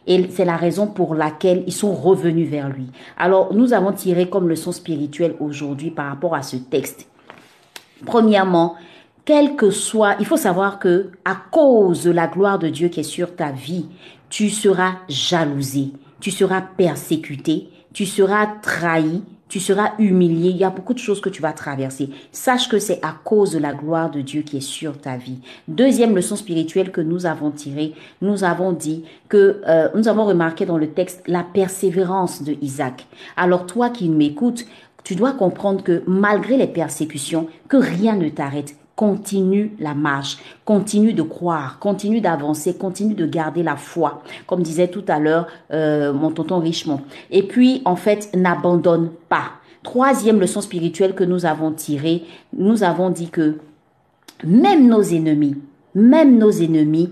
Et 0.06 0.28
c'est 0.30 0.46
la 0.46 0.58
raison 0.58 0.88
pour 0.88 1.16
laquelle 1.16 1.64
ils 1.66 1.74
sont 1.74 1.94
revenus 1.94 2.50
vers 2.50 2.70
lui. 2.70 2.88
Alors, 3.18 3.54
nous 3.54 3.74
avons 3.74 3.94
tiré 3.94 4.30
comme 4.30 4.50
leçon 4.50 4.72
spirituelle 4.72 5.36
aujourd'hui 5.40 5.92
par 5.92 6.08
rapport 6.08 6.36
à 6.36 6.42
ce 6.42 6.58
texte. 6.58 7.08
Premièrement, 8.06 8.76
quel 9.26 9.56
que 9.56 9.70
soit, 9.70 10.16
il 10.20 10.26
faut 10.26 10.38
savoir 10.38 10.80
que 10.80 11.12
à 11.24 11.36
cause 11.50 12.04
de 12.04 12.12
la 12.12 12.28
gloire 12.28 12.60
de 12.60 12.68
Dieu 12.68 12.90
qui 12.90 13.00
est 13.00 13.04
sur 13.04 13.36
ta 13.36 13.52
vie, 13.52 13.86
tu 14.30 14.50
seras 14.50 14.96
jalousé, 15.08 15.92
tu 16.20 16.30
seras 16.30 16.62
persécuté, 16.62 17.70
tu 17.94 18.06
seras 18.06 18.48
trahi, 18.62 19.22
tu 19.48 19.60
seras 19.60 19.92
humilié. 20.00 20.50
Il 20.50 20.58
y 20.58 20.64
a 20.64 20.72
beaucoup 20.72 20.94
de 20.94 21.00
choses 21.00 21.22
que 21.22 21.30
tu 21.30 21.42
vas 21.42 21.54
traverser. 21.54 22.10
Sache 22.32 22.68
que 22.68 22.80
c'est 22.80 23.00
à 23.02 23.16
cause 23.24 23.52
de 23.52 23.60
la 23.60 23.74
gloire 23.74 24.10
de 24.12 24.20
Dieu 24.20 24.42
qui 24.42 24.58
est 24.58 24.62
sur 24.62 24.98
ta 24.98 25.16
vie. 25.16 25.40
Deuxième 25.68 26.16
leçon 26.16 26.36
spirituelle 26.36 26.92
que 26.92 27.02
nous 27.02 27.26
avons 27.26 27.52
tirée, 27.52 27.94
nous 28.22 28.44
avons 28.44 28.74
dit 28.74 29.06
que 29.30 29.62
euh, 29.68 29.90
nous 29.96 30.08
avons 30.08 30.26
remarqué 30.26 30.66
dans 30.66 30.78
le 30.78 30.90
texte 30.90 31.24
la 31.28 31.44
persévérance 31.44 32.42
de 32.42 32.58
Isaac. 32.62 33.06
Alors 33.38 33.68
toi 33.68 33.90
qui 33.90 34.10
m'écoutes, 34.10 34.66
tu 35.04 35.16
dois 35.16 35.34
comprendre 35.34 35.84
que 35.84 36.02
malgré 36.08 36.58
les 36.58 36.68
persécutions, 36.68 37.48
que 37.70 37.78
rien 37.78 38.16
ne 38.16 38.30
t'arrête 38.30 38.76
continue 38.96 39.76
la 39.80 39.94
marche, 39.94 40.38
continue 40.66 41.14
de 41.14 41.24
croire, 41.24 41.80
continue 41.80 42.22
d'avancer, 42.22 42.76
continue 42.76 43.16
de 43.16 43.26
garder 43.26 43.64
la 43.64 43.76
foi, 43.76 44.22
comme 44.46 44.62
disait 44.62 44.88
tout 44.88 45.04
à 45.08 45.20
l'heure 45.20 45.48
euh, 45.72 46.14
mon 46.14 46.32
tonton 46.32 46.60
Richemont. 46.60 47.02
Et 47.32 47.44
puis, 47.44 47.82
en 47.86 47.96
fait, 47.96 48.30
n'abandonne 48.36 49.10
pas. 49.30 49.54
Troisième 49.82 50.40
leçon 50.40 50.62
spirituelle 50.62 51.16
que 51.16 51.24
nous 51.24 51.46
avons 51.46 51.72
tirée, 51.72 52.24
nous 52.56 52.84
avons 52.84 53.10
dit 53.10 53.30
que 53.30 53.58
même 54.44 54.88
nos 54.88 55.02
ennemis, 55.02 55.56
même 55.96 56.38
nos 56.38 56.52
ennemis 56.52 57.12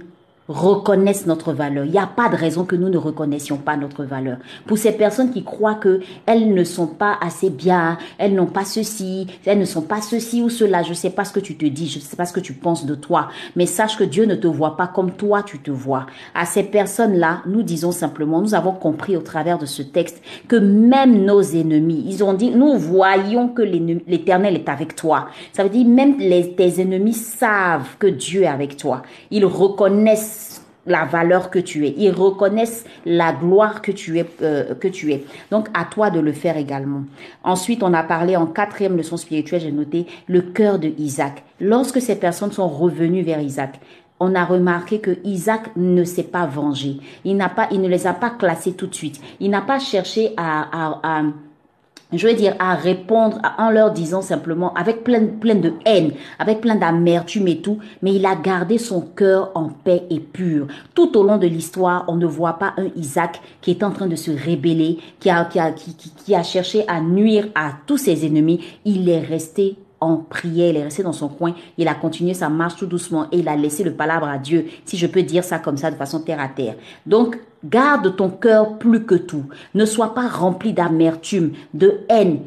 reconnaissent 0.51 1.25
notre 1.25 1.53
valeur. 1.53 1.85
Il 1.85 1.91
n'y 1.91 1.97
a 1.97 2.07
pas 2.07 2.29
de 2.29 2.35
raison 2.35 2.65
que 2.65 2.75
nous 2.75 2.89
ne 2.89 2.97
reconnaissions 2.97 3.57
pas 3.57 3.77
notre 3.77 4.03
valeur. 4.03 4.37
Pour 4.67 4.77
ces 4.77 4.91
personnes 4.91 5.31
qui 5.31 5.43
croient 5.43 5.75
que 5.75 6.01
elles 6.25 6.53
ne 6.53 6.63
sont 6.63 6.87
pas 6.87 7.17
assez 7.21 7.49
bien, 7.49 7.97
elles 8.17 8.35
n'ont 8.35 8.45
pas 8.45 8.65
ceci, 8.65 9.27
elles 9.45 9.59
ne 9.59 9.65
sont 9.65 9.81
pas 9.81 10.01
ceci 10.01 10.41
ou 10.41 10.49
cela, 10.49 10.83
je 10.83 10.93
sais 10.93 11.09
pas 11.09 11.25
ce 11.25 11.33
que 11.33 11.39
tu 11.39 11.55
te 11.55 11.65
dis, 11.65 11.87
je 11.87 11.99
sais 11.99 12.15
pas 12.15 12.25
ce 12.25 12.33
que 12.33 12.39
tu 12.39 12.53
penses 12.53 12.85
de 12.85 12.95
toi, 12.95 13.29
mais 13.55 13.65
sache 13.65 13.97
que 13.97 14.03
Dieu 14.03 14.25
ne 14.25 14.35
te 14.35 14.47
voit 14.47 14.77
pas 14.77 14.87
comme 14.87 15.11
toi 15.11 15.43
tu 15.43 15.59
te 15.59 15.71
vois. 15.71 16.05
À 16.35 16.45
ces 16.45 16.63
personnes-là, 16.63 17.41
nous 17.45 17.63
disons 17.63 17.91
simplement, 17.91 18.41
nous 18.41 18.55
avons 18.55 18.73
compris 18.73 19.15
au 19.17 19.21
travers 19.21 19.57
de 19.57 19.65
ce 19.65 19.81
texte 19.81 20.21
que 20.47 20.55
même 20.55 21.23
nos 21.23 21.41
ennemis, 21.41 22.03
ils 22.07 22.23
ont 22.23 22.33
dit, 22.33 22.51
nous 22.51 22.77
voyons 22.77 23.47
que 23.47 23.61
l'Éternel 23.61 24.55
est 24.55 24.69
avec 24.69 24.95
toi. 24.95 25.27
Ça 25.53 25.63
veut 25.63 25.69
dire 25.69 25.87
même 25.87 26.17
les, 26.19 26.53
tes 26.53 26.81
ennemis 26.81 27.13
savent 27.13 27.97
que 27.99 28.07
Dieu 28.07 28.43
est 28.43 28.47
avec 28.47 28.77
toi. 28.77 29.03
Ils 29.29 29.45
reconnaissent 29.45 30.40
la 30.85 31.05
valeur 31.05 31.49
que 31.49 31.59
tu 31.59 31.85
es. 31.85 31.93
Ils 31.97 32.11
reconnaissent 32.11 32.85
la 33.05 33.33
gloire 33.33 33.81
que 33.81 33.91
tu 33.91 34.19
es. 34.19 34.25
Euh, 34.41 34.73
que 34.75 34.87
tu 34.87 35.11
es. 35.11 35.23
Donc 35.51 35.67
à 35.73 35.85
toi 35.85 36.09
de 36.09 36.19
le 36.19 36.31
faire 36.31 36.57
également. 36.57 37.03
Ensuite, 37.43 37.83
on 37.83 37.93
a 37.93 38.03
parlé 38.03 38.35
en 38.35 38.47
quatrième 38.47 38.97
leçon 38.97 39.17
spirituelle, 39.17 39.61
j'ai 39.61 39.71
noté 39.71 40.07
le 40.27 40.41
cœur 40.41 40.79
de 40.79 40.91
Isaac. 40.97 41.43
Lorsque 41.59 42.01
ces 42.01 42.15
personnes 42.15 42.51
sont 42.51 42.67
revenues 42.67 43.21
vers 43.23 43.41
Isaac, 43.41 43.79
on 44.19 44.35
a 44.35 44.45
remarqué 44.45 44.99
que 44.99 45.17
Isaac 45.23 45.71
ne 45.75 46.03
s'est 46.03 46.23
pas 46.23 46.45
vengé. 46.45 46.97
Il 47.25 47.37
n'a 47.37 47.49
pas, 47.49 47.67
il 47.71 47.81
ne 47.81 47.87
les 47.87 48.05
a 48.05 48.13
pas 48.13 48.29
classés 48.29 48.73
tout 48.73 48.87
de 48.87 48.93
suite. 48.93 49.19
Il 49.39 49.49
n'a 49.49 49.61
pas 49.61 49.79
cherché 49.79 50.33
à, 50.37 50.99
à 51.01 51.23
je 52.13 52.28
veux 52.28 52.34
dire, 52.34 52.56
à 52.60 52.76
répondre 52.76 53.39
en 53.58 53.69
leur 53.69 53.91
disant 53.91 54.21
simplement, 54.21 54.74
avec 54.74 55.04
plein, 55.04 55.26
plein 55.26 55.56
de 55.56 55.74
haine, 55.86 56.12
avec 56.39 56.62
plein 56.62 56.76
d'amertume 56.76 57.47
et 57.47 57.62
tout, 57.62 57.80
mais 58.02 58.13
il 58.13 58.26
a 58.26 58.36
gardé 58.36 58.78
son 58.78 59.02
cœur 59.02 59.52
en 59.56 59.69
paix 59.69 60.04
et 60.10 60.19
pur. 60.19 60.67
Tout 60.93 61.17
au 61.17 61.24
long 61.24 61.38
de 61.38 61.47
l'histoire, 61.47 62.06
on 62.08 62.15
ne 62.15 62.26
voit 62.26 62.60
pas 62.60 62.74
un 62.78 62.88
Isaac 62.95 63.41
qui 63.62 63.71
est 63.71 63.84
en 63.84 63.91
train 63.91 64.08
de 64.08 64.15
se 64.15 64.32
rébeller, 64.32 65.00
qui 65.19 65.30
a, 65.30 65.45
qui 65.45 65.60
a, 65.60 65.71
qui, 65.71 65.95
qui 65.95 66.36
a 66.36 66.43
cherché 66.43 66.84
à 66.88 67.02
nuire 67.02 67.47
à 67.56 67.71
tous 67.86 67.97
ses 67.97 68.26
ennemis. 68.26 68.63
Il 68.86 69.10
est 69.10 69.19
resté 69.19 69.78
en 70.02 70.17
prière, 70.17 70.71
il 70.71 70.78
est 70.78 70.84
resté 70.84 71.04
dans 71.04 71.13
son 71.13 71.30
coin, 71.30 71.54
il 71.78 71.88
a 71.88 71.93
continué 71.93 72.34
sa 72.34 72.50
marche 72.50 72.76
tout 72.76 72.88
doucement 72.88 73.28
et 73.32 73.38
il 73.38 73.47
a 73.47 73.56
laissé 73.56 73.84
le 73.84 73.93
palabre 73.93 74.28
à 74.28 74.39
Dieu, 74.39 74.65
si 74.84 74.97
je 74.97 75.06
peux 75.06 75.21
dire 75.21 75.43
ça 75.43 75.60
comme 75.60 75.78
ça 75.78 75.91
de 75.91 75.95
façon 75.95 76.21
terre 76.21 76.39
à 76.41 76.47
terre. 76.47 76.76
Donc, 77.06 77.38
garde 77.63 78.15
ton 78.15 78.30
cœur 78.30 78.78
plus 78.78 79.06
que 79.06 79.15
tout. 79.15 79.45
Ne 79.76 79.86
sois 79.86 80.13
pas 80.13 80.28
rempli 80.28 80.74
d'amertume, 80.74 81.52
de 81.74 82.02
haine 82.10 82.39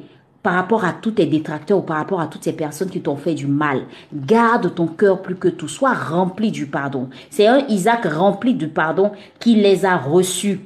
par 0.43 0.55
rapport 0.55 0.85
à 0.85 0.93
tous 0.93 1.13
tes 1.13 1.27
détracteurs 1.27 1.79
ou 1.79 1.83
par 1.83 1.97
rapport 1.97 2.21
à 2.21 2.27
toutes 2.27 2.45
ces 2.45 2.53
personnes 2.53 2.91
qui 2.91 3.01
t'ont 3.01 3.17
fait 3.17 3.35
du 3.35 3.47
mal. 3.47 3.83
Garde 4.13 4.75
ton 4.75 4.87
cœur 4.87 5.23
plus 5.23 5.37
que 5.37 5.49
tout. 5.49 5.69
Sois 5.69 5.95
rempli 5.95 6.51
du 6.51 6.67
pardon. 6.67 7.09
C'est 7.31 7.47
un 7.47 7.67
Isaac 7.69 8.05
rempli 8.05 8.55
du 8.55 8.69
pardon 8.69 9.13
qui 9.41 9.55
les 9.55 9.87
a 9.87 9.97
reçus 9.97 10.61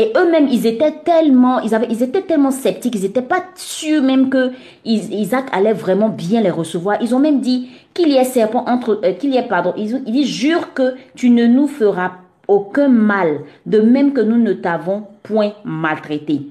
et 0.00 0.12
eux-mêmes, 0.16 0.48
ils 0.50 0.66
étaient 0.66 0.94
tellement, 1.04 1.60
ils 1.60 1.74
avaient, 1.74 1.88
ils 1.90 2.02
étaient 2.02 2.22
tellement 2.22 2.50
sceptiques, 2.50 2.94
ils 2.94 3.02
n'étaient 3.02 3.20
pas 3.20 3.44
sûrs 3.54 4.02
même 4.02 4.30
que 4.30 4.52
Isaac 4.86 5.48
allait 5.52 5.74
vraiment 5.74 6.08
bien 6.08 6.40
les 6.40 6.50
recevoir. 6.50 6.96
Ils 7.02 7.14
ont 7.14 7.18
même 7.18 7.40
dit 7.42 7.68
qu'il 7.92 8.08
y 8.08 8.16
ait 8.16 8.24
serpent 8.24 8.64
entre, 8.66 8.98
euh, 9.04 9.12
qu'il 9.12 9.34
y 9.34 9.36
ait 9.36 9.46
pardon. 9.46 9.74
Ils, 9.76 10.02
ils 10.06 10.12
disent 10.12 10.26
jure 10.26 10.72
que 10.72 10.94
tu 11.16 11.28
ne 11.28 11.46
nous 11.46 11.66
feras 11.66 12.12
aucun 12.50 12.88
mal, 12.88 13.40
de 13.64 13.80
même 13.80 14.12
que 14.12 14.20
nous 14.20 14.36
ne 14.36 14.52
t'avons 14.52 15.04
point 15.22 15.52
maltraité. 15.64 16.42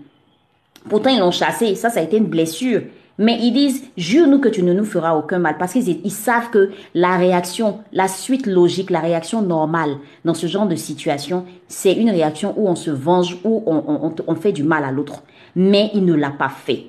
Pourtant, 0.88 1.10
ils 1.10 1.20
l'ont 1.20 1.32
chassé. 1.32 1.76
Ça, 1.76 1.90
ça 1.90 2.00
a 2.00 2.04
été 2.04 2.18
une 2.18 2.26
blessure. 2.26 2.82
Mais 3.18 3.38
ils 3.42 3.52
disent, 3.52 3.84
jure-nous 3.98 4.40
que 4.40 4.48
tu 4.48 4.64
ne 4.64 4.74
nous 4.74 4.86
feras 4.86 5.14
aucun 5.14 5.40
mal. 5.40 5.58
Parce 5.60 5.74
qu'ils 5.74 6.12
savent 6.12 6.50
que 6.52 6.72
la 6.96 7.18
réaction, 7.18 7.80
la 7.92 8.08
suite 8.08 8.48
logique, 8.48 8.90
la 8.90 9.02
réaction 9.02 9.42
normale 9.42 9.98
dans 10.24 10.34
ce 10.34 10.48
genre 10.48 10.68
de 10.68 10.76
situation, 10.76 11.46
c'est 11.68 11.94
une 11.94 12.10
réaction 12.10 12.54
où 12.56 12.70
on 12.70 12.76
se 12.76 12.92
venge, 12.92 13.38
où 13.44 13.62
on, 13.68 14.36
fait 14.36 14.54
du 14.54 14.64
mal 14.64 14.86
à 14.86 14.92
l'autre. 14.92 15.24
Mais 15.56 15.92
il 15.94 16.06
ne 16.06 16.14
l'a 16.14 16.30
pas 16.30 16.48
fait. 16.48 16.86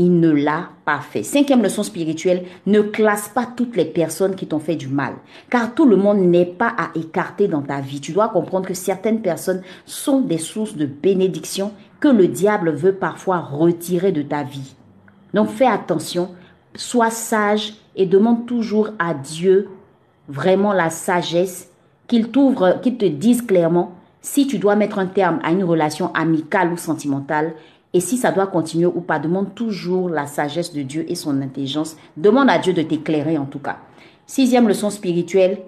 Il 0.00 0.20
ne 0.20 0.30
l'a 0.30 0.70
pas 0.84 1.00
fait. 1.00 1.24
Cinquième 1.24 1.62
leçon 1.62 1.82
spirituelle, 1.82 2.44
ne 2.66 2.80
classe 2.80 3.28
pas 3.28 3.46
toutes 3.46 3.76
les 3.76 3.84
personnes 3.84 4.36
qui 4.36 4.46
t'ont 4.46 4.60
fait 4.60 4.76
du 4.76 4.86
mal. 4.86 5.14
Car 5.50 5.74
tout 5.74 5.86
le 5.86 5.96
monde 5.96 6.18
n'est 6.18 6.46
pas 6.46 6.72
à 6.78 6.90
écarter 6.94 7.48
dans 7.48 7.62
ta 7.62 7.80
vie. 7.80 8.00
Tu 8.00 8.12
dois 8.12 8.28
comprendre 8.28 8.68
que 8.68 8.74
certaines 8.74 9.22
personnes 9.22 9.62
sont 9.86 10.20
des 10.20 10.38
sources 10.38 10.76
de 10.76 10.86
bénédiction 10.86 11.72
que 11.98 12.08
le 12.08 12.28
diable 12.28 12.70
veut 12.70 12.94
parfois 12.94 13.40
retirer 13.40 14.12
de 14.12 14.22
ta 14.22 14.44
vie. 14.44 14.76
Donc 15.34 15.48
fais 15.48 15.66
attention, 15.66 16.30
sois 16.76 17.10
sage 17.10 17.74
et 17.96 18.06
demande 18.06 18.46
toujours 18.46 18.90
à 19.00 19.14
Dieu 19.14 19.68
vraiment 20.28 20.72
la 20.72 20.90
sagesse, 20.90 21.70
qu'il 22.06 22.28
t'ouvre, 22.28 22.80
qu'il 22.80 22.96
te 22.96 23.04
dise 23.04 23.42
clairement 23.42 23.94
si 24.20 24.46
tu 24.46 24.58
dois 24.58 24.76
mettre 24.76 24.98
un 24.98 25.06
terme 25.06 25.40
à 25.42 25.50
une 25.50 25.64
relation 25.64 26.12
amicale 26.14 26.72
ou 26.72 26.76
sentimentale 26.76 27.54
et 27.94 28.00
si 28.00 28.16
ça 28.16 28.32
doit 28.32 28.46
continuer 28.46 28.86
ou 28.86 29.00
pas. 29.00 29.18
Demande 29.18 29.54
toujours 29.54 30.08
la 30.08 30.26
sagesse 30.26 30.72
de 30.72 30.82
Dieu 30.82 31.04
et 31.08 31.14
son 31.14 31.40
intelligence. 31.40 31.96
Demande 32.16 32.50
à 32.50 32.58
Dieu 32.58 32.72
de 32.72 32.82
t'éclairer 32.82 33.38
en 33.38 33.46
tout 33.46 33.58
cas. 33.58 33.78
Sixième 34.26 34.68
leçon 34.68 34.90
spirituelle, 34.90 35.58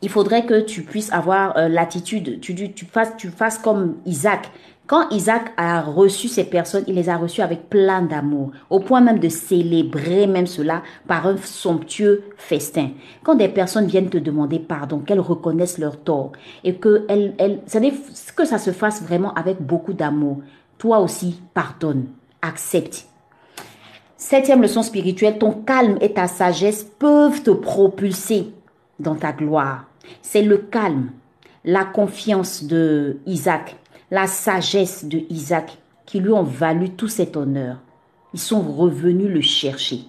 il 0.00 0.08
faudrait 0.08 0.46
que 0.46 0.60
tu 0.60 0.82
puisses 0.82 1.12
avoir 1.12 1.56
euh, 1.56 1.68
l'attitude, 1.68 2.40
tu, 2.40 2.54
tu, 2.72 2.84
fasses, 2.86 3.16
tu 3.16 3.30
comme 3.62 3.96
Isaac. 4.04 4.50
Quand 4.88 5.08
Isaac 5.10 5.52
a 5.56 5.80
reçu 5.80 6.26
ces 6.26 6.44
personnes, 6.44 6.82
il 6.88 6.96
les 6.96 7.08
a 7.08 7.16
reçues 7.16 7.40
avec 7.40 7.70
plein 7.70 8.02
d'amour, 8.02 8.50
au 8.68 8.80
point 8.80 9.00
même 9.00 9.20
de 9.20 9.28
célébrer 9.28 10.26
même 10.26 10.48
cela 10.48 10.82
par 11.06 11.26
un 11.26 11.36
somptueux 11.36 12.24
festin. 12.36 12.90
Quand 13.22 13.36
des 13.36 13.48
personnes 13.48 13.86
viennent 13.86 14.10
te 14.10 14.18
demander 14.18 14.58
pardon, 14.58 14.98
qu'elles 14.98 15.20
reconnaissent 15.20 15.78
leur 15.78 15.98
tort 16.00 16.32
et 16.64 16.74
que, 16.74 17.06
que 18.36 18.44
ça 18.44 18.58
se 18.58 18.72
fasse 18.72 19.02
vraiment 19.02 19.32
avec 19.34 19.62
beaucoup 19.62 19.92
d'amour, 19.92 20.38
toi 20.82 20.98
aussi, 20.98 21.40
pardonne, 21.54 22.06
accepte. 22.42 23.06
Septième 24.16 24.62
leçon 24.62 24.82
spirituelle, 24.82 25.38
ton 25.38 25.52
calme 25.52 25.96
et 26.00 26.12
ta 26.12 26.26
sagesse 26.26 26.82
peuvent 26.82 27.40
te 27.44 27.52
propulser 27.52 28.52
dans 28.98 29.14
ta 29.14 29.30
gloire. 29.30 29.84
C'est 30.22 30.42
le 30.42 30.56
calme, 30.56 31.12
la 31.64 31.84
confiance 31.84 32.64
de 32.64 33.18
Isaac, 33.26 33.76
la 34.10 34.26
sagesse 34.26 35.04
de 35.04 35.20
Isaac 35.30 35.78
qui 36.04 36.18
lui 36.18 36.32
ont 36.32 36.42
valu 36.42 36.90
tout 36.90 37.06
cet 37.06 37.36
honneur. 37.36 37.76
Ils 38.34 38.40
sont 38.40 38.62
revenus 38.62 39.30
le 39.30 39.40
chercher. 39.40 40.00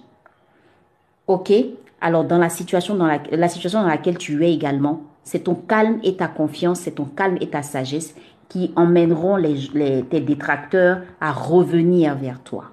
Ok? 1.28 1.52
Alors 2.00 2.24
dans 2.24 2.38
la 2.38 2.48
situation 2.48 2.96
dans, 2.96 3.06
la, 3.06 3.48
situation 3.48 3.80
dans 3.80 3.86
laquelle 3.86 4.18
tu 4.18 4.44
es 4.44 4.52
également, 4.52 5.02
c'est 5.22 5.44
ton 5.44 5.54
calme 5.54 6.00
et 6.02 6.16
ta 6.16 6.26
confiance, 6.26 6.80
c'est 6.80 6.96
ton 6.96 7.04
calme 7.04 7.38
et 7.40 7.48
ta 7.48 7.62
sagesse 7.62 8.16
qui 8.48 8.72
emmèneront 8.76 9.40
tes 10.10 10.20
détracteurs 10.20 11.00
à 11.20 11.32
revenir 11.32 12.16
vers 12.16 12.40
toi. 12.40 12.70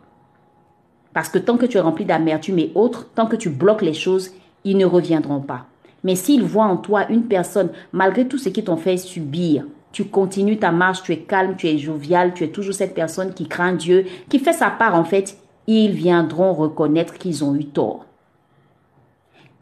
Parce 1.13 1.30
que 1.30 1.39
tant 1.39 1.57
que 1.57 1.65
tu 1.65 1.78
es 1.78 1.82
rempli 1.82 2.05
d'amertume 2.05 2.59
et 2.59 2.72
autres, 2.76 3.07
tant 3.15 3.26
que 3.26 3.36
tu 3.36 3.49
bloques 3.49 3.82
les 3.82 3.93
choses, 3.93 4.32
ils 4.63 4.78
ne 4.78 4.86
reviendront 4.86 5.41
pas. 5.41 5.65
Mais 6.03 6.15
s'ils 6.15 6.43
voient 6.43 6.65
en 6.65 6.78
toi 6.78 7.09
une 7.09 7.26
personne, 7.26 7.69
malgré 7.91 8.28
tout 8.28 8.38
ce 8.38 8.49
qu'ils 8.49 8.63
t'ont 8.63 8.78
fait 8.78 8.97
subir, 8.97 9.65
tu 9.91 10.05
continues 10.05 10.57
ta 10.57 10.72
marche, 10.72 11.03
tu 11.03 11.11
es 11.11 11.19
calme, 11.19 11.55
tu 11.57 11.67
es 11.67 11.78
jovial, 11.78 12.34
tu 12.34 12.43
es 12.43 12.47
toujours 12.47 12.74
cette 12.74 12.95
personne 12.95 13.34
qui 13.34 13.47
craint 13.47 13.74
Dieu, 13.74 14.05
qui 14.30 14.39
fait 14.39 14.53
sa 14.53 14.69
part 14.69 14.95
en 14.95 15.03
fait, 15.03 15.38
ils 15.67 15.91
viendront 15.91 16.53
reconnaître 16.53 17.17
qu'ils 17.17 17.43
ont 17.43 17.55
eu 17.55 17.65
tort. 17.65 18.05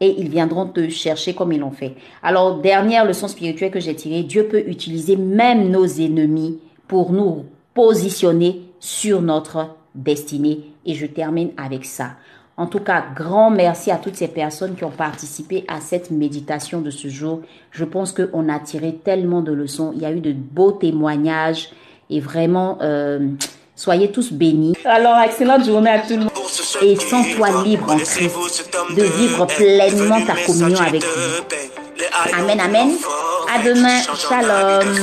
Et 0.00 0.14
ils 0.18 0.28
viendront 0.28 0.66
te 0.66 0.88
chercher 0.88 1.34
comme 1.34 1.52
ils 1.52 1.60
l'ont 1.60 1.70
fait. 1.70 1.94
Alors, 2.22 2.58
dernière 2.60 3.04
leçon 3.04 3.28
spirituelle 3.28 3.70
que 3.70 3.80
j'ai 3.80 3.94
tirée, 3.94 4.22
Dieu 4.22 4.44
peut 4.44 4.64
utiliser 4.66 5.16
même 5.16 5.70
nos 5.70 5.84
ennemis 5.86 6.58
pour 6.88 7.12
nous 7.12 7.44
positionner 7.74 8.62
sur 8.80 9.20
notre 9.20 9.76
destinée. 9.94 10.60
Et 10.86 10.94
je 10.94 11.06
termine 11.06 11.50
avec 11.56 11.84
ça. 11.84 12.12
En 12.60 12.66
tout 12.66 12.80
cas, 12.80 13.04
grand 13.16 13.50
merci 13.50 13.90
à 13.90 13.96
toutes 13.96 14.16
ces 14.16 14.28
personnes 14.28 14.74
qui 14.74 14.84
ont 14.84 14.90
participé 14.90 15.64
à 15.66 15.80
cette 15.80 16.10
méditation 16.10 16.82
de 16.82 16.90
ce 16.90 17.08
jour. 17.08 17.40
Je 17.70 17.86
pense 17.86 18.12
qu'on 18.12 18.48
a 18.50 18.58
tiré 18.58 18.96
tellement 18.96 19.40
de 19.40 19.50
leçons. 19.50 19.92
Il 19.94 20.02
y 20.02 20.04
a 20.04 20.12
eu 20.12 20.20
de 20.20 20.32
beaux 20.32 20.72
témoignages 20.72 21.70
et 22.10 22.20
vraiment, 22.20 22.76
euh, 22.82 23.28
soyez 23.80 24.10
tous 24.10 24.30
bénis. 24.32 24.74
Alors, 24.84 25.18
excellente 25.20 25.64
journée 25.64 25.90
à 25.90 26.00
tout 26.00 26.10
le 26.10 26.18
monde. 26.18 26.30
Et 26.82 26.96
sens-toi 26.96 27.62
libre 27.64 27.92
en 27.92 27.96
Christ 27.96 28.68
de 28.96 29.02
vivre 29.02 29.46
pleinement 29.46 30.20
ta 30.26 30.34
communion 30.44 30.80
avec 30.80 31.02
lui. 31.02 32.04
Amen, 32.38 32.60
amen. 32.60 32.90
À 33.52 33.62
demain. 33.62 34.00
Shalom. 34.16 34.96